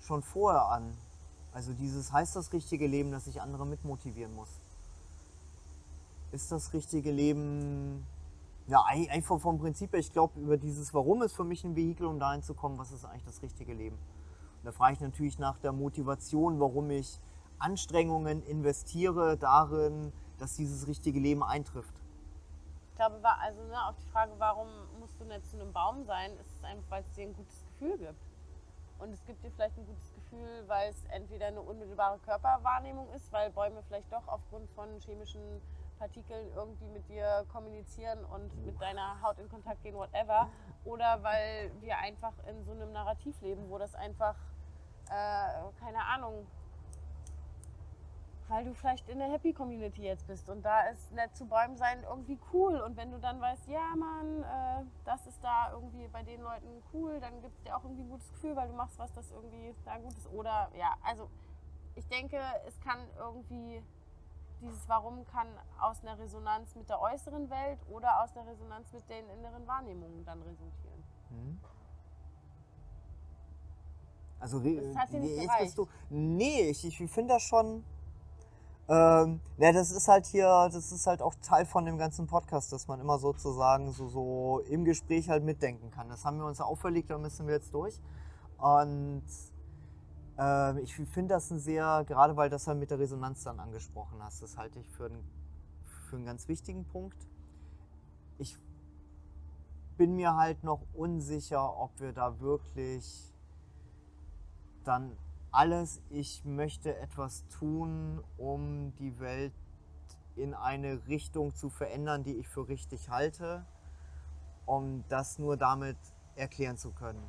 schon 0.00 0.22
vorher 0.22 0.66
an. 0.66 0.96
Also 1.52 1.72
dieses, 1.72 2.12
heißt 2.12 2.36
das 2.36 2.52
richtige 2.52 2.86
Leben, 2.86 3.12
dass 3.12 3.26
ich 3.26 3.40
andere 3.40 3.66
mitmotivieren 3.66 4.34
muss? 4.34 4.60
Ist 6.32 6.50
das 6.50 6.72
richtige 6.72 7.12
Leben, 7.12 8.04
ja, 8.66 8.82
einfach 8.84 9.38
vom 9.38 9.58
Prinzip 9.58 9.92
her, 9.92 10.00
ich 10.00 10.12
glaube, 10.12 10.40
über 10.40 10.56
dieses 10.56 10.92
Warum 10.92 11.22
ist 11.22 11.36
für 11.36 11.44
mich 11.44 11.64
ein 11.64 11.76
Vehikel, 11.76 12.06
um 12.06 12.18
dahin 12.18 12.42
zu 12.42 12.54
kommen, 12.54 12.76
was 12.76 12.90
ist 12.90 13.04
eigentlich 13.04 13.24
das 13.24 13.42
richtige 13.42 13.72
Leben? 13.72 13.96
Da 14.66 14.72
frage 14.72 14.94
ich 14.94 15.00
natürlich 15.00 15.38
nach 15.38 15.58
der 15.58 15.70
Motivation, 15.70 16.58
warum 16.58 16.90
ich 16.90 17.20
Anstrengungen 17.60 18.42
investiere 18.42 19.36
darin, 19.36 20.12
dass 20.38 20.56
dieses 20.56 20.88
richtige 20.88 21.20
Leben 21.20 21.44
eintrifft. 21.44 21.94
Ich 22.90 22.96
glaube, 22.96 23.20
also 23.24 23.62
ne, 23.62 23.86
auf 23.86 23.94
die 23.96 24.10
Frage, 24.10 24.32
warum 24.38 24.66
musst 24.98 25.20
du 25.20 25.24
nicht 25.24 25.48
zu 25.48 25.56
einem 25.56 25.72
Baum 25.72 26.02
sein, 26.04 26.32
ist 26.38 26.50
es 26.52 26.64
einfach, 26.64 26.90
weil 26.90 27.02
es 27.02 27.12
dir 27.12 27.28
ein 27.28 27.34
gutes 27.34 27.64
Gefühl 27.64 27.96
gibt. 27.96 28.20
Und 28.98 29.12
es 29.12 29.24
gibt 29.24 29.44
dir 29.44 29.52
vielleicht 29.52 29.78
ein 29.78 29.86
gutes 29.86 30.12
Gefühl, 30.14 30.64
weil 30.66 30.90
es 30.90 31.04
entweder 31.10 31.46
eine 31.46 31.60
unmittelbare 31.60 32.18
Körperwahrnehmung 32.18 33.06
ist, 33.14 33.32
weil 33.32 33.50
Bäume 33.50 33.84
vielleicht 33.86 34.12
doch 34.12 34.26
aufgrund 34.26 34.68
von 34.70 34.88
chemischen 34.98 35.62
Partikeln 36.00 36.50
irgendwie 36.56 36.88
mit 36.88 37.08
dir 37.08 37.46
kommunizieren 37.52 38.24
und 38.24 38.66
mit 38.66 38.80
deiner 38.80 39.22
Haut 39.22 39.38
in 39.38 39.48
Kontakt 39.48 39.80
gehen, 39.84 39.94
whatever. 39.94 40.48
Oder 40.84 41.22
weil 41.22 41.70
wir 41.80 41.98
einfach 41.98 42.32
in 42.48 42.64
so 42.64 42.72
einem 42.72 42.90
Narrativ 42.90 43.40
leben, 43.42 43.70
wo 43.70 43.78
das 43.78 43.94
einfach 43.94 44.34
äh, 45.10 45.80
keine 45.80 46.04
Ahnung, 46.04 46.46
weil 48.48 48.64
du 48.64 48.74
vielleicht 48.74 49.08
in 49.08 49.18
der 49.18 49.30
Happy 49.30 49.52
Community 49.52 50.02
jetzt 50.02 50.26
bist 50.26 50.48
und 50.48 50.62
da 50.62 50.82
ist 50.88 51.12
nett 51.12 51.34
zu 51.34 51.46
Bäumen 51.46 51.76
sein 51.76 52.02
irgendwie 52.04 52.38
cool 52.52 52.80
und 52.80 52.96
wenn 52.96 53.10
du 53.10 53.18
dann 53.18 53.40
weißt, 53.40 53.68
ja 53.68 53.94
Mann, 53.96 54.42
äh, 54.42 54.84
das 55.04 55.26
ist 55.26 55.42
da 55.42 55.72
irgendwie 55.72 56.06
bei 56.08 56.22
den 56.22 56.40
Leuten 56.42 56.82
cool, 56.92 57.18
dann 57.20 57.40
gibt 57.42 57.56
es 57.56 57.62
dir 57.62 57.76
auch 57.76 57.82
irgendwie 57.82 58.02
ein 58.02 58.10
gutes 58.10 58.30
Gefühl, 58.30 58.54
weil 58.54 58.68
du 58.68 58.74
machst 58.74 58.98
was, 58.98 59.12
das 59.12 59.30
irgendwie 59.32 59.74
da 59.84 59.98
gut 59.98 60.16
ist 60.16 60.30
oder 60.32 60.70
ja, 60.76 60.94
also 61.02 61.28
ich 61.96 62.06
denke, 62.08 62.38
es 62.66 62.78
kann 62.80 62.98
irgendwie 63.18 63.82
dieses 64.60 64.88
Warum 64.88 65.26
kann 65.26 65.48
aus 65.80 66.02
einer 66.02 66.18
Resonanz 66.18 66.74
mit 66.76 66.88
der 66.88 67.00
äußeren 67.00 67.50
Welt 67.50 67.78
oder 67.88 68.22
aus 68.22 68.32
der 68.32 68.46
Resonanz 68.46 68.92
mit 68.92 69.08
den 69.10 69.28
inneren 69.30 69.66
Wahrnehmungen 69.66 70.24
dann 70.24 70.40
resultieren. 70.42 71.04
Mhm. 71.30 71.60
Also 74.46 74.60
das 74.60 74.96
hat 74.96 75.10
sie 75.10 75.18
nicht 75.18 75.36
jetzt 75.36 75.58
bist 75.60 75.78
du. 75.78 75.88
Nee, 76.10 76.70
ich, 76.70 76.84
ich 76.84 77.10
finde 77.10 77.34
das 77.34 77.42
schon. 77.42 77.84
Ähm, 78.88 79.40
ja, 79.58 79.72
das 79.72 79.90
ist 79.90 80.06
halt 80.06 80.26
hier, 80.26 80.68
das 80.72 80.92
ist 80.92 81.06
halt 81.08 81.20
auch 81.20 81.34
Teil 81.42 81.66
von 81.66 81.84
dem 81.84 81.98
ganzen 81.98 82.28
Podcast, 82.28 82.72
dass 82.72 82.86
man 82.86 83.00
immer 83.00 83.18
sozusagen 83.18 83.90
so, 83.90 84.06
so 84.06 84.60
im 84.68 84.84
Gespräch 84.84 85.28
halt 85.28 85.42
mitdenken 85.42 85.90
kann. 85.90 86.08
Das 86.08 86.24
haben 86.24 86.38
wir 86.38 86.46
uns 86.46 86.60
auferlegt, 86.60 87.10
da 87.10 87.18
müssen 87.18 87.48
wir 87.48 87.54
jetzt 87.54 87.74
durch. 87.74 88.00
Und 88.58 89.24
äh, 90.38 90.80
ich 90.80 90.94
finde 90.94 91.34
das 91.34 91.50
ein 91.50 91.58
sehr, 91.58 92.04
gerade 92.06 92.36
weil 92.36 92.48
das 92.48 92.68
halt 92.68 92.78
mit 92.78 92.92
der 92.92 93.00
Resonanz 93.00 93.42
dann 93.42 93.58
angesprochen 93.58 94.22
hast, 94.22 94.42
das 94.42 94.56
halte 94.56 94.78
ich 94.78 94.88
für 94.88 95.06
ein, 95.06 95.24
für 95.82 96.06
für 96.06 96.16
einen 96.16 96.24
ganz 96.24 96.48
wichtigen 96.48 96.84
Punkt. 96.86 97.28
Ich 98.38 98.56
bin 99.96 100.14
mir 100.14 100.36
halt 100.36 100.64
noch 100.64 100.82
unsicher, 100.94 101.78
ob 101.78 102.00
wir 102.00 102.12
da 102.12 102.40
wirklich 102.40 103.34
dann 104.86 105.16
alles, 105.52 106.02
ich 106.10 106.44
möchte 106.44 106.96
etwas 106.98 107.46
tun, 107.48 108.22
um 108.36 108.94
die 108.96 109.18
Welt 109.20 109.54
in 110.36 110.54
eine 110.54 111.06
Richtung 111.06 111.54
zu 111.54 111.70
verändern, 111.70 112.22
die 112.22 112.36
ich 112.36 112.48
für 112.48 112.68
richtig 112.68 113.08
halte, 113.08 113.64
um 114.66 115.04
das 115.08 115.38
nur 115.38 115.56
damit 115.56 115.96
erklären 116.34 116.76
zu 116.76 116.92
können. 116.92 117.22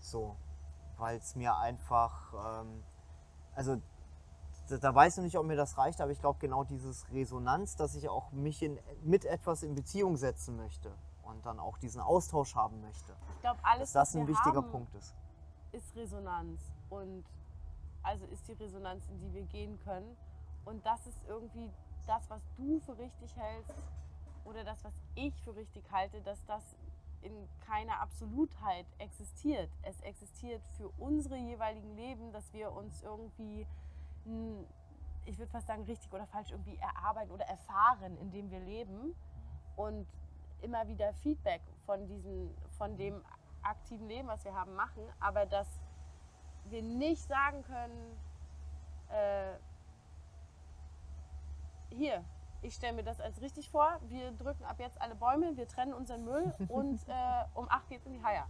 So, 0.00 0.36
weil 0.98 1.18
es 1.18 1.34
mir 1.34 1.56
einfach, 1.56 2.62
ähm, 2.62 2.82
also 3.54 3.80
da, 4.68 4.76
da 4.76 4.94
weiß 4.94 5.18
ich 5.18 5.24
nicht, 5.24 5.38
ob 5.38 5.46
mir 5.46 5.56
das 5.56 5.78
reicht, 5.78 6.00
aber 6.00 6.12
ich 6.12 6.20
glaube 6.20 6.38
genau 6.38 6.64
dieses 6.64 7.10
Resonanz, 7.10 7.76
dass 7.76 7.94
ich 7.94 8.08
auch 8.08 8.32
mich 8.32 8.62
in, 8.62 8.78
mit 9.02 9.24
etwas 9.24 9.62
in 9.62 9.74
Beziehung 9.74 10.16
setzen 10.16 10.56
möchte 10.56 10.92
und 11.22 11.44
dann 11.46 11.58
auch 11.58 11.78
diesen 11.78 12.00
Austausch 12.00 12.54
haben 12.54 12.80
möchte. 12.80 13.14
Ich 13.34 13.40
glaube, 13.40 13.60
alles, 13.62 13.92
dass 13.92 14.10
das 14.10 14.14
was 14.14 14.20
ein 14.20 14.28
wichtiger 14.28 14.56
haben, 14.56 14.70
Punkt 14.70 14.94
ist. 14.94 15.14
Ist 15.72 15.94
Resonanz. 15.96 16.60
Und 16.88 17.24
also 18.02 18.24
ist 18.26 18.48
die 18.48 18.52
Resonanz, 18.52 19.06
in 19.08 19.18
die 19.18 19.32
wir 19.34 19.44
gehen 19.44 19.78
können. 19.80 20.16
Und 20.64 20.84
das 20.84 21.06
ist 21.06 21.18
irgendwie 21.28 21.70
das, 22.06 22.28
was 22.30 22.42
du 22.56 22.80
für 22.80 22.98
richtig 22.98 23.36
hältst 23.36 23.74
oder 24.44 24.64
das, 24.64 24.82
was 24.84 24.94
ich 25.14 25.34
für 25.42 25.54
richtig 25.54 25.90
halte, 25.92 26.20
dass 26.22 26.44
das 26.46 26.76
in 27.22 27.32
keiner 27.66 28.00
Absolutheit 28.00 28.86
existiert. 28.98 29.70
Es 29.82 30.00
existiert 30.00 30.62
für 30.76 30.88
unsere 30.98 31.36
jeweiligen 31.36 31.94
Leben, 31.94 32.32
dass 32.32 32.52
wir 32.52 32.72
uns 32.72 33.02
irgendwie, 33.02 33.66
ich 35.26 35.38
würde 35.38 35.52
fast 35.52 35.66
sagen, 35.66 35.84
richtig 35.84 36.12
oder 36.12 36.26
falsch 36.26 36.50
irgendwie 36.50 36.78
erarbeiten 36.78 37.30
oder 37.30 37.44
erfahren, 37.44 38.16
indem 38.18 38.50
wir 38.50 38.60
leben. 38.60 39.14
Und 39.76 40.06
immer 40.62 40.86
wieder 40.88 41.12
Feedback 41.14 41.62
von, 41.86 42.06
diesen, 42.06 42.54
von 42.76 42.96
dem 42.96 43.22
aktiven 43.62 44.08
Leben, 44.08 44.28
was 44.28 44.44
wir 44.44 44.54
haben, 44.54 44.74
machen. 44.74 45.02
Aber 45.20 45.46
dass 45.46 45.68
wir 46.64 46.82
nicht 46.82 47.22
sagen 47.22 47.62
können, 47.62 48.16
äh, 49.08 49.54
hier, 51.90 52.24
ich 52.62 52.74
stelle 52.74 52.94
mir 52.94 53.02
das 53.02 53.20
als 53.20 53.40
richtig 53.40 53.70
vor, 53.70 53.98
wir 54.02 54.32
drücken 54.32 54.64
ab 54.64 54.78
jetzt 54.78 55.00
alle 55.00 55.14
Bäume, 55.14 55.56
wir 55.56 55.66
trennen 55.66 55.94
unseren 55.94 56.24
Müll 56.24 56.54
und 56.68 57.00
äh, 57.08 57.44
um 57.54 57.68
8 57.68 57.88
geht's 57.88 58.06
in 58.06 58.12
die 58.12 58.22
Haia. 58.22 58.46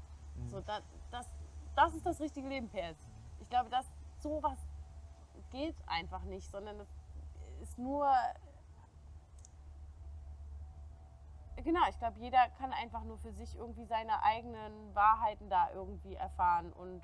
So, 0.49 0.61
da, 0.61 0.81
das, 1.11 1.29
das 1.77 1.95
ist 1.95 2.07
das 2.07 2.21
richtige 2.21 2.49
Leben, 2.49 2.69
PS. 2.69 3.09
Ich 3.41 3.49
glaube, 3.49 3.71
dass 3.71 3.87
sowas 4.19 4.59
geht 5.51 5.77
einfach 5.87 6.23
nicht, 6.25 6.51
sondern 6.51 6.81
es 6.81 6.89
ist 7.61 7.79
nur. 7.79 8.11
Genau, 11.57 11.81
ich 11.89 11.99
glaube, 11.99 12.19
jeder 12.19 12.49
kann 12.59 12.73
einfach 12.73 13.03
nur 13.05 13.19
für 13.19 13.33
sich 13.33 13.55
irgendwie 13.57 13.85
seine 13.85 14.23
eigenen 14.23 14.95
Wahrheiten 14.95 15.51
da 15.51 15.71
irgendwie 15.73 16.15
erfahren 16.15 16.73
und 16.73 17.03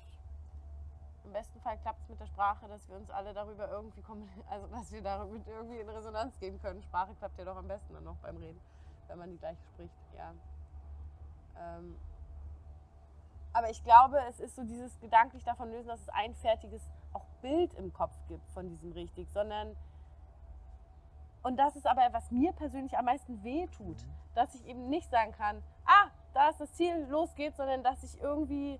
im 1.27 1.33
besten 1.33 1.59
Fall 1.59 1.77
klappt 1.79 2.01
es 2.01 2.09
mit 2.09 2.19
der 2.19 2.25
Sprache, 2.25 2.67
dass 2.67 2.87
wir 2.87 2.95
uns 2.95 3.09
alle 3.11 3.33
darüber 3.33 3.69
irgendwie 3.69 4.01
kommen, 4.01 4.29
also 4.49 4.67
dass 4.67 4.91
wir 4.91 5.01
damit 5.01 5.47
irgendwie 5.47 5.79
in 5.79 5.89
Resonanz 5.89 6.39
gehen 6.39 6.59
können. 6.59 6.81
Sprache 6.81 7.13
klappt 7.15 7.37
ja 7.37 7.45
doch 7.45 7.57
am 7.57 7.67
besten 7.67 7.93
dann 7.93 8.03
noch 8.03 8.17
beim 8.17 8.37
Reden, 8.37 8.59
wenn 9.07 9.19
man 9.19 9.29
die 9.29 9.37
gleich 9.37 9.57
spricht, 9.73 9.93
ja. 10.15 10.33
Ähm, 11.59 11.97
aber 13.53 13.69
ich 13.69 13.83
glaube, 13.83 14.19
es 14.29 14.39
ist 14.39 14.55
so 14.55 14.63
dieses 14.63 14.99
gedanklich 14.99 15.43
davon 15.43 15.71
lösen, 15.71 15.87
dass 15.87 16.01
es 16.01 16.09
ein 16.09 16.33
fertiges 16.35 16.87
auch 17.13 17.25
Bild 17.41 17.73
im 17.73 17.91
Kopf 17.91 18.15
gibt 18.27 18.47
von 18.51 18.67
diesem 18.69 18.91
richtig, 18.91 19.29
sondern 19.31 19.75
und 21.43 21.57
das 21.57 21.75
ist 21.75 21.87
aber, 21.87 22.01
was 22.11 22.29
mir 22.31 22.51
persönlich 22.53 22.97
am 22.97 23.05
meisten 23.05 23.43
weh 23.43 23.67
tut, 23.67 24.05
dass 24.37 24.53
ich 24.53 24.65
eben 24.67 24.87
nicht 24.87 25.09
sagen 25.09 25.31
kann, 25.31 25.63
ah, 25.85 26.11
da 26.33 26.49
ist 26.49 26.61
das 26.61 26.71
Ziel, 26.75 27.07
los 27.09 27.33
geht's, 27.33 27.57
sondern 27.57 27.83
dass 27.83 28.03
ich 28.03 28.21
irgendwie, 28.21 28.79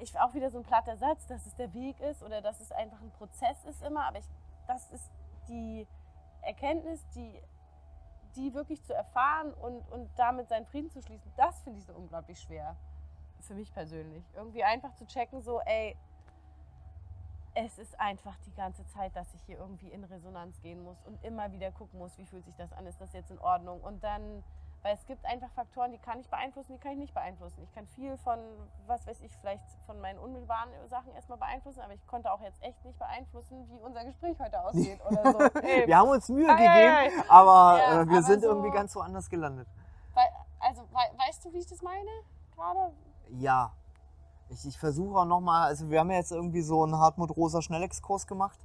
ich 0.00 0.18
auch 0.18 0.32
wieder 0.32 0.50
so 0.50 0.58
ein 0.58 0.64
platter 0.64 0.96
Satz, 0.96 1.26
dass 1.26 1.44
es 1.44 1.54
der 1.54 1.72
Weg 1.74 2.00
ist 2.00 2.22
oder 2.22 2.40
dass 2.40 2.60
es 2.60 2.72
einfach 2.72 3.00
ein 3.02 3.10
Prozess 3.10 3.62
ist 3.66 3.82
immer, 3.82 4.06
aber 4.06 4.18
ich, 4.18 4.24
das 4.66 4.90
ist 4.90 5.10
die 5.48 5.86
Erkenntnis, 6.40 7.06
die, 7.14 7.42
die 8.34 8.54
wirklich 8.54 8.82
zu 8.84 8.94
erfahren 8.94 9.52
und, 9.52 9.86
und 9.92 10.08
damit 10.16 10.48
seinen 10.48 10.64
Frieden 10.64 10.90
zu 10.90 11.02
schließen, 11.02 11.30
das 11.36 11.62
finde 11.62 11.80
ich 11.80 11.84
so 11.84 11.92
unglaublich 11.92 12.40
schwer. 12.40 12.74
Für 13.40 13.54
mich 13.54 13.70
persönlich. 13.74 14.24
Irgendwie 14.34 14.64
einfach 14.64 14.94
zu 14.94 15.06
checken, 15.06 15.42
so, 15.42 15.60
ey, 15.60 15.94
es 17.54 17.78
ist 17.78 17.98
einfach 18.00 18.34
die 18.46 18.54
ganze 18.54 18.86
Zeit, 18.86 19.14
dass 19.14 19.32
ich 19.34 19.42
hier 19.42 19.58
irgendwie 19.58 19.88
in 19.90 20.04
Resonanz 20.04 20.60
gehen 20.62 20.82
muss 20.82 20.96
und 21.04 21.22
immer 21.24 21.52
wieder 21.52 21.70
gucken 21.70 21.98
muss, 21.98 22.16
wie 22.18 22.24
fühlt 22.26 22.44
sich 22.44 22.56
das 22.56 22.72
an, 22.72 22.86
ist 22.86 23.00
das 23.00 23.12
jetzt 23.12 23.30
in 23.30 23.38
Ordnung? 23.40 23.80
Und 23.82 24.02
dann, 24.02 24.42
weil 24.82 24.94
es 24.94 25.04
gibt 25.06 25.24
einfach 25.26 25.50
Faktoren, 25.50 25.92
die 25.92 25.98
kann 25.98 26.18
ich 26.20 26.28
beeinflussen, 26.30 26.72
die 26.72 26.78
kann 26.78 26.92
ich 26.92 26.98
nicht 26.98 27.14
beeinflussen. 27.14 27.62
Ich 27.62 27.72
kann 27.74 27.86
viel 27.88 28.16
von, 28.18 28.38
was 28.86 29.06
weiß 29.06 29.20
ich, 29.20 29.36
vielleicht 29.38 29.64
von 29.86 30.00
meinen 30.00 30.18
unmittelbaren 30.18 30.70
Sachen 30.88 31.12
erstmal 31.14 31.36
beeinflussen, 31.38 31.80
aber 31.82 31.92
ich 31.92 32.06
konnte 32.06 32.32
auch 32.32 32.40
jetzt 32.40 32.62
echt 32.62 32.82
nicht 32.84 32.98
beeinflussen, 32.98 33.68
wie 33.68 33.80
unser 33.80 34.04
Gespräch 34.04 34.38
heute 34.40 34.58
ausgeht 34.64 35.00
oder 35.06 35.32
so. 35.32 35.38
Ey, 35.60 35.86
Wir 35.86 35.98
haben 35.98 36.08
uns 36.08 36.28
Mühe 36.30 36.48
Ei, 36.48 36.52
ei, 36.68 37.04
gegeben, 37.08 37.22
aber 37.28 37.78
Ja, 37.78 37.84
äh, 38.02 38.08
wir 38.08 38.12
aber 38.18 38.22
sind 38.22 38.40
so- 38.42 38.48
irgendwie 38.48 38.70
ganz 38.70 38.96
woanders 38.96 39.28
gelandet. 39.28 39.68
weil, 40.14 40.28
also, 40.58 40.82
wei- 40.90 41.12
weißt 41.26 41.44
du, 41.44 41.52
wie 41.52 41.58
ich 41.58 41.66
das 41.66 41.82
meine? 41.82 42.10
Gerade? 42.56 42.92
Ja. 43.28 43.72
Ich, 44.48 44.66
ich 44.66 44.78
versuche 44.78 45.18
auch 45.18 45.24
nochmal, 45.24 45.68
also 45.68 45.88
wir 45.90 46.00
haben 46.00 46.10
ja 46.10 46.18
jetzt 46.18 46.32
irgendwie 46.32 46.62
so 46.62 46.82
einen 46.82 46.96
Hartmut 46.96 47.34
Rosa 47.36 47.62
Schnellexkurs 47.62 48.26
gemacht 48.26 48.58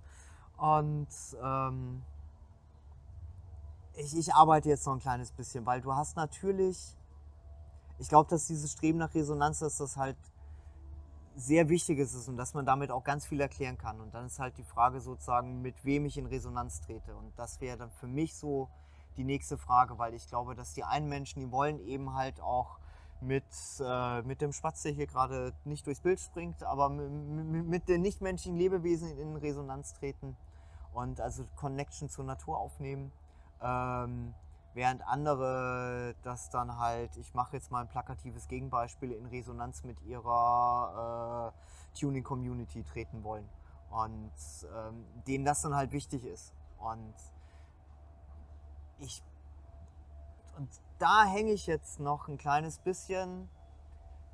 und 0.57 1.07
ähm, 1.41 2.01
ich, 3.93 4.17
ich 4.17 4.33
arbeite 4.33 4.69
jetzt 4.69 4.85
noch 4.85 4.93
ein 4.93 4.99
kleines 4.99 5.31
bisschen, 5.31 5.65
weil 5.65 5.81
du 5.81 5.93
hast 5.95 6.15
natürlich, 6.15 6.95
ich 7.99 8.09
glaube, 8.09 8.29
dass 8.29 8.47
dieses 8.47 8.71
Streben 8.71 8.97
nach 8.97 9.13
Resonanz, 9.13 9.59
dass 9.59 9.77
das 9.77 9.97
halt 9.97 10.17
sehr 11.35 11.69
wichtig 11.69 11.99
ist 11.99 12.27
und 12.27 12.37
dass 12.37 12.55
man 12.55 12.65
damit 12.65 12.91
auch 12.91 13.03
ganz 13.03 13.25
viel 13.25 13.39
erklären 13.39 13.77
kann. 13.77 14.01
Und 14.01 14.13
dann 14.13 14.25
ist 14.25 14.39
halt 14.39 14.57
die 14.57 14.63
Frage 14.63 14.99
sozusagen, 14.99 15.61
mit 15.61 15.85
wem 15.85 16.05
ich 16.05 16.17
in 16.17 16.25
Resonanz 16.25 16.81
trete. 16.81 17.15
Und 17.15 17.37
das 17.37 17.61
wäre 17.61 17.77
dann 17.77 17.91
für 17.91 18.07
mich 18.07 18.35
so 18.35 18.69
die 19.17 19.23
nächste 19.23 19.57
Frage, 19.57 19.99
weil 19.99 20.15
ich 20.15 20.27
glaube, 20.27 20.55
dass 20.55 20.73
die 20.73 20.83
einen 20.83 21.07
Menschen, 21.07 21.39
die 21.39 21.51
wollen 21.51 21.79
eben 21.79 22.15
halt 22.15 22.41
auch 22.41 22.79
mit, 23.21 23.43
äh, 23.79 24.21
mit 24.21 24.41
dem 24.41 24.53
Spatz, 24.53 24.83
der 24.83 24.91
hier 24.91 25.07
gerade 25.07 25.53
nicht 25.65 25.85
durchs 25.85 26.01
Bild 26.01 26.19
springt, 26.19 26.63
aber 26.63 26.89
mit 26.89 27.89
den 27.89 28.01
nichtmenschlichen 28.01 28.57
Lebewesen 28.57 29.17
in 29.17 29.35
Resonanz 29.35 29.93
treten 29.93 30.35
und 30.93 31.19
also 31.21 31.45
Connection 31.55 32.09
zur 32.09 32.25
Natur 32.25 32.57
aufnehmen. 32.57 33.11
Ähm, 33.61 34.33
während 34.73 35.05
andere 35.07 36.15
das 36.23 36.49
dann 36.49 36.77
halt, 36.77 37.17
ich 37.17 37.33
mache 37.33 37.57
jetzt 37.57 37.71
mal 37.71 37.81
ein 37.81 37.89
plakatives 37.89 38.47
Gegenbeispiel, 38.47 39.11
in 39.11 39.25
Resonanz 39.25 39.83
mit 39.83 39.99
ihrer 40.03 41.53
äh, 41.53 41.99
Tuning-Community 41.99 42.83
treten 42.83 43.23
wollen. 43.23 43.49
Und 43.89 44.31
ähm, 44.75 45.05
denen 45.27 45.45
das 45.45 45.61
dann 45.61 45.75
halt 45.75 45.91
wichtig 45.91 46.23
ist. 46.25 46.53
Und 46.79 47.13
ich 48.99 49.23
und 50.57 50.69
da 50.99 51.25
hänge 51.25 51.51
ich 51.51 51.67
jetzt 51.67 51.99
noch 51.99 52.27
ein 52.27 52.37
kleines 52.37 52.79
bisschen, 52.79 53.49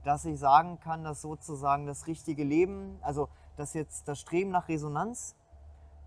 dass 0.03 0.25
ich 0.25 0.39
sagen 0.39 0.79
kann, 0.79 1.03
dass 1.03 1.21
sozusagen 1.21 1.85
das 1.85 2.07
richtige 2.07 2.43
Leben, 2.43 2.97
also 3.01 3.29
dass 3.55 3.73
jetzt 3.73 4.07
das 4.07 4.19
Streben 4.19 4.49
nach 4.51 4.67
Resonanz, 4.67 5.35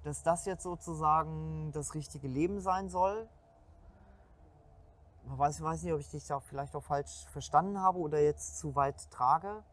dass 0.02 0.22
das 0.22 0.44
jetzt 0.46 0.62
sozusagen 0.62 1.70
das 1.72 1.94
richtige 1.94 2.28
Leben 2.28 2.60
sein 2.60 2.88
soll. 2.88 3.28
Ich 5.24 5.38
weiß, 5.38 5.62
weiß 5.62 5.82
nicht, 5.82 5.92
ob 5.92 6.00
ich 6.00 6.10
dich 6.10 6.26
da 6.26 6.38
vielleicht 6.40 6.76
auch 6.76 6.82
falsch 6.84 7.26
verstanden 7.32 7.80
habe 7.80 7.98
oder 7.98 8.20
jetzt 8.20 8.58
zu 8.58 8.76
weit 8.76 9.10
trage. 9.10 9.64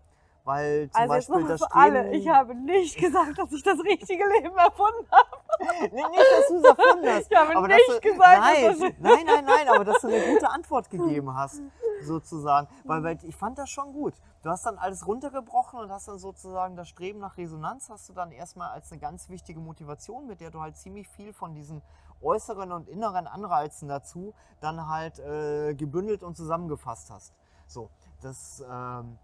Weil 0.46 0.90
zum 0.90 1.02
Also 1.02 1.14
jetzt 1.14 1.28
Beispiel 1.28 1.36
nochmal 1.36 1.58
das 1.58 1.62
Streben. 1.62 1.80
alle, 1.80 2.12
ich 2.16 2.28
habe 2.28 2.56
nicht 2.56 2.98
gesagt, 2.98 3.38
dass 3.38 3.52
ich 3.52 3.64
das 3.64 3.80
richtige 3.80 4.24
Leben 4.28 4.58
erfunden 4.58 5.08
habe. 5.12 5.33
Nee, 5.60 5.88
nicht, 5.90 6.32
dass 6.32 6.48
du 6.48 6.58
es 6.58 6.64
erfunden 6.64 7.08
hast. 7.10 7.28
Ich 7.32 7.38
habe 7.38 7.56
aber 7.56 7.68
nicht 7.68 7.88
du, 7.90 8.00
gesagt, 8.00 8.40
nein, 8.40 8.66
das- 8.66 8.80
nein, 9.00 9.26
nein, 9.26 9.46
nein, 9.46 9.68
aber 9.70 9.84
dass 9.86 10.02
du 10.02 10.08
eine 10.08 10.20
gute 10.34 10.50
Antwort 10.50 10.90
gegeben 10.90 11.36
hast, 11.36 11.62
sozusagen. 12.02 12.68
Weil, 12.84 13.04
weil 13.04 13.18
ich 13.24 13.36
fand 13.36 13.58
das 13.58 13.70
schon 13.70 13.94
gut. 13.94 14.14
Du 14.42 14.50
hast 14.50 14.66
dann 14.66 14.78
alles 14.78 15.08
runtergebrochen 15.08 15.80
und 15.80 15.92
hast 15.92 16.08
dann 16.08 16.18
sozusagen 16.20 16.76
das 16.76 16.90
Streben 16.90 17.20
nach 17.20 17.38
Resonanz 17.38 17.90
hast 17.90 18.10
du 18.10 18.14
dann 18.14 18.32
erstmal 18.32 18.72
als 18.72 18.92
eine 18.92 19.00
ganz 19.00 19.30
wichtige 19.30 19.60
Motivation, 19.60 20.28
mit 20.28 20.42
der 20.42 20.52
du 20.52 20.60
halt 20.62 20.76
ziemlich 20.76 21.08
viel 21.08 21.32
von 21.34 21.54
diesen 21.54 21.82
äußeren 22.22 22.72
und 22.72 22.90
inneren 22.90 23.28
Anreizen 23.28 23.88
dazu 23.88 24.34
dann 24.62 24.88
halt 24.88 25.20
äh, 25.20 25.74
gebündelt 25.76 26.24
und 26.24 26.36
zusammengefasst 26.36 27.10
hast. 27.10 27.34
So, 27.68 27.90
das 28.22 28.64
ähm, 28.70 29.18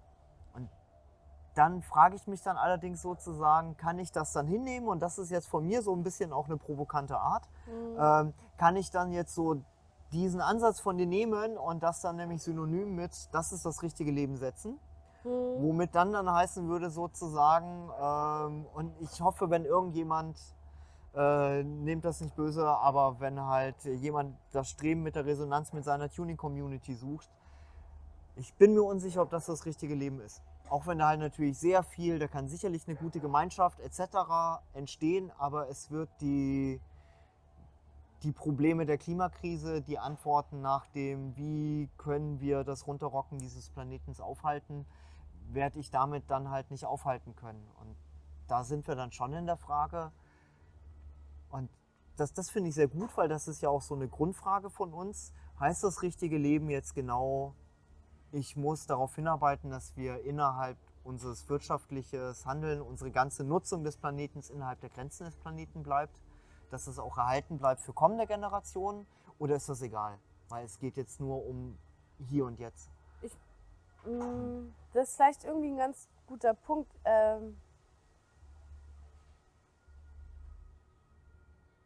dann 1.59 1.81
frage 1.81 2.15
ich 2.15 2.25
mich 2.27 2.41
dann 2.41 2.57
allerdings 2.57 3.01
sozusagen, 3.01 3.77
kann 3.77 3.99
ich 3.99 4.11
das 4.11 4.33
dann 4.33 4.47
hinnehmen? 4.47 4.87
Und 4.87 5.01
das 5.01 5.19
ist 5.19 5.29
jetzt 5.29 5.47
von 5.47 5.65
mir 5.67 5.81
so 5.81 5.93
ein 5.95 6.03
bisschen 6.03 6.33
auch 6.33 6.45
eine 6.45 6.57
provokante 6.57 7.17
Art. 7.17 7.49
Ähm, 7.99 8.33
kann 8.57 8.75
ich 8.75 8.89
dann 8.89 9.11
jetzt 9.11 9.35
so 9.35 9.61
diesen 10.11 10.41
Ansatz 10.41 10.79
von 10.79 10.97
dir 10.97 11.05
nehmen 11.05 11.57
und 11.57 11.83
das 11.83 12.01
dann 12.01 12.15
nämlich 12.15 12.41
synonym 12.41 12.95
mit, 12.95 13.13
das 13.31 13.51
ist 13.51 13.65
das 13.65 13.83
richtige 13.83 14.11
Leben 14.11 14.37
setzen? 14.37 14.79
Womit 15.23 15.93
dann 15.93 16.13
dann 16.13 16.31
heißen 16.31 16.67
würde 16.67 16.89
sozusagen, 16.89 17.89
ähm, 18.01 18.65
und 18.73 18.93
ich 19.01 19.21
hoffe, 19.21 19.49
wenn 19.49 19.65
irgendjemand 19.65 20.37
Äh, 21.15 21.63
nehmt 21.63 22.05
das 22.05 22.21
nicht 22.21 22.35
böse, 22.35 22.67
aber 22.67 23.19
wenn 23.19 23.41
halt 23.41 23.83
jemand 23.83 24.37
das 24.51 24.69
Streben 24.69 25.01
mit 25.01 25.15
der 25.15 25.25
Resonanz 25.25 25.73
mit 25.73 25.83
seiner 25.83 26.07
Tuning-Community 26.07 26.93
sucht, 26.93 27.27
ich 28.35 28.53
bin 28.59 28.75
mir 28.75 28.83
unsicher, 28.83 29.23
ob 29.23 29.31
das 29.31 29.47
das 29.47 29.65
richtige 29.65 29.95
Leben 29.95 30.19
ist. 30.21 30.43
Auch 30.69 30.85
wenn 30.85 30.99
da 30.99 31.07
halt 31.07 31.19
natürlich 31.19 31.57
sehr 31.57 31.83
viel, 31.83 32.19
da 32.19 32.27
kann 32.27 32.47
sicherlich 32.47 32.87
eine 32.87 32.95
gute 32.95 33.19
Gemeinschaft 33.19 33.79
etc. 33.79 34.61
entstehen, 34.73 35.31
aber 35.37 35.67
es 35.67 35.89
wird 35.89 36.09
die, 36.21 36.79
die 38.21 38.31
Probleme 38.31 38.85
der 38.85 38.99
Klimakrise, 38.99 39.81
die 39.81 39.97
Antworten 39.97 40.61
nach 40.61 40.85
dem, 40.87 41.35
wie 41.35 41.89
können 41.97 42.39
wir 42.39 42.63
das 42.63 42.85
Runterrocken 42.85 43.39
dieses 43.39 43.69
Planetens 43.71 44.21
aufhalten, 44.21 44.85
werde 45.51 45.79
ich 45.79 45.89
damit 45.89 46.29
dann 46.29 46.51
halt 46.51 46.69
nicht 46.69 46.85
aufhalten 46.85 47.35
können. 47.35 47.67
Und 47.79 47.95
da 48.47 48.63
sind 48.63 48.87
wir 48.87 48.95
dann 48.95 49.11
schon 49.11 49.33
in 49.33 49.47
der 49.47 49.57
Frage. 49.57 50.11
Und 51.49 51.69
das, 52.15 52.33
das 52.33 52.51
finde 52.51 52.69
ich 52.69 52.75
sehr 52.75 52.87
gut, 52.87 53.15
weil 53.17 53.27
das 53.27 53.47
ist 53.47 53.61
ja 53.61 53.69
auch 53.69 53.81
so 53.81 53.95
eine 53.95 54.07
Grundfrage 54.07 54.69
von 54.69 54.93
uns. 54.93 55.33
Heißt 55.59 55.83
das 55.83 56.03
richtige 56.03 56.37
Leben 56.37 56.69
jetzt 56.69 56.93
genau, 56.93 57.55
ich 58.31 58.55
muss 58.55 58.85
darauf 58.85 59.15
hinarbeiten, 59.15 59.69
dass 59.69 59.95
wir 59.95 60.23
innerhalb 60.23 60.77
unseres 61.03 61.47
wirtschaftliches 61.49 62.45
Handeln, 62.45 62.81
unsere 62.81 63.11
ganze 63.11 63.43
Nutzung 63.43 63.83
des 63.83 63.97
Planeten 63.97 64.41
innerhalb 64.53 64.79
der 64.81 64.89
Grenzen 64.89 65.25
des 65.25 65.35
Planeten 65.35 65.83
bleibt, 65.83 66.21
dass 66.69 66.87
es 66.87 66.99
auch 66.99 67.17
erhalten 67.17 67.57
bleibt 67.57 67.81
für 67.81 67.93
kommende 67.93 68.27
Generationen 68.27 69.07
oder 69.39 69.55
ist 69.55 69.69
das 69.69 69.81
egal? 69.81 70.19
Weil 70.49 70.65
es 70.65 70.79
geht 70.79 70.97
jetzt 70.97 71.19
nur 71.19 71.45
um 71.45 71.77
hier 72.29 72.45
und 72.45 72.59
jetzt. 72.59 72.89
Mm, 74.05 74.73
Das 74.93 75.09
ist 75.09 75.15
vielleicht 75.15 75.43
irgendwie 75.43 75.69
ein 75.69 75.77
ganz 75.77 76.07
guter 76.27 76.53
Punkt. 76.53 76.91
Ähm, 77.05 77.57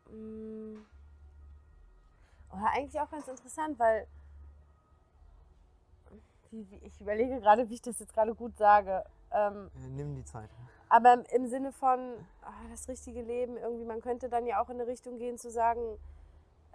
mm, 0.09 0.85
oder 2.51 2.69
eigentlich 2.73 2.99
auch 3.01 3.09
ganz 3.09 3.27
interessant, 3.27 3.79
weil 3.79 4.07
wie, 6.53 6.69
wie, 6.69 6.77
ich 6.85 7.01
überlege 7.01 7.39
gerade, 7.41 7.67
wie 7.69 7.73
ich 7.73 7.81
das 7.81 7.99
jetzt 7.99 8.13
gerade 8.13 8.33
gut 8.35 8.55
sage. 8.57 9.03
Ähm, 9.31 9.69
Äh, 9.75 9.89
nimm 9.89 10.15
die 10.15 10.23
Zeit. 10.23 10.49
aber 10.89 11.23
im- 11.33 11.47
Sinne 11.47 11.71
von 11.71 11.99
ah, 12.43 12.51
das 12.71 12.87
richtige 12.87 13.21
Leben, 13.23 13.57
irgendwie, 13.57 13.85
man 13.85 13.99
könnte 14.01 14.29
dann 14.29 14.45
ja 14.45 14.61
auch 14.61 14.69
in 14.69 14.75
eine 14.79 14.87
Richtung 14.87 15.17
gehen 15.17 15.37
zu 15.37 15.49
sagen, 15.49 15.81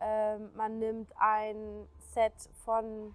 ähm, 0.00 0.50
man 0.54 0.78
nimmt 0.78 1.12
ein 1.18 1.88
Set 2.12 2.34
von 2.64 3.14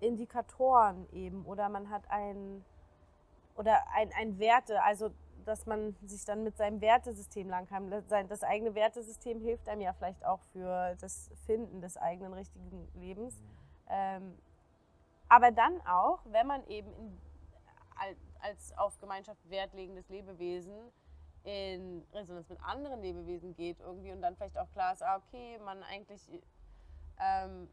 Indikatoren 0.00 1.06
eben 1.12 1.44
oder 1.44 1.68
man 1.68 1.90
hat 1.90 2.02
ein 2.10 2.64
oder 3.56 3.78
ein, 3.94 4.10
ein 4.18 4.38
Werte, 4.38 4.82
also 4.82 5.10
dass 5.44 5.66
man 5.66 5.96
sich 6.06 6.24
dann 6.24 6.44
mit 6.44 6.56
seinem 6.56 6.80
Wertesystem 6.80 7.48
lang 7.48 7.66
kann. 7.66 7.90
Das- 8.08 8.42
eigene 8.42 8.74
Wertesystem 8.74 9.40
hilft 9.40 9.68
einem 9.68 9.80
ja 9.80 9.92
vielleicht 9.92 10.24
auch 10.24 10.40
für 10.52 10.96
das 11.00 11.30
Finden 11.46 11.80
des 11.80 11.96
eigenen 11.96 12.32
richtigen 12.34 12.88
Lebens. 12.94 13.34
Ähm, 13.88 14.38
aber 15.30 15.52
dann 15.52 15.80
auch, 15.86 16.18
wenn 16.26 16.46
man 16.46 16.66
eben 16.66 16.92
in, 16.92 17.18
al- 17.96 18.16
als 18.40 18.76
auf 18.76 18.98
Gemeinschaft 19.00 19.48
Wert 19.48 19.72
legendes 19.72 20.08
Lebewesen 20.08 20.92
in 21.44 22.04
Resonanz 22.12 22.48
mit 22.50 22.60
anderen 22.62 23.00
Lebewesen 23.00 23.54
geht 23.54 23.80
irgendwie 23.80 24.12
und 24.12 24.20
dann 24.20 24.36
vielleicht 24.36 24.58
auch 24.58 24.70
klar 24.72 24.92
ist, 24.92 25.02
ah, 25.02 25.16
okay, 25.16 25.58
man 25.64 25.82
eigentlich, 25.84 26.28
ähm, 27.18 27.68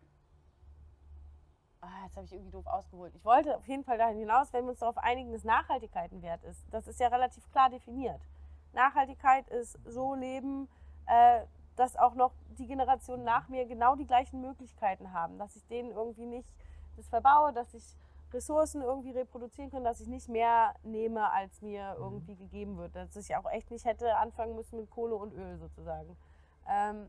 ah, 1.81 2.05
jetzt 2.05 2.15
habe 2.15 2.25
ich 2.25 2.31
irgendwie 2.33 2.51
doof 2.51 2.67
ausgeholt. 2.67 3.13
Ich 3.15 3.25
wollte 3.25 3.57
auf 3.57 3.67
jeden 3.67 3.83
Fall 3.83 3.97
dahin 3.97 4.19
hinaus, 4.19 4.53
wenn 4.53 4.65
wir 4.65 4.69
uns 4.69 4.79
darauf 4.79 4.97
einigen, 4.99 5.31
dass 5.33 5.43
Nachhaltigkeit 5.43 6.11
ein 6.11 6.21
Wert 6.21 6.43
ist. 6.43 6.63
Das 6.71 6.87
ist 6.87 6.99
ja 6.99 7.07
relativ 7.07 7.49
klar 7.51 7.69
definiert. 7.69 8.21
Nachhaltigkeit 8.73 9.47
ist 9.49 9.79
so 9.85 10.13
leben, 10.13 10.69
äh, 11.07 11.41
dass 11.75 11.95
auch 11.97 12.13
noch 12.13 12.33
die 12.57 12.67
Generationen 12.67 13.23
nach 13.23 13.47
mir 13.49 13.65
genau 13.65 13.95
die 13.95 14.05
gleichen 14.05 14.41
Möglichkeiten 14.41 15.11
haben, 15.11 15.37
dass 15.39 15.55
ich 15.55 15.65
denen 15.67 15.91
irgendwie 15.91 16.25
nicht 16.25 16.49
das 16.97 17.07
verbaue, 17.07 17.53
dass 17.53 17.73
ich 17.73 17.95
Ressourcen 18.33 18.81
irgendwie 18.81 19.11
reproduzieren 19.11 19.71
kann, 19.71 19.83
dass 19.83 20.01
ich 20.01 20.07
nicht 20.07 20.27
mehr 20.27 20.75
nehme, 20.83 21.31
als 21.31 21.61
mir 21.61 21.95
irgendwie 21.97 22.35
gegeben 22.35 22.77
wird. 22.77 22.95
Dass 22.95 23.15
ich 23.15 23.35
auch 23.35 23.49
echt 23.49 23.71
nicht 23.71 23.85
hätte 23.85 24.17
anfangen 24.17 24.55
müssen 24.55 24.77
mit 24.77 24.89
Kohle 24.89 25.15
und 25.15 25.33
Öl 25.33 25.57
sozusagen. 25.57 26.17
Ähm 26.67 27.07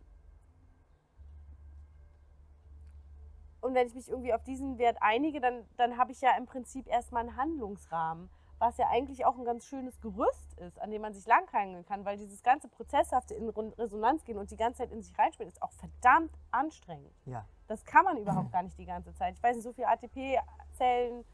und 3.60 3.74
wenn 3.74 3.88
ich 3.88 3.94
mich 3.94 4.08
irgendwie 4.08 4.32
auf 4.32 4.44
diesen 4.44 4.78
Wert 4.78 4.98
einige, 5.00 5.40
dann, 5.40 5.64
dann 5.76 5.98
habe 5.98 6.12
ich 6.12 6.20
ja 6.20 6.36
im 6.36 6.46
Prinzip 6.46 6.86
erstmal 6.86 7.26
einen 7.26 7.36
Handlungsrahmen, 7.36 8.30
was 8.58 8.76
ja 8.76 8.88
eigentlich 8.88 9.24
auch 9.24 9.36
ein 9.36 9.44
ganz 9.44 9.64
schönes 9.66 10.00
Gerüst 10.00 10.58
ist, 10.58 10.80
an 10.80 10.90
dem 10.90 11.02
man 11.02 11.14
sich 11.14 11.26
langhangeln 11.26 11.86
kann, 11.86 12.04
weil 12.04 12.16
dieses 12.16 12.42
ganze 12.42 12.68
Prozesshafte 12.68 13.34
in 13.34 13.48
Resonanz 13.48 14.24
gehen 14.24 14.38
und 14.38 14.50
die 14.50 14.56
ganze 14.56 14.78
Zeit 14.78 14.90
in 14.90 15.02
sich 15.02 15.16
reinspielen, 15.16 15.50
ist 15.50 15.62
auch 15.62 15.72
verdammt 15.72 16.32
anstrengend. 16.50 17.12
Ja. 17.26 17.44
Das 17.68 17.84
kann 17.84 18.04
man 18.04 18.16
überhaupt 18.16 18.50
gar 18.50 18.62
nicht 18.62 18.78
die 18.78 18.86
ganze 18.86 19.14
Zeit. 19.14 19.36
Ich 19.36 19.42
weiß 19.42 19.56
nicht, 19.56 19.64
so 19.64 19.72
viel 19.72 19.84
ATP-Zellen 19.84 21.24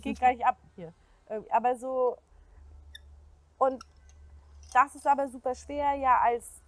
geht 0.00 0.20
gar 0.20 0.32
nicht 0.32 0.44
ab 0.44 0.56
hier. 0.74 0.92
Irgendwie, 1.28 1.52
Aber 1.52 1.76
so. 1.76 2.16
Und 3.58 3.84
das 4.72 4.94
ist 4.94 5.06
aber 5.06 5.28
super 5.28 5.54
schwer, 5.54 5.94
ja, 5.94 6.18
als 6.20 6.62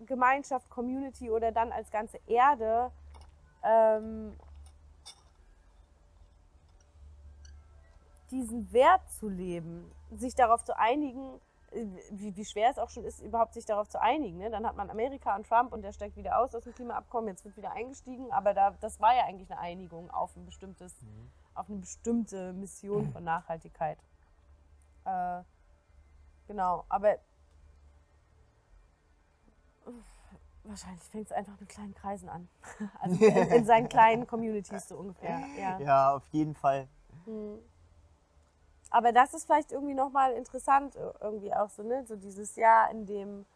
Gemeinschaft, 0.00 0.68
Community 0.70 1.30
oder 1.30 1.52
dann 1.52 1.72
als 1.72 1.90
ganze 1.90 2.18
Erde 2.26 2.90
ähm, 3.62 4.36
diesen 8.30 8.72
Wert 8.72 9.08
zu 9.10 9.28
leben, 9.28 9.90
sich 10.10 10.34
darauf 10.34 10.64
zu 10.64 10.76
einigen, 10.78 11.40
äh, 11.72 11.86
wie, 12.10 12.36
wie 12.36 12.44
schwer 12.44 12.70
es 12.70 12.78
auch 12.78 12.90
schon 12.90 13.04
ist, 13.04 13.20
überhaupt 13.20 13.54
sich 13.54 13.64
darauf 13.64 13.88
zu 13.88 14.00
einigen. 14.00 14.38
Ne? 14.38 14.50
Dann 14.50 14.66
hat 14.66 14.76
man 14.76 14.90
Amerika 14.90 15.36
und 15.36 15.46
Trump 15.46 15.72
und 15.72 15.82
der 15.82 15.92
steigt 15.92 16.16
wieder 16.16 16.38
aus 16.38 16.54
aus 16.54 16.64
dem 16.64 16.74
Klimaabkommen, 16.74 17.28
jetzt 17.28 17.44
wird 17.44 17.56
wieder 17.56 17.72
eingestiegen, 17.72 18.32
aber 18.32 18.54
da, 18.54 18.70
das 18.80 19.00
war 19.00 19.14
ja 19.14 19.24
eigentlich 19.24 19.50
eine 19.50 19.60
Einigung 19.60 20.10
auf 20.10 20.36
ein 20.36 20.46
bestimmtes, 20.46 20.94
auf 21.54 21.68
eine 21.68 21.78
bestimmte 21.78 22.52
Mission 22.52 23.10
von 23.12 23.24
Nachhaltigkeit. 23.24 23.98
Äh, 25.04 25.42
genau, 26.46 26.84
aber 26.88 27.16
wahrscheinlich 30.64 31.02
fängt 31.04 31.26
es 31.26 31.32
einfach 31.32 31.58
mit 31.58 31.68
kleinen 31.68 31.94
Kreisen 31.94 32.28
an. 32.28 32.48
Also 33.00 33.24
in, 33.24 33.34
in 33.34 33.64
seinen 33.64 33.88
kleinen 33.88 34.26
Communities 34.28 34.88
so 34.88 34.96
ungefähr. 34.96 35.40
Ja. 35.58 35.78
Ja, 35.78 36.14
auf 36.14 36.26
jeden 36.28 36.54
Fall. 36.54 36.88
Mhm. 37.26 37.58
Aber 38.90 39.12
das 39.12 39.34
ist 39.34 39.44
vielleicht 39.44 39.70
irgendwie 39.72 39.94
nochmal 39.94 40.32
interessant, 40.32 40.96
äh, 40.96 41.12
irgendwie 41.20 41.54
auch 41.54 41.70
so, 41.70 41.82
ne? 41.82 42.04
So 42.06 42.16
dieses 42.16 42.56
Jahr, 42.56 42.90
in 42.90 43.06
dem 43.06 43.46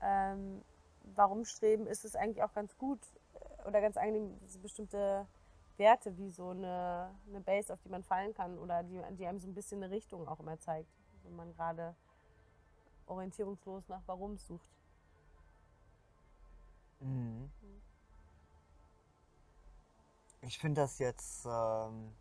ähm, 0.00 0.62
Warum 1.14 1.44
streben, 1.44 1.86
ist 1.86 2.04
es 2.04 2.16
eigentlich 2.16 2.42
auch 2.42 2.52
ganz 2.54 2.76
gut 2.78 3.00
äh, 3.34 3.68
oder 3.68 3.80
ganz 3.80 3.96
angenehm, 3.96 4.38
so 4.46 4.60
bestimmte 4.60 5.26
Werte 5.76 6.16
wie 6.16 6.30
so 6.30 6.50
eine, 6.50 7.10
eine 7.28 7.40
Base, 7.40 7.72
auf 7.72 7.80
die 7.82 7.88
man 7.88 8.02
fallen 8.02 8.32
kann 8.32 8.58
oder 8.58 8.82
die, 8.82 9.00
die 9.16 9.26
einem 9.26 9.40
so 9.40 9.48
ein 9.48 9.54
bisschen 9.54 9.82
eine 9.82 9.92
Richtung 9.92 10.26
auch 10.28 10.40
immer 10.40 10.58
zeigt, 10.58 10.88
wenn 11.24 11.36
man 11.36 11.52
gerade 11.52 11.94
orientierungslos 13.06 13.88
nach 13.88 14.02
Warum 14.06 14.38
sucht. 14.38 14.70
Mhm. 17.00 17.50
Ich 20.42 20.58
finde 20.58 20.82
das 20.82 20.98
jetzt. 20.98 21.44
Ähm, 21.44 22.12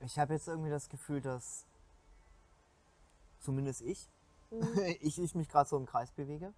ich 0.00 0.18
habe 0.18 0.34
jetzt 0.34 0.48
irgendwie 0.48 0.70
das 0.70 0.88
Gefühl, 0.88 1.20
dass 1.20 1.66
zumindest 3.40 3.82
ich, 3.82 4.08
ich, 5.00 5.20
ich 5.20 5.34
mich 5.34 5.48
gerade 5.48 5.68
so 5.68 5.76
im 5.76 5.86
Kreis 5.86 6.10
bewege, 6.12 6.52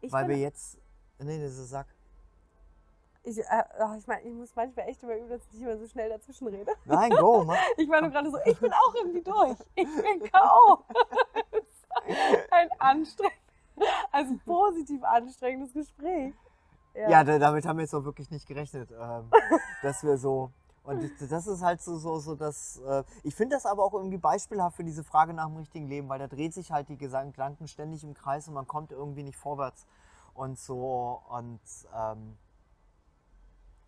Ich, 0.00 0.12
weil 0.12 0.28
wir 0.28 0.36
jetzt. 0.38 0.78
Nee, 1.18 1.40
das 1.40 1.56
ist 1.58 1.70
Sack. 1.70 1.86
ich, 3.22 3.38
äh, 3.38 3.44
ach, 3.78 3.96
ich, 3.96 4.06
mein, 4.06 4.26
ich 4.26 4.32
muss 4.32 4.54
manchmal 4.56 4.88
echt 4.88 5.02
immer 5.02 5.16
üben, 5.16 5.28
dass 5.28 5.42
ich 5.46 5.52
nicht 5.52 5.62
immer 5.62 5.76
so 5.78 5.86
schnell 5.86 6.08
dazwischen 6.08 6.48
rede. 6.48 6.72
Nein, 6.84 7.10
go, 7.10 7.44
mach. 7.46 7.56
Ich 7.76 7.88
war 7.88 8.00
nur 8.00 8.10
gerade 8.10 8.30
so, 8.30 8.38
ich 8.44 8.58
bin 8.58 8.72
auch 8.72 8.94
irgendwie 8.94 9.22
durch. 9.22 9.56
Ich 9.74 9.84
bin 10.02 10.30
K.O. 10.30 10.84
Ein 12.50 12.68
anstrengend, 12.78 13.38
also 14.12 14.34
positiv 14.44 15.02
anstrengendes 15.04 15.72
Gespräch. 15.72 16.34
Ja, 16.94 17.24
da, 17.24 17.38
damit 17.38 17.64
haben 17.66 17.78
wir 17.78 17.82
jetzt 17.82 17.94
auch 17.94 18.04
wirklich 18.04 18.30
nicht 18.30 18.46
gerechnet, 18.46 18.90
ähm, 18.92 19.30
dass 19.82 20.02
wir 20.04 20.16
so. 20.16 20.50
Und 20.84 21.02
das- 21.02 21.28
das 21.30 21.46
ist 21.46 21.62
halt 21.62 21.80
so, 21.82 21.96
so, 21.98 22.18
so 22.18 22.34
das. 22.36 22.78
Äh, 22.86 23.04
ich 23.22 23.34
finde 23.34 23.56
das 23.56 23.66
aber 23.66 23.84
auch 23.84 23.94
irgendwie 23.94 24.18
beispielhaft 24.18 24.76
für 24.76 24.84
diese 24.84 25.02
Frage 25.04 25.32
nach 25.34 25.46
dem 25.46 25.56
richtigen 25.56 25.88
Leben, 25.88 26.08
weil 26.08 26.18
da 26.18 26.26
dreht 26.28 26.52
sich 26.54 26.72
halt 26.72 26.88
die 26.90 26.96
Gedanken 26.98 27.66
ständig 27.68 28.04
im 28.04 28.14
Kreis 28.14 28.48
und 28.48 28.54
man 28.54 28.66
kommt 28.68 28.92
irgendwie 28.92 29.22
nicht 29.22 29.38
vorwärts. 29.38 29.86
Und 30.34 30.58
so, 30.58 31.22
und, 31.30 31.60
ähm, 31.96 32.36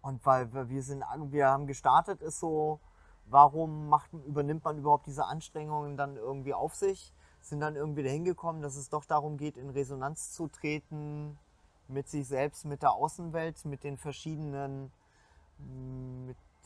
und 0.02 0.24
weil 0.24 0.52
wir 0.68 0.82
sind, 0.82 1.02
wir 1.30 1.48
haben 1.48 1.66
gestartet, 1.66 2.22
ist 2.22 2.38
so, 2.40 2.80
warum 3.26 3.88
macht, 3.88 4.12
übernimmt 4.12 4.64
man 4.64 4.78
überhaupt 4.78 5.06
diese 5.06 5.24
Anstrengungen 5.24 5.96
dann 5.96 6.16
irgendwie 6.16 6.54
auf 6.54 6.74
sich? 6.74 7.12
Sind 7.40 7.60
dann 7.60 7.76
irgendwie 7.76 8.02
dahin 8.02 8.24
gekommen, 8.24 8.62
dass 8.62 8.76
es 8.76 8.88
doch 8.88 9.04
darum 9.04 9.36
geht, 9.36 9.56
in 9.56 9.70
Resonanz 9.70 10.32
zu 10.32 10.48
treten 10.48 11.38
mit 11.88 12.08
sich 12.08 12.26
selbst, 12.26 12.64
mit 12.64 12.82
der 12.82 12.92
Außenwelt, 12.92 13.64
mit 13.64 13.84
den 13.84 13.96
verschiedenen, 13.96 14.92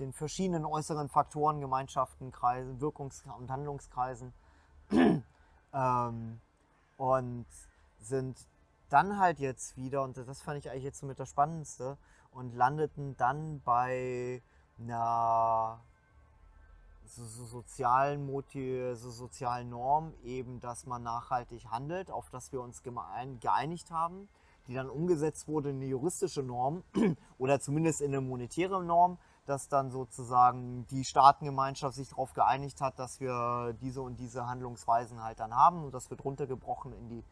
den 0.01 0.13
verschiedenen 0.13 0.65
äußeren 0.65 1.09
Faktoren, 1.09 1.61
Gemeinschaften, 1.61 2.33
Kreisen, 2.33 2.81
Wirkungs- 2.81 3.25
und 3.39 3.51
Handlungskreisen. 3.51 4.33
ähm, 5.73 6.41
und 6.97 7.47
sind 7.99 8.49
dann 8.89 9.19
halt 9.19 9.39
jetzt 9.39 9.77
wieder, 9.77 10.03
und 10.03 10.17
das 10.17 10.43
fand 10.43 10.59
ich 10.59 10.71
eigentlich 10.71 10.85
jetzt 10.85 10.99
so 11.01 11.07
mit 11.07 11.21
das 11.21 11.29
Spannendste, 11.29 11.97
und 12.33 12.55
landeten 12.55 13.17
dann 13.17 13.61
bei 13.65 14.43
einer 14.79 15.81
so, 17.05 17.25
so 17.25 17.45
sozialen 17.45 18.25
Motiv, 18.25 18.97
so 18.97 19.11
sozialen 19.11 19.71
Norm 19.71 20.15
eben, 20.23 20.61
dass 20.61 20.87
man 20.87 21.03
nachhaltig 21.03 21.67
handelt, 21.67 22.11
auf 22.11 22.31
das 22.31 22.53
wir 22.53 22.61
uns 22.61 22.83
geeinigt 22.83 23.91
haben, 23.91 24.29
die 24.69 24.75
dann 24.75 24.89
umgesetzt 24.89 25.49
wurde 25.49 25.71
in 25.71 25.77
eine 25.77 25.87
juristische 25.87 26.43
Norm 26.43 26.85
oder 27.39 27.59
zumindest 27.61 28.01
in 28.01 28.09
eine 28.09 28.21
monetäre 28.21 28.83
Norm, 28.85 29.19
dass 29.47 29.69
dann 29.69 29.91
sozusagen 29.91 30.87
die 30.89 31.05
Staatengemeinschaft 31.05 31.95
sich 31.95 32.09
darauf 32.11 32.33
geeinigt 32.35 32.81
hat, 32.81 32.99
dass 32.99 33.21
wir 33.21 33.75
diese 33.81 34.03
und 34.03 34.19
diese 34.19 34.47
Handlungsweisen 34.47 35.23
halt 35.23 35.41
dann 35.41 35.55
haben 35.55 35.85
und 35.85 35.93
das 35.93 36.11
wird 36.11 36.25
runtergebrochen 36.25 36.93
in 36.93 37.09
die, 37.09 37.25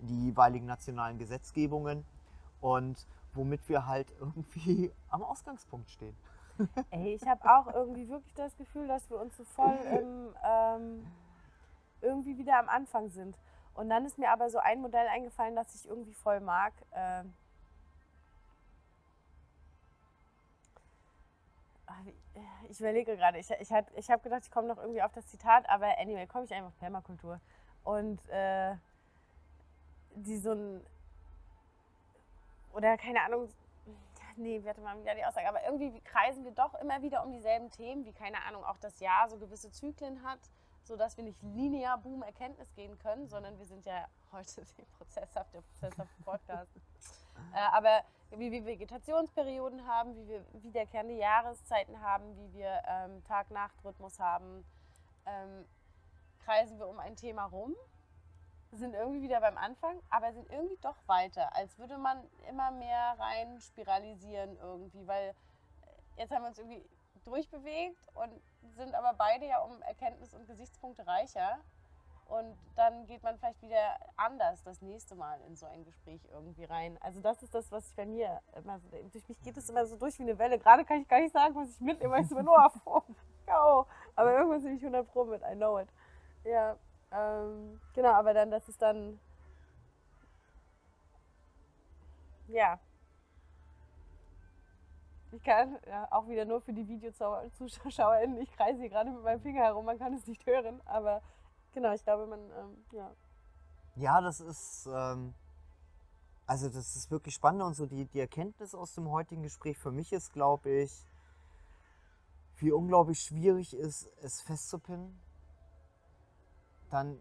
in 0.00 0.06
die 0.06 0.24
jeweiligen 0.26 0.66
nationalen 0.66 1.18
Gesetzgebungen 1.18 2.04
und 2.60 3.06
womit 3.34 3.68
wir 3.68 3.86
halt 3.86 4.12
irgendwie 4.20 4.92
am 5.10 5.22
Ausgangspunkt 5.22 5.90
stehen. 5.90 6.16
Ey, 6.90 7.14
ich 7.14 7.26
habe 7.26 7.42
auch 7.44 7.72
irgendwie 7.74 8.08
wirklich 8.08 8.34
das 8.34 8.56
Gefühl, 8.56 8.86
dass 8.86 9.08
wir 9.10 9.18
uns 9.18 9.36
so 9.36 9.44
voll 9.44 9.78
im, 9.90 10.34
ähm, 10.44 11.06
irgendwie 12.02 12.36
wieder 12.36 12.58
am 12.58 12.68
Anfang 12.68 13.08
sind. 13.08 13.36
Und 13.74 13.88
dann 13.88 14.04
ist 14.04 14.18
mir 14.18 14.30
aber 14.30 14.50
so 14.50 14.58
ein 14.58 14.80
Modell 14.80 15.06
eingefallen, 15.08 15.56
das 15.56 15.74
ich 15.74 15.88
irgendwie 15.88 16.12
voll 16.12 16.40
mag. 16.40 16.74
Ähm, 16.94 17.32
ich 22.68 22.80
überlege 22.80 23.16
gerade, 23.16 23.38
ich, 23.38 23.50
ich, 23.50 23.70
ich 23.96 24.10
habe 24.10 24.22
gedacht, 24.22 24.42
ich 24.44 24.50
komme 24.50 24.68
noch 24.68 24.78
irgendwie 24.78 25.02
auf 25.02 25.12
das 25.12 25.26
Zitat, 25.26 25.68
aber 25.68 25.98
anyway, 25.98 26.26
komme 26.26 26.44
ich 26.44 26.54
einfach 26.54 26.68
auf 26.68 26.78
Permakultur. 26.78 27.40
Und 27.84 28.26
äh, 28.28 28.74
die 30.14 30.38
so 30.38 30.52
ein, 30.52 30.86
oder 32.72 32.96
keine 32.96 33.22
Ahnung, 33.22 33.48
nee, 34.36 34.62
warte 34.64 34.80
mal 34.80 34.98
wieder 35.00 35.14
die 35.14 35.24
Aussage, 35.24 35.48
aber 35.48 35.64
irgendwie 35.64 36.00
kreisen 36.00 36.44
wir 36.44 36.52
doch 36.52 36.74
immer 36.80 37.02
wieder 37.02 37.24
um 37.24 37.32
dieselben 37.32 37.70
Themen, 37.70 38.04
wie 38.04 38.12
keine 38.12 38.42
Ahnung, 38.44 38.64
auch 38.64 38.78
das 38.78 39.00
Jahr 39.00 39.28
so 39.28 39.38
gewisse 39.38 39.70
Zyklen 39.70 40.22
hat, 40.22 40.40
sodass 40.84 41.16
wir 41.16 41.24
nicht 41.24 41.42
linear 41.42 41.98
Boom 41.98 42.22
Erkenntnis 42.22 42.72
gehen 42.74 42.98
können, 42.98 43.28
sondern 43.28 43.58
wir 43.58 43.66
sind 43.66 43.84
ja 43.84 44.06
heute 44.32 44.64
der 44.78 44.84
Prozesshaft, 44.96 45.54
der 45.54 45.60
Prozesshaft 45.60 46.24
Podcast. 46.24 46.70
äh, 47.54 47.58
aber 47.72 48.02
wie 48.30 48.50
wir 48.50 48.64
Vegetationsperioden 48.64 49.86
haben, 49.86 50.16
wie 50.16 50.28
wir 50.28 50.44
wiederkehrende 50.62 51.14
Jahreszeiten 51.14 52.00
haben, 52.00 52.36
wie 52.36 52.54
wir 52.54 52.82
ähm, 52.86 53.22
Tag-Nacht-Rhythmus 53.24 54.18
haben, 54.18 54.64
ähm, 55.26 55.64
kreisen 56.44 56.78
wir 56.78 56.88
um 56.88 56.98
ein 56.98 57.14
Thema 57.14 57.44
rum 57.44 57.74
sind 58.72 58.94
irgendwie 58.94 59.22
wieder 59.22 59.40
beim 59.40 59.58
Anfang, 59.58 60.00
aber 60.08 60.32
sind 60.32 60.50
irgendwie 60.50 60.78
doch 60.80 60.96
weiter, 61.06 61.54
als 61.54 61.78
würde 61.78 61.98
man 61.98 62.18
immer 62.48 62.70
mehr 62.70 63.16
rein 63.18 63.60
spiralisieren 63.60 64.56
irgendwie, 64.56 65.06
weil 65.06 65.28
äh, 65.28 66.20
jetzt 66.20 66.32
haben 66.32 66.42
wir 66.42 66.48
uns 66.48 66.58
irgendwie 66.58 66.82
durchbewegt 67.24 68.08
und 68.14 68.32
sind 68.76 68.94
aber 68.94 69.14
beide 69.14 69.46
ja 69.46 69.58
um 69.60 69.80
Erkenntnis 69.82 70.34
und 70.34 70.46
Gesichtspunkte 70.46 71.06
reicher. 71.06 71.58
Und 72.26 72.56
dann 72.76 73.06
geht 73.06 73.22
man 73.22 73.36
vielleicht 73.38 73.60
wieder 73.60 73.98
anders 74.16 74.62
das 74.62 74.80
nächste 74.80 75.14
Mal 75.14 75.38
in 75.42 75.54
so 75.54 75.66
ein 75.66 75.84
Gespräch 75.84 76.20
irgendwie 76.32 76.64
rein. 76.64 76.96
Also 77.02 77.20
das 77.20 77.42
ist 77.42 77.54
das, 77.54 77.70
was 77.70 77.88
ich 77.88 77.94
bei 77.94 78.06
mir 78.06 78.40
immer 78.56 78.78
so, 78.78 78.88
durch 78.88 79.28
mich 79.28 79.42
geht 79.42 79.56
es 79.56 79.68
immer 79.68 79.84
so 79.84 79.96
durch 79.96 80.18
wie 80.18 80.22
eine 80.22 80.38
Welle. 80.38 80.58
Gerade 80.58 80.84
kann 80.84 81.02
ich 81.02 81.08
gar 81.08 81.20
nicht 81.20 81.32
sagen, 81.32 81.54
was 81.54 81.68
ich 81.68 81.80
mitnehme, 81.80 82.14
weil 82.14 82.24
ich 82.24 82.30
immer 82.30 82.42
nur 82.42 82.64
auf, 82.64 82.72
oh, 82.86 83.84
aber 84.16 84.32
irgendwas 84.32 84.62
bin 84.62 84.76
ich 84.76 84.82
100 84.82 85.06
Pro 85.12 85.24
mit, 85.24 85.42
I 85.42 85.54
know 85.54 85.78
it. 85.78 85.88
Ja, 86.44 86.76
ähm, 87.12 87.80
genau, 87.94 88.12
aber 88.12 88.32
dann, 88.32 88.50
das 88.50 88.66
ist 88.68 88.80
dann. 88.80 89.20
Ja. 92.48 92.78
Ich 95.32 95.42
kann 95.42 95.78
ja, 95.86 96.06
auch 96.10 96.28
wieder 96.28 96.44
nur 96.44 96.60
für 96.60 96.72
die 96.72 96.86
VideozuschauerInnen, 96.86 98.36
ich 98.38 98.52
kreise 98.52 98.80
hier 98.80 98.90
gerade 98.90 99.10
mit 99.10 99.22
meinem 99.22 99.40
Finger 99.40 99.62
herum, 99.62 99.84
man 99.84 99.98
kann 99.98 100.12
es 100.14 100.26
nicht 100.26 100.46
hören, 100.46 100.80
aber 100.84 101.22
genau, 101.72 101.92
ich 101.92 102.04
glaube, 102.04 102.26
man, 102.26 102.40
ähm, 102.50 102.84
ja. 102.92 103.10
Ja, 103.96 104.20
das 104.20 104.40
ist, 104.40 104.86
ähm, 104.92 105.34
also 106.46 106.68
das 106.68 106.96
ist 106.96 107.10
wirklich 107.10 107.34
spannend 107.34 107.62
und 107.62 107.74
so 107.74 107.86
die, 107.86 108.04
die 108.06 108.20
Erkenntnis 108.20 108.74
aus 108.74 108.94
dem 108.94 109.10
heutigen 109.10 109.42
Gespräch 109.42 109.78
für 109.78 109.90
mich 109.90 110.12
ist, 110.12 110.32
glaube 110.32 110.70
ich, 110.70 111.06
wie 112.56 112.70
unglaublich 112.70 113.20
schwierig 113.20 113.74
ist, 113.74 114.08
es 114.20 114.42
festzupinnen 114.42 115.18
dann 116.92 117.18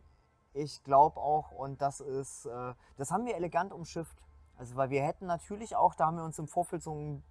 ich 0.54 0.84
glaube 0.84 1.18
auch, 1.18 1.52
und 1.52 1.82
das 1.82 2.02
ist, 2.02 2.46
äh, 2.46 2.74
das 2.98 3.12
haben 3.12 3.26
wir 3.26 3.36
elegant 3.36 3.72
umschifft. 3.72 4.18
Also, 4.58 4.76
weil 4.76 4.90
wir 4.90 5.02
hätten 5.02 5.26
natürlich 5.26 5.76
auch, 5.76 5.96
da 5.96 6.08
haben 6.08 6.18
wir 6.18 6.26
uns 6.26 6.38
im 6.40 6.48
Vorfeld 6.48 6.84
so 6.84 6.94
ein, 6.94 7.24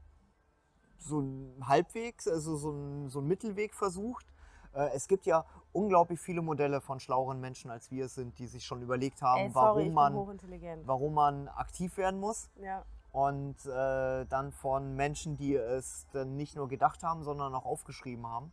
so 1.00 1.20
ein 1.20 1.66
Halbweg, 1.66 2.16
also 2.26 2.56
so 2.56 2.70
ein, 2.70 3.08
so 3.08 3.20
ein 3.20 3.26
Mittelweg 3.26 3.74
versucht. 3.74 4.26
Äh, 4.72 4.90
es 4.94 5.08
gibt 5.08 5.26
ja 5.26 5.44
unglaublich 5.72 6.20
viele 6.20 6.42
Modelle 6.42 6.80
von 6.80 7.00
schlaueren 7.00 7.40
Menschen, 7.40 7.70
als 7.70 7.90
wir 7.90 8.06
es 8.06 8.14
sind, 8.14 8.38
die 8.38 8.46
sich 8.46 8.64
schon 8.64 8.82
überlegt 8.82 9.22
haben, 9.22 9.42
Ey, 9.42 9.50
sorry, 9.50 9.92
warum, 9.94 10.26
man, 10.26 10.86
warum 10.86 11.14
man 11.14 11.48
aktiv 11.48 11.96
werden 11.96 12.20
muss. 12.20 12.50
Ja. 12.60 12.84
Und 13.12 13.66
äh, 13.66 14.24
dann 14.26 14.52
von 14.52 14.94
Menschen, 14.94 15.36
die 15.36 15.56
es 15.56 16.06
dann 16.12 16.36
nicht 16.36 16.54
nur 16.54 16.68
gedacht 16.68 17.02
haben, 17.02 17.24
sondern 17.24 17.54
auch 17.54 17.64
aufgeschrieben 17.64 18.26
haben. 18.26 18.52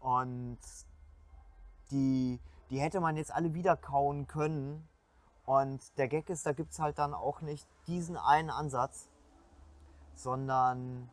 Und 0.00 0.58
die, 1.90 2.40
die 2.70 2.80
hätte 2.80 3.00
man 3.00 3.16
jetzt 3.16 3.34
alle 3.34 3.52
wieder 3.52 3.76
kauen 3.76 4.26
können. 4.26 4.88
Und 5.44 5.96
der 5.98 6.08
Gag 6.08 6.30
ist, 6.30 6.46
da 6.46 6.52
gibt 6.52 6.72
es 6.72 6.78
halt 6.78 6.98
dann 6.98 7.12
auch 7.12 7.42
nicht 7.42 7.66
diesen 7.86 8.16
einen 8.16 8.50
Ansatz, 8.50 9.08
sondern 10.14 11.10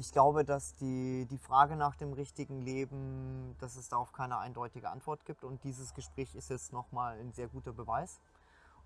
ich 0.00 0.12
glaube, 0.12 0.46
dass 0.46 0.74
die, 0.76 1.26
die 1.30 1.36
Frage 1.36 1.76
nach 1.76 1.94
dem 1.94 2.14
richtigen 2.14 2.62
Leben, 2.62 3.54
dass 3.60 3.76
es 3.76 3.90
darauf 3.90 4.12
keine 4.12 4.38
eindeutige 4.38 4.88
Antwort 4.88 5.26
gibt. 5.26 5.44
Und 5.44 5.62
dieses 5.62 5.92
Gespräch 5.92 6.34
ist 6.34 6.48
jetzt 6.48 6.72
nochmal 6.72 7.18
ein 7.20 7.32
sehr 7.32 7.48
guter 7.48 7.72
Beweis. 7.72 8.18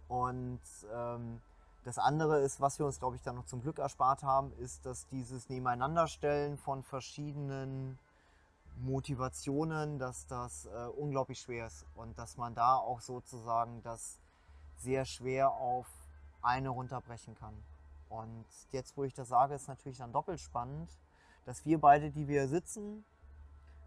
Und 0.09 0.61
ähm, 0.93 1.41
das 1.85 1.99
andere 1.99 2.41
ist, 2.41 2.61
was 2.61 2.81
wir 2.81 2.87
uns, 2.87 2.99
glaube 2.99 3.15
ich, 3.15 3.23
dann 3.23 3.37
noch 3.37 3.47
zum 3.47 3.63
Glück 3.63 3.79
erspart 3.79 4.25
haben, 4.25 4.53
ist, 4.59 4.85
dass 4.87 5.07
dieses 5.07 5.49
Nebeneinanderstellen 5.49 6.59
von 6.59 6.83
verschiedenen 6.83 7.97
Motivationen, 8.81 10.01
dass 10.01 10.27
das 10.27 10.67
äh, 10.67 10.89
unglaublich 10.97 11.39
schwer 11.39 11.69
ist 11.69 11.87
und 11.95 12.19
dass 12.19 12.37
man 12.37 12.57
da 12.57 12.75
auch 12.77 13.01
sozusagen 13.01 13.83
das 13.85 14.19
sehr 14.79 15.05
schwer 15.05 15.53
auf 15.53 15.87
eine 16.43 16.71
runterbrechen 16.71 17.37
kann. 17.37 17.55
Und 18.09 18.47
jetzt, 18.73 18.97
wo 18.97 19.05
ich 19.05 19.15
das 19.15 19.29
sage, 19.29 19.55
ist 19.55 19.69
natürlich 19.69 19.99
dann 19.99 20.13
doppelt 20.13 20.41
spannend, 20.41 20.91
dass 21.45 21.65
wir 21.65 21.81
beide, 21.81 22.11
die 22.11 22.29
wir 22.29 22.49
sitzen, 22.49 23.05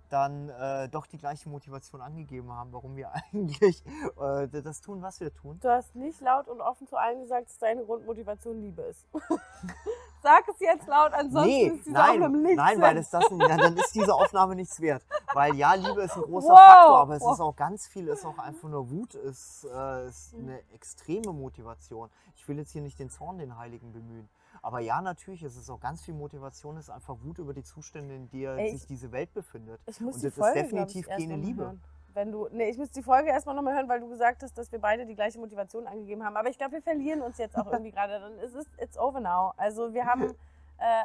dann 0.10 0.50
äh, 0.50 0.88
doch 0.90 1.06
die 1.06 1.18
gleiche 1.18 1.50
Motivation 1.50 2.02
angegeben 2.02 2.52
haben, 2.52 2.72
warum 2.72 2.96
wir 2.96 3.12
eigentlich 3.34 3.84
äh, 3.86 4.48
das 4.62 4.82
tun, 4.82 5.02
was 5.02 5.20
wir 5.20 5.34
tun. 5.34 5.60
Du 5.62 5.70
hast 5.70 5.96
nicht 5.96 6.22
laut 6.22 6.48
und 6.48 6.62
offen 6.62 6.88
zu 6.88 6.96
allen 6.96 7.22
gesagt, 7.22 7.50
dass 7.50 7.58
deine 7.60 7.84
Grundmotivation 7.84 8.62
Liebe 8.62 8.84
ist. 8.84 9.06
Sag 10.24 10.48
es 10.48 10.60
jetzt 10.60 10.88
laut, 10.88 11.14
ansonsten 11.14 11.50
nee, 11.50 11.68
ist 11.68 11.86
diese 11.86 11.92
nein, 11.92 12.12
Aufnahme 12.12 12.38
nichts 12.40 12.58
Nein, 12.58 12.82
weil 12.82 12.98
es 12.98 13.10
das, 13.10 13.24
ja, 13.30 13.56
dann 13.58 13.78
ist 13.78 13.94
diese 13.94 14.14
Aufnahme 14.14 14.56
nichts 14.56 14.82
wert. 14.82 15.06
Weil 15.34 15.56
ja, 15.56 15.74
Liebe 15.76 16.02
ist 16.02 16.16
ein 16.16 16.24
großer 16.24 16.50
Wow. 16.50 16.58
Faktor, 16.58 16.98
aber 16.98 17.16
es 17.16 17.22
Wow. 17.22 17.34
ist 17.34 17.40
auch 17.40 17.56
ganz 17.56 17.88
viel, 17.88 18.08
ist 18.08 18.26
auch 18.26 18.38
einfach 18.40 18.68
nur 18.68 18.90
Wut, 18.90 19.14
ist, 19.14 19.66
äh, 19.72 20.08
ist 20.08 20.34
eine 20.34 20.60
extreme 20.74 21.32
Motivation. 21.32 22.10
Ich 22.36 22.48
will 22.48 22.58
jetzt 22.58 22.72
hier 22.72 22.82
nicht 22.82 22.98
den 23.00 23.10
Zorn 23.10 23.38
den 23.38 23.58
Heiligen 23.58 23.94
bemühen. 23.94 24.28
Aber 24.68 24.82
ja, 24.82 25.02
natürlich, 25.02 25.44
es 25.44 25.56
ist 25.56 25.70
auch 25.70 25.80
ganz 25.80 26.04
viel 26.04 26.14
Motivation, 26.14 26.76
es 26.76 26.90
ist 26.90 26.90
einfach 26.90 27.16
Wut 27.24 27.38
über 27.38 27.54
die 27.54 27.64
Zustände, 27.64 28.14
in 28.14 28.30
der 28.32 28.58
Ey, 28.58 28.72
sich 28.72 28.86
diese 28.86 29.14
Welt 29.14 29.34
befindet. 29.34 29.80
Ich 29.86 30.02
muss 30.02 30.16
Und 30.16 30.24
die 30.24 30.26
das 30.26 30.38
ist 30.38 30.44
Folge, 30.44 30.62
definitiv 30.62 31.06
ich, 31.06 31.10
erst 31.10 31.22
keine 31.22 31.42
Liebe. 31.42 31.64
Hören. 31.64 31.84
Wenn 32.14 32.34
du, 32.34 32.50
nee, 32.52 32.70
ich 32.70 32.78
muss 32.78 32.92
die 32.92 33.02
Folge 33.02 33.30
erstmal 33.30 33.56
nochmal 33.56 33.76
hören, 33.76 33.88
weil 33.88 34.02
du 34.02 34.10
gesagt 34.10 34.44
hast, 34.44 34.58
dass 34.58 34.70
wir 34.74 34.80
beide 34.80 35.06
die 35.06 35.16
gleiche 35.16 35.40
Motivation 35.40 35.88
angegeben 35.88 36.22
haben. 36.26 36.36
Aber 36.36 36.50
ich 36.50 36.58
glaube, 36.58 36.74
wir 36.74 36.82
verlieren 36.82 37.22
uns 37.22 37.38
jetzt 37.38 37.58
auch 37.58 37.72
irgendwie 37.72 37.92
gerade. 37.94 38.20
Dann 38.20 38.38
ist 38.40 38.56
es 38.56 38.66
it's 38.78 38.98
over 38.98 39.22
now. 39.22 39.54
Also 39.56 39.94
wir 39.94 40.06
haben, 40.06 40.24
äh, 40.80 41.04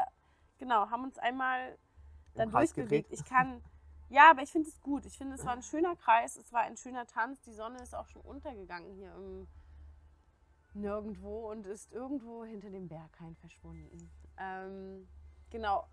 genau, 0.58 0.90
haben 0.90 1.04
uns 1.04 1.16
einmal 1.20 1.78
dann 2.34 2.50
durchbewegt. 2.50 3.12
Ich 3.12 3.24
kann, 3.24 3.62
ja, 4.08 4.28
aber 4.32 4.42
ich 4.42 4.50
finde 4.50 4.70
es 4.70 4.80
gut. 4.80 5.06
Ich 5.06 5.16
finde, 5.16 5.36
es 5.36 5.46
war 5.46 5.52
ein 5.52 5.62
schöner 5.62 5.94
Kreis, 5.94 6.34
es 6.34 6.52
war 6.52 6.62
ein 6.62 6.76
schöner 6.76 7.06
Tanz. 7.06 7.40
Die 7.42 7.52
Sonne 7.52 7.80
ist 7.80 7.94
auch 7.94 8.08
schon 8.08 8.22
untergegangen 8.22 8.92
hier 8.94 9.14
im 9.14 9.46
Nirgendwo 10.74 11.50
und 11.50 11.66
ist 11.66 11.92
irgendwo 11.92 12.44
hinter 12.44 12.70
dem 12.70 12.88
Berghain 12.88 13.36
verschwunden. 13.36 14.10
Ähm, 14.38 15.08
genau. 15.50 15.86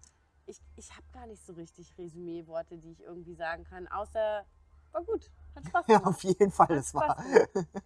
Ich, 0.45 0.59
ich 0.77 0.89
habe 0.95 1.05
gar 1.13 1.27
nicht 1.27 1.45
so 1.45 1.53
richtig 1.53 1.95
Resümee-Worte, 1.97 2.77
die 2.77 2.91
ich 2.91 3.01
irgendwie 3.01 3.36
sagen 3.36 3.63
kann, 3.65 3.88
außer 3.88 4.43
war 4.91 5.03
gut, 5.03 5.30
hat 5.55 5.67
Spaß 5.67 5.86
Ja, 5.88 5.97
gemacht. 5.99 6.15
auf 6.15 6.23
jeden 6.23 6.51
Fall, 6.51 6.67
das 6.67 6.93
war. 6.95 7.23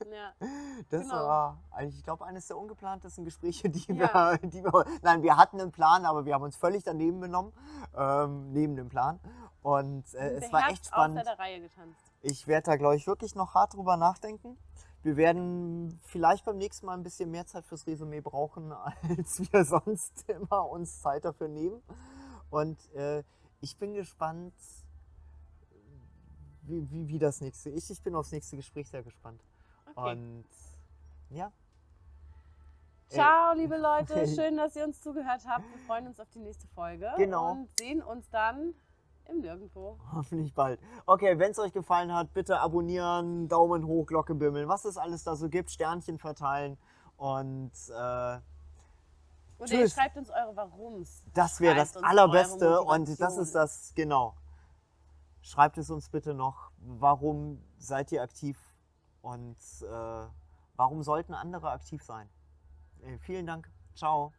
Ja. 0.10 0.34
das 0.90 1.02
genau. 1.02 1.16
war 1.16 1.58
eigentlich, 1.72 1.98
ich 1.98 2.04
glaube, 2.04 2.26
eines 2.26 2.48
der 2.48 2.58
ungeplantesten 2.58 3.26
Gespräche, 3.26 3.70
die, 3.70 3.92
Ja. 3.94 4.32
wir, 4.42 4.50
die 4.50 4.64
wir, 4.64 4.86
nein, 5.02 5.22
wir 5.24 5.36
hatten 5.36 5.60
einen 5.60 5.72
Plan, 5.74 6.06
aber 6.06 6.24
wir 6.24 6.34
haben 6.36 6.44
uns 6.44 6.56
völlig 6.56 6.84
daneben 6.86 7.20
benommen, 7.20 7.52
ähm, 7.98 8.54
neben 8.54 8.76
dem 8.78 8.88
Plan. 8.88 9.20
Und 9.62 10.14
äh, 10.14 10.36
es 10.36 10.44
war 10.54 10.62
Beherzt 10.62 10.72
echt 10.72 10.86
spannend. 10.88 11.18
außer 11.20 11.30
der 11.36 11.40
Reihe 11.40 11.60
getanzt. 11.62 12.00
Ich 12.22 12.48
werde 12.48 12.66
da, 12.72 12.76
glaube 12.78 12.96
ich, 12.96 13.06
wirklich 13.08 13.36
noch 13.36 13.54
hart 13.54 13.74
drüber 13.74 13.98
nachdenken. 13.98 14.58
Wir 15.04 15.18
werden 15.18 16.00
vielleicht 16.06 16.46
beim 16.46 16.58
nächsten 16.58 16.86
Mal 16.86 16.94
ein 16.94 17.04
bisschen 17.04 17.30
mehr 17.30 17.46
Zeit 17.46 17.66
fürs 17.66 17.86
Resümee 17.86 18.22
brauchen, 18.22 18.72
als 19.10 19.40
wir 19.52 19.66
sonst 19.66 20.28
immer 20.30 20.70
uns 20.70 21.02
Zeit 21.02 21.26
dafür 21.26 21.50
nehmen. 21.50 21.82
Und 22.50 22.78
äh, 22.96 23.24
ich 23.62 23.78
bin 23.78 23.94
gespannt, 23.94 24.54
wie, 26.64 26.90
wie, 26.90 27.08
wie 27.08 27.20
das 27.20 27.42
nächste. 27.42 27.70
Ich, 27.70 27.90
ich 27.90 28.02
bin 28.02 28.16
aufs 28.16 28.32
nächste 28.32 28.56
Gespräch 28.56 28.90
sehr 28.90 29.04
gespannt. 29.04 29.42
Okay. 29.96 30.12
Und 30.12 30.46
ja. 31.30 31.52
Äh, 33.10 33.14
Ciao, 33.14 33.54
liebe 33.54 33.78
Leute. 33.82 34.28
Schön, 34.28 34.58
dass 34.58 34.76
ihr 34.76 34.86
uns 34.86 35.02
zugehört 35.02 35.42
habt. 35.48 35.66
Wir 35.70 35.86
freuen 35.86 36.08
uns 36.08 36.20
auf 36.20 36.30
die 36.30 36.40
nächste 36.40 36.68
Folge. 36.68 37.12
Genau. 37.18 37.52
Und 37.52 37.70
sehen 37.78 38.02
uns 38.02 38.30
dann 38.30 38.74
im 39.30 39.40
Nirgendwo. 39.42 39.98
Hoffentlich 40.14 40.54
bald. 40.54 40.80
Okay, 41.06 41.38
wenn 41.40 41.52
es 41.52 41.60
euch 41.60 41.74
gefallen 41.74 42.14
hat, 42.14 42.34
bitte 42.34 42.60
abonnieren, 42.60 43.48
Daumen 43.48 43.86
hoch, 43.88 44.06
Glocke 44.06 44.36
bimmeln, 44.36 44.68
was 44.68 44.86
es 44.86 44.98
alles 44.98 45.24
da 45.24 45.36
so 45.36 45.50
gibt, 45.50 45.72
Sternchen 45.72 46.18
verteilen 46.18 46.78
und 47.18 47.72
äh, 47.90 48.40
Und 49.58 49.72
ihr 49.72 49.90
schreibt 49.90 50.18
uns 50.18 50.30
eure 50.30 50.56
Warums. 50.56 51.24
das 51.34 51.62
wäre 51.62 51.76
das 51.76 51.96
Allerbeste 51.98 52.82
und 52.82 53.20
das 53.20 53.38
ist 53.38 53.56
das, 53.56 53.94
genau. 53.96 54.36
Schreibt 55.42 55.78
es 55.78 55.90
uns 55.90 56.10
bitte 56.10 56.34
noch, 56.34 56.72
warum 56.78 57.62
seid 57.78 58.12
ihr 58.12 58.22
aktiv 58.22 58.58
und 59.22 59.58
äh, 59.82 60.26
warum 60.76 61.04
sollten 61.04 61.34
andere 61.34 61.70
aktiv 61.72 62.04
sein? 62.04 62.30
Äh, 63.02 63.18
vielen 63.20 63.46
Dank. 63.46 63.70
Ciao. 63.96 64.32